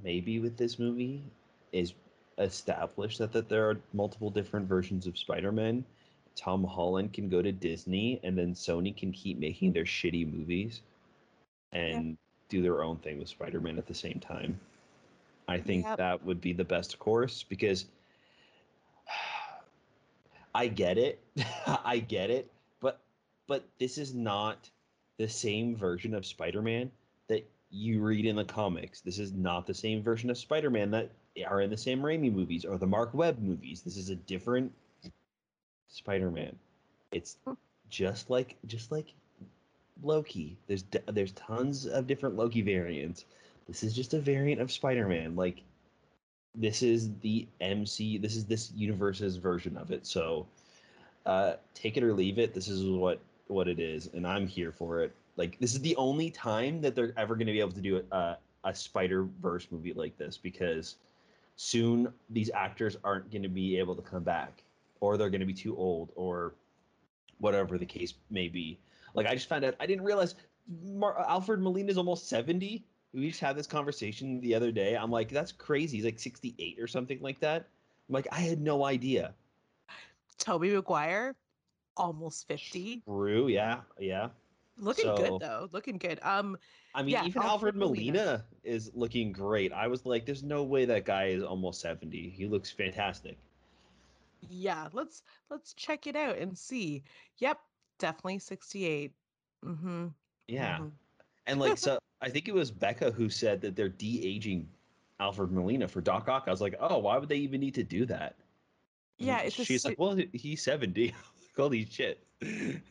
maybe 0.03 0.39
with 0.39 0.57
this 0.57 0.79
movie 0.79 1.23
is 1.71 1.93
establish 2.37 3.17
that 3.17 3.31
that 3.33 3.49
there 3.49 3.69
are 3.69 3.81
multiple 3.93 4.29
different 4.29 4.67
versions 4.67 5.07
of 5.07 5.17
Spider-Man. 5.17 5.83
Tom 6.35 6.63
Holland 6.63 7.13
can 7.13 7.29
go 7.29 7.41
to 7.41 7.51
Disney, 7.51 8.19
and 8.23 8.37
then 8.37 8.53
Sony 8.53 8.95
can 8.95 9.11
keep 9.11 9.39
making 9.39 9.73
their 9.73 9.85
shitty 9.85 10.31
movies 10.31 10.81
and 11.71 12.17
do 12.49 12.61
their 12.61 12.83
own 12.83 12.97
thing 12.97 13.19
with 13.19 13.29
Spider-Man 13.29 13.77
at 13.77 13.87
the 13.87 13.93
same 13.93 14.19
time. 14.19 14.59
I 15.47 15.59
think 15.59 15.85
Yep. 15.85 15.97
that 15.97 16.23
would 16.25 16.41
be 16.41 16.53
the 16.53 16.65
best 16.65 16.99
course 16.99 17.43
because 17.43 17.85
I 20.55 20.67
get 20.67 20.97
it. 20.97 21.19
I 21.85 21.99
get 21.99 22.29
it, 22.29 22.51
but 22.79 22.99
but 23.47 23.63
this 23.79 23.97
is 23.97 24.13
not 24.13 24.69
the 25.17 25.27
same 25.27 25.75
version 25.75 26.13
of 26.13 26.25
Spider-Man 26.25 26.91
that 27.27 27.45
you 27.69 28.01
read 28.01 28.25
in 28.25 28.35
the 28.35 28.45
comics. 28.45 29.01
This 29.01 29.19
is 29.19 29.33
not 29.33 29.65
the 29.67 29.73
same 29.73 30.01
version 30.01 30.29
of 30.29 30.37
Spider-Man 30.37 30.91
that 30.91 31.11
are 31.47 31.61
in 31.61 31.69
the 31.69 31.77
Sam 31.77 32.01
Raimi 32.01 32.31
movies 32.33 32.65
or 32.65 32.77
the 32.77 32.87
Mark 32.87 33.13
Webb 33.13 33.39
movies. 33.39 33.81
This 33.81 33.97
is 33.97 34.09
a 34.09 34.15
different 34.15 34.71
Spider-Man. 35.89 36.55
It's 37.11 37.37
Hmm. 37.45 37.53
just 37.89 38.29
like 38.29 38.57
just 38.65 38.91
like 38.91 39.13
Loki. 40.03 40.57
There's 40.67 40.83
there's 41.07 41.31
tons 41.33 41.85
of 41.85 42.07
different 42.07 42.35
Loki 42.35 42.61
variants. 42.61 43.25
This 43.67 43.83
is 43.83 43.93
just 43.93 44.13
a 44.13 44.19
variant 44.19 44.61
of 44.61 44.71
Spider-Man. 44.71 45.35
Like 45.35 45.63
this 46.55 46.81
is 46.81 47.11
the 47.19 47.47
MC. 47.61 48.17
This 48.17 48.35
is 48.35 48.45
this 48.45 48.71
universe's 48.75 49.37
version 49.37 49.77
of 49.77 49.91
it. 49.91 50.05
So 50.05 50.47
uh, 51.25 51.53
take 51.73 51.97
it 51.97 52.03
or 52.03 52.13
leave 52.13 52.39
it. 52.39 52.53
This 52.53 52.67
is 52.67 52.85
what 52.85 53.19
what 53.47 53.67
it 53.67 53.79
is, 53.79 54.09
and 54.13 54.25
I'm 54.25 54.47
here 54.47 54.71
for 54.71 55.01
it. 55.01 55.15
Like 55.35 55.59
this 55.59 55.73
is 55.73 55.81
the 55.81 55.95
only 55.95 56.31
time 56.31 56.81
that 56.81 56.95
they're 56.95 57.13
ever 57.17 57.35
going 57.35 57.47
to 57.47 57.53
be 57.53 57.59
able 57.59 57.73
to 57.73 57.81
do 57.81 58.03
a, 58.11 58.37
a 58.63 58.75
Spider 58.75 59.27
Verse 59.41 59.67
movie 59.71 59.93
like 59.93 60.17
this 60.17 60.37
because 60.37 60.95
soon 61.55 62.11
these 62.29 62.49
actors 62.53 62.97
aren't 63.03 63.31
going 63.31 63.43
to 63.43 63.49
be 63.49 63.77
able 63.77 63.95
to 63.95 64.01
come 64.01 64.23
back, 64.23 64.63
or 64.99 65.17
they're 65.17 65.29
going 65.29 65.41
to 65.41 65.45
be 65.45 65.53
too 65.53 65.77
old, 65.77 66.11
or 66.15 66.53
whatever 67.39 67.77
the 67.77 67.85
case 67.85 68.13
may 68.29 68.47
be. 68.47 68.79
Like 69.17 69.25
I 69.27 69.33
just 69.33 69.49
found 69.49 69.65
out, 69.65 69.75
I 69.79 69.85
didn't 69.87 70.05
realize 70.05 70.35
Mar- 70.83 71.19
Alfred 71.27 71.59
Molina 71.59 71.89
is 71.91 71.97
almost 71.97 72.29
seventy. 72.29 72.85
We 73.13 73.27
just 73.29 73.39
had 73.41 73.57
this 73.57 73.67
conversation 73.67 74.39
the 74.41 74.53
other 74.53 74.71
day. 74.71 74.95
I'm 74.95 75.09
like, 75.11 75.29
that's 75.29 75.51
crazy. 75.51 75.97
He's 75.97 76.05
like 76.05 76.19
68 76.19 76.77
or 76.79 76.87
something 76.87 77.19
like 77.21 77.39
that. 77.39 77.67
I'm 78.07 78.13
like, 78.13 78.27
I 78.31 78.39
had 78.41 78.61
no 78.61 78.85
idea. 78.85 79.33
Tobey 80.37 80.69
Maguire, 80.71 81.35
almost 81.95 82.47
50. 82.47 83.01
True. 83.05 83.47
Yeah. 83.47 83.79
Yeah. 83.97 84.29
Looking 84.77 85.05
So- 85.05 85.17
good 85.17 85.39
though. 85.41 85.69
Looking 85.71 85.97
good. 85.97 86.19
Um, 86.21 86.57
I 86.93 87.01
mean, 87.01 87.13
Yeah, 87.13 87.25
even 87.25 87.41
Alfred 87.41 87.73
Alfred 87.73 87.75
Molina. 87.75 88.11
Molina 88.13 88.45
is 88.63 88.91
looking 88.93 89.31
great. 89.31 89.71
I 89.73 89.87
was 89.87 90.05
like, 90.05 90.25
there's 90.25 90.43
no 90.43 90.63
way 90.63 90.85
that 90.85 91.05
guy 91.05 91.27
is 91.27 91.41
almost 91.43 91.81
70. 91.81 92.29
He 92.29 92.45
looks 92.45 92.69
fantastic. 92.69 93.37
yeah. 94.49 94.89
Let's 94.93 95.23
let's 95.49 95.73
check 95.73 96.05
it 96.07 96.15
out 96.15 96.37
and 96.37 96.55
see. 96.57 97.03
Yep, 97.39 97.59
definitely 97.97 98.39
68. 98.39 99.11
Mm-hmm. 99.65 100.07
Yeah. 100.47 100.77
mhm. 100.79 100.91
And 101.47 101.59
like, 101.59 101.77
so 101.77 101.97
I 102.21 102.29
think 102.29 102.47
it 102.47 102.53
was 102.53 102.71
Becca 102.71 103.11
who 103.11 103.29
said 103.29 103.61
that 103.61 103.75
they're 103.75 103.89
de 103.89 104.25
aging 104.25 104.67
Alfred 105.19 105.51
Molina 105.51 105.87
for 105.87 106.01
Doc 106.01 106.27
Ock. 106.27 106.43
I 106.47 106.51
was 106.51 106.61
like, 106.61 106.75
oh, 106.79 106.97
why 106.99 107.17
would 107.17 107.29
they 107.29 107.37
even 107.37 107.59
need 107.61 107.73
to 107.75 107.83
do 107.83 108.05
that? 108.05 108.35
Yeah, 109.17 109.41
it's 109.41 109.55
she's 109.55 109.81
su- 109.83 109.89
like, 109.89 109.99
well, 109.99 110.17
he's 110.33 110.61
70. 110.61 111.13
Holy 111.57 111.85
shit. 111.85 112.23
I'm 112.41 112.81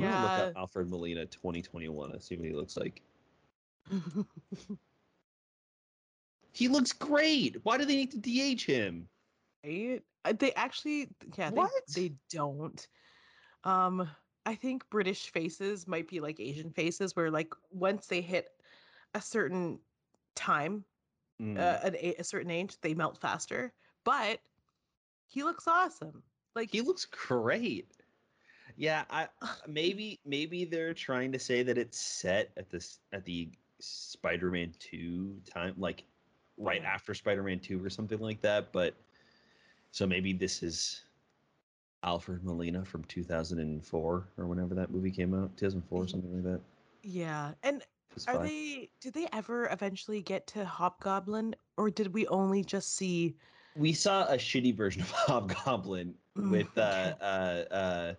gonna 0.00 0.22
look 0.22 0.30
Yeah. 0.30 0.42
up 0.46 0.52
Alfred 0.56 0.88
Molina 0.88 1.26
2021 1.26 2.12
and 2.12 2.22
see 2.22 2.36
what 2.36 2.46
he 2.46 2.52
looks 2.54 2.76
like. 2.76 3.02
He 6.54 6.68
looks 6.68 6.92
great. 6.92 7.56
Why 7.62 7.78
do 7.78 7.86
they 7.86 7.96
need 7.96 8.10
to 8.10 8.18
de-age 8.18 8.66
him? 8.66 9.08
Right? 9.64 10.02
Uh, 10.24 10.32
They 10.32 10.52
actually, 10.54 11.08
yeah, 11.36 11.50
they, 11.50 11.54
What? 11.54 11.82
they 11.94 12.12
don't. 12.30 12.88
Um, 13.64 14.08
I 14.44 14.54
think 14.56 14.88
British 14.90 15.30
faces 15.30 15.86
might 15.86 16.08
be 16.08 16.20
like 16.20 16.40
Asian 16.40 16.70
faces, 16.72 17.14
where 17.16 17.30
like 17.30 17.54
once 17.70 18.06
they 18.08 18.20
hit 18.20 18.48
a 19.14 19.20
certain 19.20 19.80
time, 20.34 20.84
Mm. 21.40 21.56
uh, 21.58 21.78
an, 21.84 21.96
a, 21.96 22.14
a 22.16 22.24
certain 22.24 22.50
age, 22.50 22.80
they 22.80 22.94
melt 22.94 23.18
faster. 23.18 23.72
But 24.04 24.40
he 25.28 25.44
looks 25.44 25.66
awesome. 25.68 26.22
Like 26.54 26.70
he 26.70 26.80
looks 26.80 27.04
great. 27.06 27.96
Yeah, 28.76 29.04
I 29.10 29.28
maybe 29.66 30.20
maybe 30.24 30.64
they're 30.64 30.94
trying 30.94 31.32
to 31.32 31.38
say 31.38 31.62
that 31.62 31.78
it's 31.78 31.98
set 31.98 32.52
at 32.56 32.70
this 32.70 33.00
at 33.12 33.24
the 33.24 33.50
Spider-Man 33.80 34.72
2 34.78 35.40
time 35.44 35.74
like 35.76 36.04
right 36.56 36.82
Yeah. 36.82 36.88
after 36.94 37.14
Spider-Man 37.14 37.60
2 37.60 37.84
or 37.84 37.90
something 37.90 38.18
like 38.18 38.40
that, 38.42 38.72
but 38.72 38.94
so 39.92 40.06
maybe 40.08 40.32
this 40.32 40.62
is 40.64 41.04
Alfred 42.02 42.44
Molina 42.44 42.84
from 42.84 43.04
2004 43.04 44.28
or 44.38 44.46
whenever 44.46 44.74
that 44.74 44.90
movie 44.90 45.10
came 45.12 45.34
out, 45.34 45.56
2004 45.56 46.08
something 46.08 46.34
like 46.34 46.44
that. 46.44 46.62
yeah, 47.02 47.54
and 47.62 47.84
are 48.28 48.38
they? 48.38 48.90
Did 49.00 49.14
they 49.14 49.28
ever 49.32 49.68
eventually 49.70 50.22
get 50.22 50.46
to 50.48 50.64
Hobgoblin, 50.64 51.56
or 51.78 51.90
did 51.90 52.14
we 52.14 52.26
only 52.28 52.64
just 52.64 52.94
see? 52.96 53.36
We 53.74 53.92
saw 53.92 54.26
a 54.26 54.36
shitty 54.36 54.74
version 54.76 55.02
of 55.02 55.10
Hobgoblin 55.12 56.18
Mm, 56.36 56.50
with 56.50 56.78
uh 56.78 57.14
okay. 57.14 57.18
uh 57.20 57.74
uh 57.74 58.14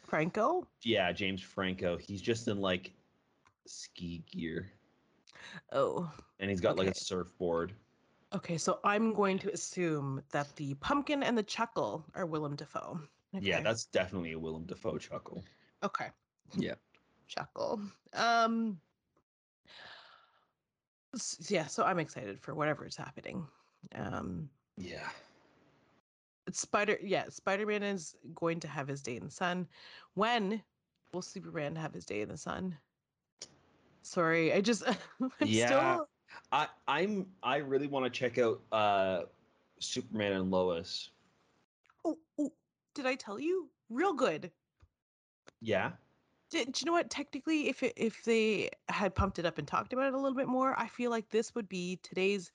Franco? 0.00 0.68
yeah, 0.82 1.12
James 1.12 1.42
Franco. 1.42 1.96
He's 1.96 2.22
just 2.22 2.48
in 2.48 2.58
like 2.60 2.94
ski 3.66 4.24
gear 4.30 4.72
Oh, 5.72 6.12
and 6.40 6.50
he's 6.50 6.60
got 6.60 6.76
like 6.76 6.88
a 6.88 6.94
surfboard. 6.94 7.74
Okay. 8.34 8.58
So 8.58 8.80
I'm 8.84 9.12
going 9.12 9.38
to 9.40 9.52
assume 9.52 10.22
that 10.30 10.54
the 10.56 10.74
pumpkin 10.74 11.22
and 11.22 11.36
the 11.36 11.42
chuckle 11.42 12.04
are 12.14 12.26
Willem 12.26 12.56
Dafoe. 12.56 13.00
Yeah, 13.32 13.60
that's 13.60 13.86
definitely 13.86 14.32
a 14.32 14.38
Willem 14.38 14.64
Dafoe 14.66 14.98
chuckle. 14.98 15.44
okay. 15.82 16.10
Yeah. 16.56 16.74
chuckle. 17.26 17.82
Um 18.14 18.80
yeah, 21.48 21.66
so 21.66 21.84
I'm 21.84 21.98
excited 21.98 22.40
for 22.40 22.54
whatever 22.54 22.86
is 22.86 22.96
happening. 22.96 23.46
Um 23.94 24.50
Yeah. 24.76 25.08
Spider 26.50 26.98
yeah, 27.02 27.28
Spider-Man 27.28 27.82
is 27.82 28.16
going 28.34 28.60
to 28.60 28.68
have 28.68 28.88
his 28.88 29.02
day 29.02 29.16
in 29.16 29.24
the 29.24 29.30
sun. 29.30 29.68
When 30.14 30.62
will 31.12 31.22
Superman 31.22 31.76
have 31.76 31.92
his 31.94 32.06
day 32.06 32.22
in 32.22 32.28
the 32.28 32.36
sun? 32.38 32.78
Sorry, 34.02 34.52
I 34.52 34.60
just 34.60 34.82
I'm 35.40 35.52
Yeah. 35.52 35.52
still 35.52 36.08
I 36.52 36.68
I'm 36.86 37.26
I 37.42 37.56
really 37.56 37.86
want 37.86 38.04
to 38.04 38.10
check 38.10 38.38
out 38.38 38.60
uh 38.72 39.22
Superman 39.80 40.32
and 40.32 40.50
Lois. 40.50 41.10
oh, 42.04 42.18
oh, 42.38 42.52
did 42.94 43.06
I 43.06 43.14
tell 43.14 43.38
you? 43.38 43.68
Real 43.90 44.12
good. 44.12 44.50
Yeah. 45.60 45.92
Did, 46.50 46.72
do 46.72 46.80
you 46.80 46.86
know 46.86 46.92
what? 46.92 47.10
Technically, 47.10 47.68
if 47.68 47.82
it, 47.82 47.92
if 47.96 48.24
they 48.24 48.70
had 48.88 49.14
pumped 49.14 49.38
it 49.38 49.46
up 49.46 49.58
and 49.58 49.68
talked 49.68 49.92
about 49.92 50.06
it 50.06 50.14
a 50.14 50.18
little 50.18 50.36
bit 50.36 50.48
more, 50.48 50.78
I 50.78 50.86
feel 50.88 51.10
like 51.10 51.28
this 51.28 51.54
would 51.54 51.68
be 51.68 51.98
today's 52.02 52.50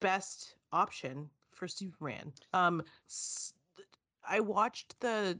best 0.00 0.54
option 0.72 1.28
for 1.52 1.68
Superman. 1.68 2.32
Um, 2.54 2.82
I 4.26 4.40
watched 4.40 4.98
the 5.00 5.38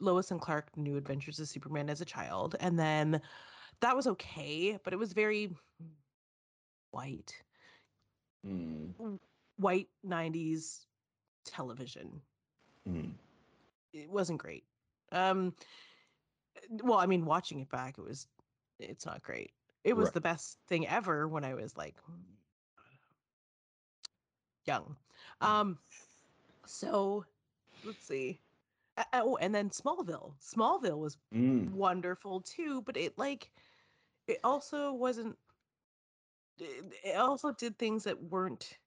Lois 0.00 0.30
and 0.30 0.40
Clark 0.40 0.76
New 0.76 0.96
Adventures 0.96 1.38
of 1.38 1.48
Superman 1.48 1.90
as 1.90 2.00
a 2.00 2.04
child, 2.04 2.56
and 2.60 2.78
then 2.78 3.20
that 3.80 3.94
was 3.94 4.06
okay, 4.06 4.78
but 4.82 4.92
it 4.92 4.98
was 4.98 5.12
very 5.12 5.50
white, 6.90 7.42
Mm, 8.46 9.18
white 9.56 9.88
'90s 10.02 10.86
television. 11.44 12.22
mm. 12.88 13.12
it 13.92 14.10
wasn't 14.10 14.38
great. 14.38 14.64
Um, 15.12 15.54
well, 16.82 16.98
I 16.98 17.06
mean, 17.06 17.24
watching 17.24 17.60
it 17.60 17.68
back, 17.70 17.98
it 17.98 18.02
was, 18.04 18.26
it's 18.78 19.06
not 19.06 19.22
great. 19.22 19.52
It 19.84 19.96
was 19.96 20.06
Right. 20.06 20.14
the 20.14 20.20
best 20.20 20.58
thing 20.68 20.86
ever 20.86 21.26
when 21.28 21.44
I 21.44 21.54
was 21.54 21.76
like 21.76 21.96
young. 24.66 24.96
Um, 25.40 25.78
so 26.66 27.24
let's 27.84 28.06
see. 28.06 28.40
Oh, 29.12 29.36
and 29.36 29.54
then 29.54 29.70
Smallville. 29.70 30.34
Smallville 30.40 30.98
was 30.98 31.16
Mm. 31.34 31.70
wonderful 31.72 32.40
too, 32.42 32.82
but 32.82 32.96
it 32.96 33.16
like, 33.18 33.50
it 34.26 34.38
also 34.44 34.92
wasn't. 34.92 35.36
It 36.60 36.92
it 37.04 37.16
also 37.16 37.52
did 37.52 37.78
things 37.78 38.04
that 38.04 38.22
weren't 38.22 38.78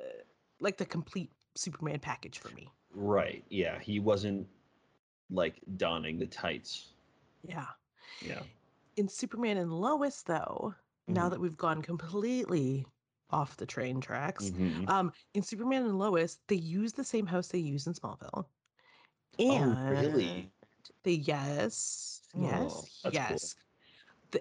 uh, 0.00 0.04
like 0.60 0.76
the 0.78 0.86
complete 0.86 1.32
Superman 1.56 2.00
package 2.00 2.38
for 2.38 2.50
me. 2.50 2.72
Right. 2.94 3.44
Yeah, 3.48 3.78
he 3.80 4.00
wasn't 4.00 4.48
like 5.30 5.60
donning 5.76 6.18
the 6.18 6.26
tights. 6.26 6.92
Yeah. 7.42 7.66
Yeah. 8.20 8.44
in 8.96 9.08
Superman 9.08 9.56
and 9.56 9.72
Lois, 9.72 10.22
though, 10.22 10.74
now 11.08 11.28
Mhm. 11.28 11.30
that 11.30 11.40
we've 11.40 11.56
gone 11.56 11.82
completely 11.82 12.86
off 13.30 13.56
the 13.56 13.66
train 13.66 14.00
tracks, 14.00 14.52
Mhm. 14.52 14.86
um, 14.86 15.12
in 15.34 15.42
Superman 15.42 15.84
and 15.84 15.98
Lois, 15.98 16.40
they 16.48 16.56
use 16.56 16.92
the 16.92 17.04
same 17.04 17.26
house 17.26 17.48
they 17.48 17.58
use 17.58 17.86
in 17.86 17.94
Smallville. 17.94 18.46
And 19.38 19.78
Oh, 19.78 19.88
really? 19.88 20.52
They 21.04 21.12
yes, 21.12 22.22
Oh, 22.34 22.88
yes, 23.04 23.26
cool. 23.26 23.50
yes. 23.50 23.56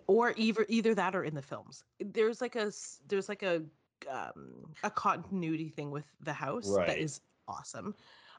Or 0.07 0.33
either 0.37 0.65
either 0.69 0.95
that 0.95 1.15
or 1.15 1.23
in 1.23 1.35
the 1.35 1.41
films. 1.41 1.83
There's 1.99 2.41
like 2.41 2.55
a 2.55 2.71
there's 3.07 3.29
like 3.29 3.43
a 3.43 3.63
um, 4.09 4.73
a 4.83 4.89
continuity 4.89 5.69
thing 5.69 5.91
with 5.91 6.05
the 6.21 6.33
house 6.33 6.75
that 6.75 6.87
Right. 6.87 6.97
is 6.97 7.21
awesome. 7.47 7.95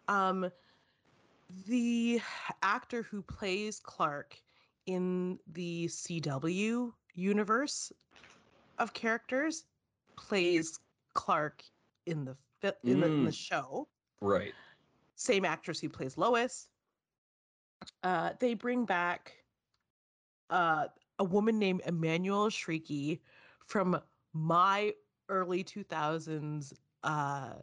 Um, 0.08 0.50
the 1.66 2.20
actor 2.62 3.02
who 3.02 3.22
plays 3.22 3.80
Clark 3.80 4.36
in 4.86 5.38
the 5.52 5.86
CW 5.86 6.92
universe 7.14 7.92
of 8.78 8.92
characters 8.92 9.64
plays 10.16 10.78
Clark 11.14 11.62
in 12.06 12.24
the 12.24 12.36
in, 12.84 13.00
the, 13.00 13.06
in 13.06 13.24
the 13.24 13.30
Mm. 13.30 13.34
show. 13.34 13.88
Right. 14.20 14.54
Same 15.16 15.44
actress 15.44 15.80
who 15.80 15.88
plays 15.88 16.16
Lois. 16.18 16.68
Uh, 18.02 18.32
they 18.40 18.54
bring 18.54 18.84
back 18.84 19.32
uh, 20.50 20.86
a 21.18 21.24
woman 21.24 21.58
named 21.58 21.82
Emmanuelle 21.86 22.50
Chriqui 22.50 23.20
from 23.66 24.00
my 24.32 24.92
early 25.28 25.64
2000s 25.64 26.72
uh, 27.04 27.54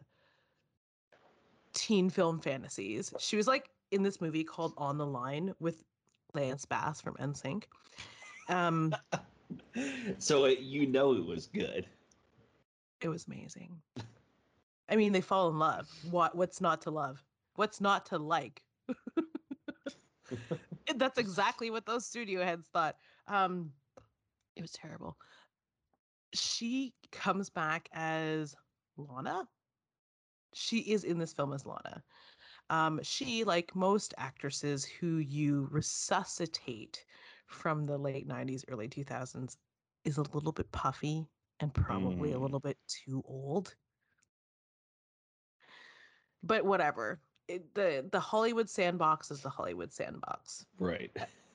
teen 1.74 2.10
film 2.10 2.40
fantasies. 2.40 3.14
She 3.20 3.36
was 3.38 3.48
like 3.48 3.70
in 3.92 4.04
this 4.04 4.22
movie 4.22 4.44
called 4.44 4.74
On 4.78 4.98
the 4.98 5.06
Line 5.06 5.54
with 5.60 5.84
Lance 6.34 6.66
Bass 6.66 7.02
from 7.02 7.16
NSYNC. 7.16 7.64
Um, 8.50 8.94
So 10.18 10.46
it, 10.46 10.60
you 10.60 10.88
know 10.88 11.14
it 11.14 11.26
was 11.26 11.48
good. 11.48 11.86
it 13.02 13.10
was 13.10 13.28
amazing. 13.28 13.82
I 14.90 14.96
mean, 14.96 15.12
they 15.12 15.22
fall 15.22 15.50
in 15.50 15.60
love. 15.60 15.90
What 16.10 16.36
what's 16.36 16.62
not 16.62 16.82
to 16.84 16.92
love? 16.92 17.24
What's 17.56 17.82
not 17.82 18.06
to 18.08 18.18
like? 18.18 18.62
That's 20.96 21.18
exactly 21.18 21.70
what 21.70 21.86
those 21.86 22.06
studio 22.06 22.44
heads 22.44 22.68
thought. 22.72 22.96
Um, 23.28 23.74
it 24.56 24.62
was 24.62 24.72
terrible. 24.72 25.18
She 26.34 26.96
comes 27.12 27.50
back 27.50 27.90
as 27.94 28.56
Lana. 28.98 29.50
She 30.54 30.80
is 30.80 31.04
in 31.04 31.18
this 31.20 31.34
film 31.34 31.54
as 31.54 31.66
Lana. 31.66 32.04
Um, 32.70 33.00
she, 33.04 33.44
like 33.44 33.76
most 33.76 34.14
actresses 34.18 34.86
who 34.86 35.18
you 35.18 35.68
resuscitate 35.72 37.06
from 37.48 37.86
the 37.86 37.98
late 37.98 38.28
90s, 38.28 38.66
early 38.68 38.88
2000s, 38.88 39.58
is 40.06 40.18
a 40.18 40.24
little 40.24 40.52
bit 40.52 40.72
puffy 40.72 41.28
and 41.60 41.74
probably 41.74 42.32
a 42.32 42.40
Mm. 42.40 42.40
little 42.40 42.60
bit 42.60 42.78
too 42.88 43.22
old. 43.26 43.76
But 46.44 46.66
whatever. 46.66 47.22
it, 47.48 47.74
the 47.76 48.08
the 48.12 48.20
Hollywood 48.20 48.70
sandbox 48.70 49.32
is 49.32 49.42
the 49.42 49.50
Hollywood 49.50 49.92
sandbox. 49.92 50.66
Right. 50.80 51.12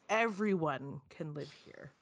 Everyone 0.08 1.02
can 1.10 1.32
live 1.32 1.52
here. 1.52 1.94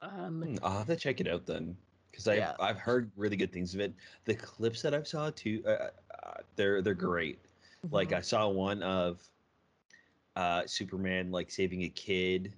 Um, 0.00 0.42
Hmm, 0.42 0.56
I'll 0.62 0.78
have 0.78 0.86
to 0.88 0.96
check 0.96 1.20
it 1.20 1.28
out 1.28 1.46
then, 1.46 1.78
because 2.10 2.26
I've 2.28 2.50
Yeah. 2.50 2.56
I've 2.58 2.78
heard 2.78 3.12
really 3.16 3.36
good 3.36 3.52
things 3.52 3.74
of 3.74 3.80
it. 3.80 3.94
The 4.24 4.34
clips 4.34 4.82
that 4.82 4.94
I've 4.94 5.06
saw 5.08 5.30
too, 5.30 5.62
uh, 5.66 5.90
uh, 6.22 6.42
they're 6.56 6.82
they're 6.82 6.94
great. 6.94 7.46
Like 7.90 8.12
mhm. 8.12 8.12
I 8.12 8.20
saw 8.20 8.48
one 8.48 8.82
of 8.82 9.30
uh 10.36 10.66
Superman 10.66 11.30
like 11.30 11.50
saving 11.50 11.82
a 11.82 11.88
kid, 11.88 12.54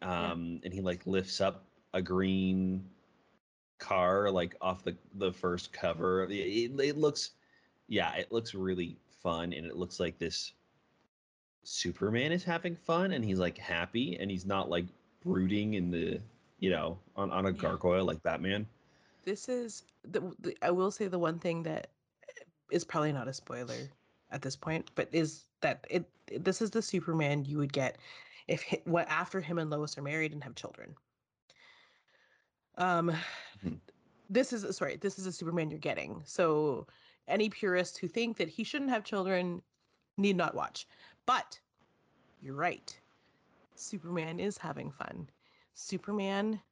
um, 0.00 0.60
and 0.64 0.72
he 0.72 0.80
like 0.80 1.06
lifts 1.06 1.40
up 1.40 1.68
a 1.94 2.02
green 2.02 2.90
car 3.78 4.30
like 4.30 4.56
off 4.60 4.84
the 4.84 4.98
the 5.14 5.32
first 5.32 5.72
cover. 5.72 6.24
It, 6.24 6.32
it, 6.32 6.80
it 6.80 6.98
looks, 6.98 7.32
yeah, 7.88 8.14
it 8.16 8.32
looks 8.32 8.54
really 8.54 9.00
fun, 9.10 9.52
and 9.52 9.66
it 9.66 9.76
looks 9.76 10.00
like 10.00 10.18
this 10.18 10.54
Superman 11.64 12.32
is 12.32 12.44
having 12.44 12.76
fun, 12.76 13.12
and 13.12 13.24
he's 13.24 13.38
like 13.38 13.58
happy, 13.58 14.16
and 14.18 14.30
he's 14.30 14.46
not 14.46 14.68
like 14.70 14.86
brooding 15.22 15.74
in 15.74 15.90
the 15.90 16.20
you 16.58 16.70
know 16.70 16.98
on 17.16 17.30
on 17.30 17.46
a 17.46 17.52
gargoyle 17.52 18.04
like 18.04 18.22
Batman. 18.22 18.66
this 19.24 19.48
is 19.48 19.84
the, 20.04 20.20
the 20.40 20.56
I 20.62 20.70
will 20.70 20.90
say 20.90 21.06
the 21.08 21.18
one 21.18 21.38
thing 21.38 21.62
that 21.64 21.88
is 22.70 22.84
probably 22.84 23.12
not 23.12 23.28
a 23.28 23.32
spoiler 23.32 23.90
at 24.30 24.42
this 24.42 24.56
point, 24.56 24.90
but 24.94 25.08
is 25.12 25.44
that 25.60 25.86
it 25.90 26.04
this 26.40 26.60
is 26.62 26.70
the 26.70 26.82
Superman 26.82 27.44
you 27.44 27.58
would 27.58 27.72
get 27.72 27.98
if 28.48 28.64
what 28.84 29.08
after 29.08 29.40
him 29.40 29.58
and 29.58 29.70
Lois 29.70 29.98
are 29.98 30.02
married 30.02 30.32
and 30.32 30.42
have 30.44 30.54
children. 30.54 30.94
Um 32.76 33.12
Mhm. 33.62 33.80
this 34.28 34.52
is 34.52 34.76
sorry, 34.76 34.96
this 34.96 35.18
is 35.18 35.26
a 35.26 35.32
Superman 35.32 35.70
you're 35.70 35.78
getting. 35.78 36.22
So 36.24 36.86
any 37.28 37.48
purists 37.50 37.98
who 37.98 38.08
think 38.08 38.36
that 38.38 38.48
he 38.48 38.64
shouldn't 38.64 38.90
have 38.90 39.04
children 39.04 39.62
need 40.16 40.36
not 40.36 40.54
watch. 40.54 40.86
But 41.26 41.60
you're 42.40 42.54
right. 42.54 43.00
Superman 43.74 44.40
is 44.40 44.58
having 44.58 44.90
fun. 44.90 45.30
Superman 45.74 46.62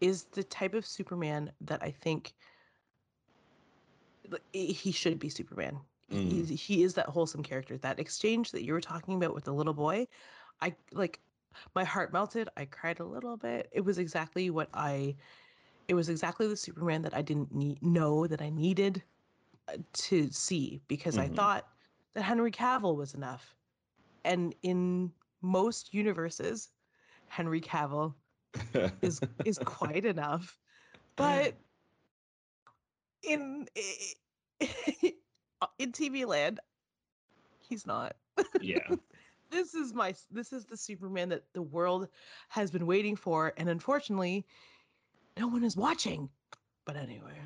is 0.00 0.24
the 0.24 0.42
type 0.44 0.74
of 0.74 0.86
Superman 0.86 1.52
that 1.60 1.82
I 1.82 1.90
think 1.90 2.34
he 4.52 4.92
should 4.92 5.18
be 5.18 5.28
Superman. 5.28 5.80
He, 6.08 6.44
he 6.44 6.82
is 6.82 6.94
that 6.94 7.06
wholesome 7.08 7.42
character. 7.42 7.78
That 7.78 7.98
exchange 8.00 8.52
that 8.52 8.64
you 8.64 8.72
were 8.72 8.80
talking 8.80 9.14
about 9.14 9.34
with 9.34 9.44
the 9.44 9.52
little 9.54 9.74
boy, 9.74 10.06
I 10.60 10.76
like 10.92 11.20
my 11.74 11.84
heart 11.84 12.12
melted. 12.12 12.48
I 12.56 12.64
cried 12.66 13.00
a 13.00 13.04
little 13.04 13.36
bit. 13.36 13.68
It 13.72 13.82
was 13.82 13.98
exactly 13.98 14.50
what 14.50 14.68
I 14.74 15.16
it 15.88 15.94
was 15.94 16.08
exactly 16.08 16.46
the 16.48 16.56
Superman 16.56 17.02
that 17.02 17.14
I 17.14 17.22
didn't 17.22 17.52
need 17.54 17.82
know 17.82 18.26
that 18.26 18.42
I 18.42 18.50
needed 18.50 19.02
uh, 19.68 19.78
to 19.94 20.30
see 20.30 20.80
because 20.88 21.18
I 21.18 21.28
Mhm. 21.28 21.34
thought 21.34 21.68
that 22.14 22.22
Henry 22.22 22.50
Cavill 22.50 22.96
was 22.96 23.14
enough. 23.14 23.54
And 24.24 24.54
in 24.62 25.12
most 25.42 25.94
universes, 25.94 26.70
Henry 27.26 27.60
Cavill 27.60 28.14
is 29.02 29.20
is 29.44 29.58
quite 29.64 30.04
enough. 30.04 30.58
But 31.16 31.54
in 33.22 33.66
in 35.78 35.92
TV 35.92 36.24
land, 36.24 36.60
he's 37.60 37.86
not. 37.86 38.16
yeah. 38.60 38.96
This 39.50 39.74
is 39.74 39.92
my 39.94 40.14
this 40.30 40.52
is 40.52 40.66
the 40.66 40.76
Superman 40.76 41.30
that 41.30 41.42
the 41.52 41.62
world 41.62 42.08
has 42.50 42.70
been 42.70 42.86
waiting 42.86 43.16
for, 43.16 43.52
and 43.56 43.68
unfortunately, 43.68 44.46
no 45.38 45.48
one 45.48 45.64
is 45.64 45.76
watching. 45.76 46.28
But 46.84 46.96
anyway, 46.96 47.38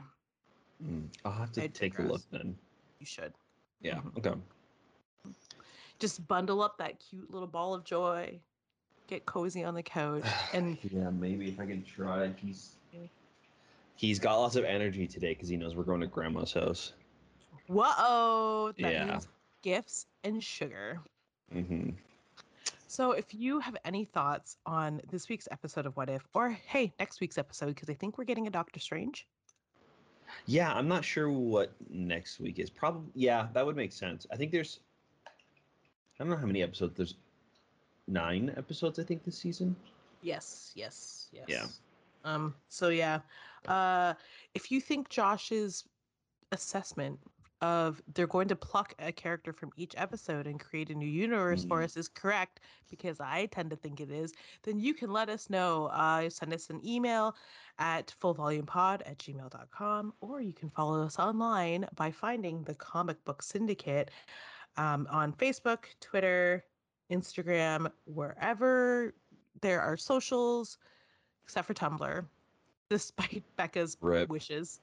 Mm, 0.82 1.08
I'll 1.24 1.32
have 1.32 1.50
to 1.52 1.62
I 1.62 1.62
take 1.62 1.98
a 1.98 2.02
look 2.02 2.20
then. 2.30 2.58
you 2.98 3.06
should 3.06 3.32
Yeah. 3.80 4.00
Mhm. 4.00 4.18
Okay. 4.18 4.34
Just 6.04 6.28
bundle 6.28 6.62
up 6.62 6.76
that 6.76 7.00
cute 7.00 7.30
little 7.32 7.48
ball 7.48 7.72
of 7.72 7.82
joy, 7.82 8.38
get 9.06 9.24
cozy 9.24 9.64
on 9.64 9.72
the 9.74 9.82
couch, 9.82 10.22
and 10.52 10.76
yeah, 10.92 11.08
maybe 11.08 11.48
if 11.48 11.58
I 11.58 11.64
can 11.64 11.82
try. 11.82 12.30
He's 12.36 12.76
he's 13.96 14.18
got 14.18 14.36
lots 14.36 14.54
of 14.56 14.64
energy 14.66 15.06
today 15.06 15.32
because 15.32 15.48
he 15.48 15.56
knows 15.56 15.74
we're 15.74 15.82
going 15.82 16.02
to 16.02 16.06
grandma's 16.06 16.52
house. 16.52 16.92
whoa, 17.68 18.72
that 18.78 18.92
Yeah. 18.92 19.06
means 19.06 19.28
gifts 19.62 20.04
and 20.24 20.44
sugar. 20.44 21.00
hmm 21.50 21.90
So, 22.86 23.12
if 23.12 23.32
you 23.32 23.60
have 23.60 23.76
any 23.86 24.04
thoughts 24.04 24.58
on 24.66 25.00
this 25.10 25.30
week's 25.30 25.48
episode 25.50 25.86
of 25.86 25.96
What 25.96 26.10
If, 26.10 26.28
or 26.34 26.50
hey, 26.50 26.92
next 27.00 27.22
week's 27.22 27.38
episode, 27.38 27.68
because 27.68 27.88
I 27.88 27.94
think 27.94 28.18
we're 28.18 28.24
getting 28.24 28.46
a 28.46 28.50
Doctor 28.50 28.78
Strange. 28.78 29.26
Yeah, 30.46 30.70
I'm 30.74 30.86
not 30.86 31.02
sure 31.02 31.30
what 31.30 31.72
next 31.88 32.40
week 32.40 32.58
is. 32.58 32.68
Probably, 32.68 33.10
yeah, 33.14 33.48
that 33.54 33.64
would 33.64 33.76
make 33.76 33.92
sense. 33.92 34.26
I 34.30 34.36
think 34.36 34.52
there's, 34.52 34.80
I 36.18 36.24
don't 36.24 36.30
know 36.30 36.36
how 36.36 36.46
many 36.46 36.62
episodes. 36.62 36.96
There's 36.96 37.14
nine 38.06 38.52
episodes, 38.56 38.98
I 38.98 39.02
think, 39.02 39.24
this 39.24 39.36
season. 39.36 39.74
Yes, 40.22 40.72
yes, 40.74 41.28
yes. 41.32 41.46
Yeah. 41.48 41.66
Um. 42.24 42.54
So 42.68 42.88
yeah, 42.88 43.20
uh, 43.68 44.14
if 44.54 44.70
you 44.70 44.80
think 44.80 45.08
Josh's 45.08 45.84
assessment 46.52 47.18
of 47.60 48.02
they're 48.14 48.26
going 48.26 48.48
to 48.48 48.56
pluck 48.56 48.94
a 48.98 49.10
character 49.10 49.52
from 49.52 49.70
each 49.76 49.94
episode 49.96 50.46
and 50.46 50.60
create 50.60 50.90
a 50.90 50.94
new 50.94 51.08
universe 51.08 51.64
for 51.64 51.80
Mhm. 51.80 51.84
us 51.84 51.96
is 51.96 52.08
correct, 52.08 52.60
because 52.90 53.20
I 53.20 53.46
tend 53.46 53.70
to 53.70 53.76
think 53.76 54.00
it 54.00 54.10
is, 54.10 54.34
then 54.62 54.78
you 54.78 54.92
can 54.92 55.10
let 55.10 55.28
us 55.28 55.48
know. 55.48 55.86
Uh, 55.86 56.28
send 56.30 56.52
us 56.52 56.68
an 56.70 56.80
email 56.86 57.36
at 57.78 58.14
fullvolumepod 58.20 59.02
at 59.06 59.18
gmail.com, 59.18 60.12
or 60.20 60.40
you 60.40 60.52
can 60.52 60.68
follow 60.70 61.02
us 61.02 61.18
online 61.18 61.86
by 61.94 62.10
finding 62.10 62.64
the 62.64 62.74
Comic 62.74 63.22
Book 63.24 63.42
Syndicate 63.42 64.10
um, 64.76 65.06
on 65.10 65.32
Facebook, 65.32 65.84
Twitter, 66.00 66.64
Instagram, 67.10 67.90
wherever 68.06 69.14
there 69.60 69.80
are 69.80 69.96
socials, 69.96 70.78
except 71.44 71.66
for 71.66 71.74
Tumblr, 71.74 72.24
despite 72.90 73.42
Becca's 73.56 73.96
Rip. 74.00 74.28
wishes. 74.28 74.80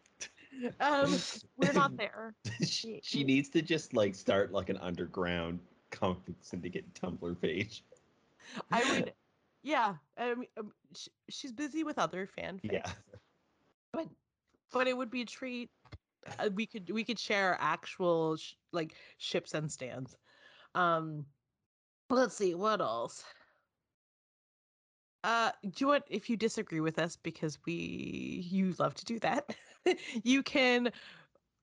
Um, 0.80 1.16
we're 1.58 1.74
not 1.74 1.96
there. 1.98 2.36
she, 2.68 3.00
she 3.04 3.24
needs 3.24 3.50
to 3.50 3.62
just 3.62 3.94
like 3.94 4.16
start 4.16 4.52
like 4.52 4.70
an 4.70 4.78
underground 4.78 5.60
comic 5.92 6.24
book 6.26 6.36
syndicate 6.42 6.86
Tumblr 6.94 7.40
page. 7.42 7.84
I 8.72 8.84
would, 8.92 9.14
yeah. 9.64 9.96
I 10.18 10.36
mean, 10.36 10.48
um, 10.58 10.72
sh- 10.96 11.08
she's 11.30 11.52
busy 11.52 11.84
with 11.84 11.98
other 12.00 12.28
fanfics, 12.38 12.72
Yeah. 12.72 12.92
but 13.94 14.08
but 14.72 14.88
it 14.88 14.96
would 14.96 15.10
be 15.12 15.22
a 15.22 15.26
treat. 15.26 15.70
Uh, 16.40 16.50
we 16.54 16.66
could 16.66 16.90
we 16.90 17.04
could 17.04 17.20
share 17.20 17.58
actual 17.60 18.38
sh- 18.38 18.54
like 18.72 18.96
ships 19.18 19.54
and 19.54 19.72
stands. 19.72 20.18
Um, 20.76 21.26
let's 22.10 22.36
see 22.36 22.56
what 22.56 22.82
else. 22.82 23.24
Uh, 25.24 25.52
do 25.64 25.72
you 25.84 25.88
want 25.88 26.04
if 26.10 26.30
you 26.30 26.36
disagree 26.38 26.80
with 26.80 26.98
us 26.98 27.16
because 27.16 27.60
we 27.66 27.74
you 28.50 28.74
love 28.80 28.94
to 28.96 29.06
do 29.06 29.20
that, 29.20 29.56
you 30.24 30.42
can 30.44 30.92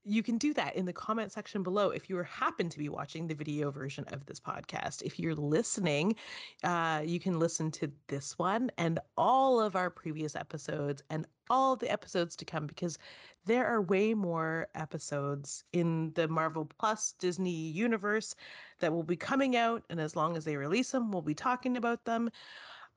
you 0.05 0.23
can 0.23 0.37
do 0.37 0.53
that 0.53 0.75
in 0.75 0.85
the 0.85 0.93
comment 0.93 1.31
section 1.31 1.61
below 1.61 1.89
if 1.89 2.09
you 2.09 2.17
happen 2.23 2.69
to 2.69 2.77
be 2.77 2.89
watching 2.89 3.27
the 3.27 3.35
video 3.35 3.69
version 3.69 4.05
of 4.11 4.25
this 4.25 4.39
podcast. 4.39 5.01
If 5.03 5.19
you're 5.19 5.35
listening, 5.35 6.15
uh, 6.63 7.01
you 7.05 7.19
can 7.19 7.39
listen 7.39 7.71
to 7.71 7.91
this 8.07 8.37
one 8.37 8.71
and 8.77 8.99
all 9.17 9.59
of 9.59 9.75
our 9.75 9.89
previous 9.89 10.35
episodes 10.35 11.03
and 11.09 11.25
all 11.49 11.75
the 11.75 11.91
episodes 11.91 12.35
to 12.37 12.45
come 12.45 12.67
because 12.67 12.97
there 13.45 13.65
are 13.65 13.81
way 13.81 14.13
more 14.13 14.67
episodes 14.75 15.63
in 15.73 16.11
the 16.13 16.27
Marvel 16.27 16.65
Plus 16.65 17.13
Disney 17.19 17.51
universe 17.51 18.35
that 18.79 18.93
will 18.93 19.03
be 19.03 19.15
coming 19.15 19.55
out. 19.55 19.83
And 19.89 19.99
as 19.99 20.15
long 20.15 20.37
as 20.37 20.45
they 20.45 20.55
release 20.55 20.91
them, 20.91 21.11
we'll 21.11 21.21
be 21.21 21.33
talking 21.33 21.77
about 21.77 22.05
them 22.05 22.29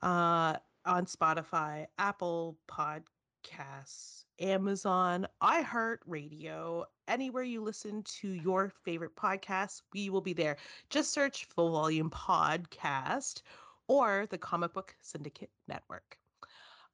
uh, 0.03 0.57
on 0.85 1.07
Spotify, 1.07 1.87
Apple 1.99 2.57
Podcasts, 2.69 4.22
Amazon, 4.41 5.27
iHeartRadio, 5.43 6.85
anywhere 7.09 7.43
you 7.43 7.63
listen 7.63 8.03
to 8.21 8.29
your 8.29 8.73
favorite 8.85 9.15
podcasts, 9.17 9.83
we 9.93 10.11
will 10.11 10.21
be 10.21 10.33
there. 10.33 10.57
Just 10.91 11.13
search 11.13 11.47
Full 11.47 11.71
Volume 11.71 12.11
Podcast 12.11 13.43
or 13.89 14.27
the 14.31 14.39
Comic 14.39 14.73
Book 14.73 14.95
Syndicate 15.01 15.51
Network. 15.69 16.19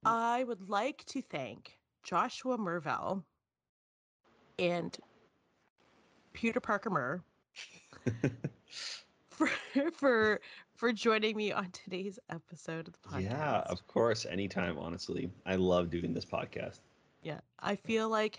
Mm. 0.05 0.11
I 0.11 0.45
would 0.45 0.69
like 0.69 1.05
to 1.07 1.23
thank 1.23 1.79
Joshua 2.03 2.59
Mervell 2.59 3.23
and 4.59 4.97
Peter 6.33 6.61
Parker 6.61 6.91
Murr 6.91 7.23
for 9.31 9.49
for 9.93 10.41
for 10.75 10.93
joining 10.93 11.37
me 11.37 11.53
on 11.53 11.71
today's 11.73 12.19
episode 12.31 12.89
of 12.89 12.95
the 12.95 13.09
podcast. 13.09 13.31
Yeah, 13.31 13.63
of 13.67 13.87
course. 13.87 14.27
Anytime, 14.27 14.79
honestly. 14.79 15.31
I 15.47 15.57
love 15.57 15.91
doing 15.91 16.15
this 16.15 16.25
podcast. 16.25 16.81
Yeah, 17.23 17.41
I 17.59 17.77
feel 17.77 18.09
like 18.09 18.39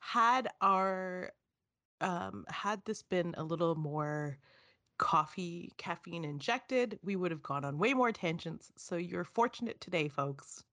had 0.00 0.48
our 0.60 1.32
um 2.00 2.44
had 2.48 2.84
this 2.84 3.02
been 3.02 3.34
a 3.36 3.42
little 3.42 3.74
more 3.74 4.38
coffee 4.98 5.72
caffeine 5.78 6.24
injected, 6.24 6.98
we 7.02 7.16
would 7.16 7.30
have 7.30 7.42
gone 7.42 7.64
on 7.64 7.78
way 7.78 7.94
more 7.94 8.12
tangents. 8.12 8.72
So 8.76 8.96
you're 8.96 9.24
fortunate 9.24 9.80
today, 9.80 10.08
folks. 10.08 10.64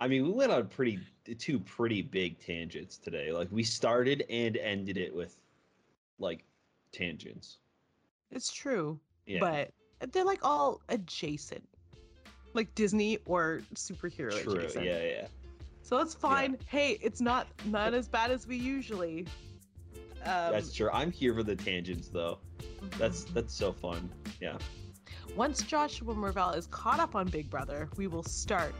I 0.00 0.08
mean, 0.08 0.24
we 0.24 0.30
went 0.30 0.50
on 0.52 0.68
pretty 0.68 1.00
two 1.38 1.58
pretty 1.60 2.00
big 2.00 2.38
tangents 2.38 2.96
today. 2.96 3.32
Like 3.32 3.48
we 3.50 3.62
started 3.62 4.24
and 4.30 4.56
ended 4.56 4.96
it 4.96 5.14
with 5.14 5.36
like 6.18 6.44
tangents. 6.92 7.58
It's 8.30 8.52
true, 8.52 8.98
Yeah. 9.26 9.40
but 9.40 9.70
they're 10.12 10.24
like 10.24 10.44
all 10.44 10.80
adjacent, 10.88 11.68
like 12.54 12.74
Disney 12.74 13.18
or 13.26 13.60
superhero 13.74 14.42
True. 14.42 14.54
adjacent. 14.54 14.86
Yeah, 14.86 15.02
yeah. 15.02 15.26
So 15.90 15.98
it's 15.98 16.14
fine. 16.14 16.56
Hey, 16.68 16.98
it's 17.02 17.20
not 17.20 17.48
not 17.66 17.94
as 17.94 18.06
bad 18.08 18.30
as 18.30 18.46
we 18.46 18.56
usually. 18.56 19.26
Um, 20.22 20.52
That's 20.52 20.72
true. 20.72 20.88
I'm 20.92 21.10
here 21.10 21.34
for 21.34 21.42
the 21.42 21.56
tangents 21.56 22.08
though. 22.08 22.38
mhm. 22.60 22.96
That's 22.96 23.24
that's 23.24 23.52
so 23.52 23.72
fun. 23.72 24.08
Yeah. 24.40 24.56
Once 25.36 25.62
Joshua 25.64 26.14
Marvell 26.14 26.50
is 26.50 26.68
caught 26.68 27.00
up 27.00 27.16
on 27.16 27.26
Big 27.28 27.50
Brother, 27.50 27.88
we 27.96 28.06
will 28.06 28.22
start 28.22 28.72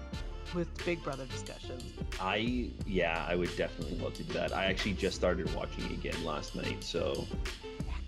with 0.54 0.68
Big 0.86 1.02
Brother 1.02 1.26
discussions. 1.26 1.82
I 2.20 2.70
yeah, 2.86 3.26
I 3.28 3.34
would 3.34 3.54
definitely 3.56 3.98
love 3.98 4.14
to 4.14 4.22
do 4.22 4.32
that. 4.34 4.52
I 4.56 4.66
actually 4.66 4.92
just 4.94 5.16
started 5.16 5.52
watching 5.56 5.86
it 5.86 5.90
again 5.92 6.24
last 6.24 6.54
night, 6.54 6.84
so 6.84 7.26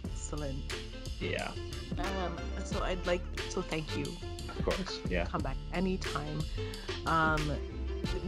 Excellent. 0.04 0.72
yeah, 1.20 1.50
Um, 1.98 2.36
so 2.64 2.80
I'd 2.84 3.04
like 3.06 3.22
so 3.48 3.62
thank 3.62 3.96
you. 3.98 4.04
of 4.48 4.64
course. 4.64 5.00
Yeah. 5.10 5.24
Come 5.26 5.40
back 5.42 5.56
anytime. 5.72 6.40
Um, 7.06 7.40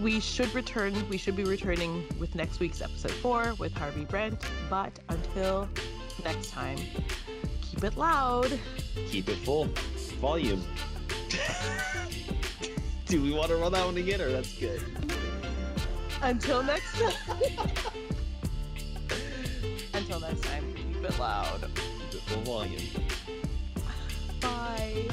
we 0.01 0.21
should 0.21 0.55
return. 0.55 1.09
We 1.09 1.17
should 1.17 1.37
be 1.37 1.45
returning 1.45 2.05
with 2.19 2.35
next 2.35 2.61
week's 2.61 2.81
episode 2.81 3.13
four 3.13 3.55
with 3.59 3.75
Harvey 3.75 4.05
Brent. 4.05 4.41
But 4.69 4.99
until 5.09 5.69
next 6.25 6.51
time, 6.51 6.79
keep 7.63 7.85
it 7.85 7.97
loud. 7.97 8.59
Keep 9.09 9.29
it 9.29 9.37
full. 9.39 9.69
Volume. 10.21 10.65
do 13.07 13.23
we 13.23 13.33
want 13.33 13.49
to 13.49 13.57
run 13.57 13.73
that 13.73 13.85
one 13.85 13.97
again 13.97 14.21
or 14.21 14.31
that's 14.31 14.57
good? 14.59 14.83
Until 16.23 16.63
next 16.63 16.93
time. 16.99 17.13
Until 19.95 20.21
next 20.21 20.43
time, 20.43 20.75
keep 20.75 21.05
it 21.05 21.19
loud. 21.19 21.61
Keep 21.61 22.15
it 22.15 22.21
full 22.23 22.43
volume. 22.43 22.83
Bye. 24.41 25.09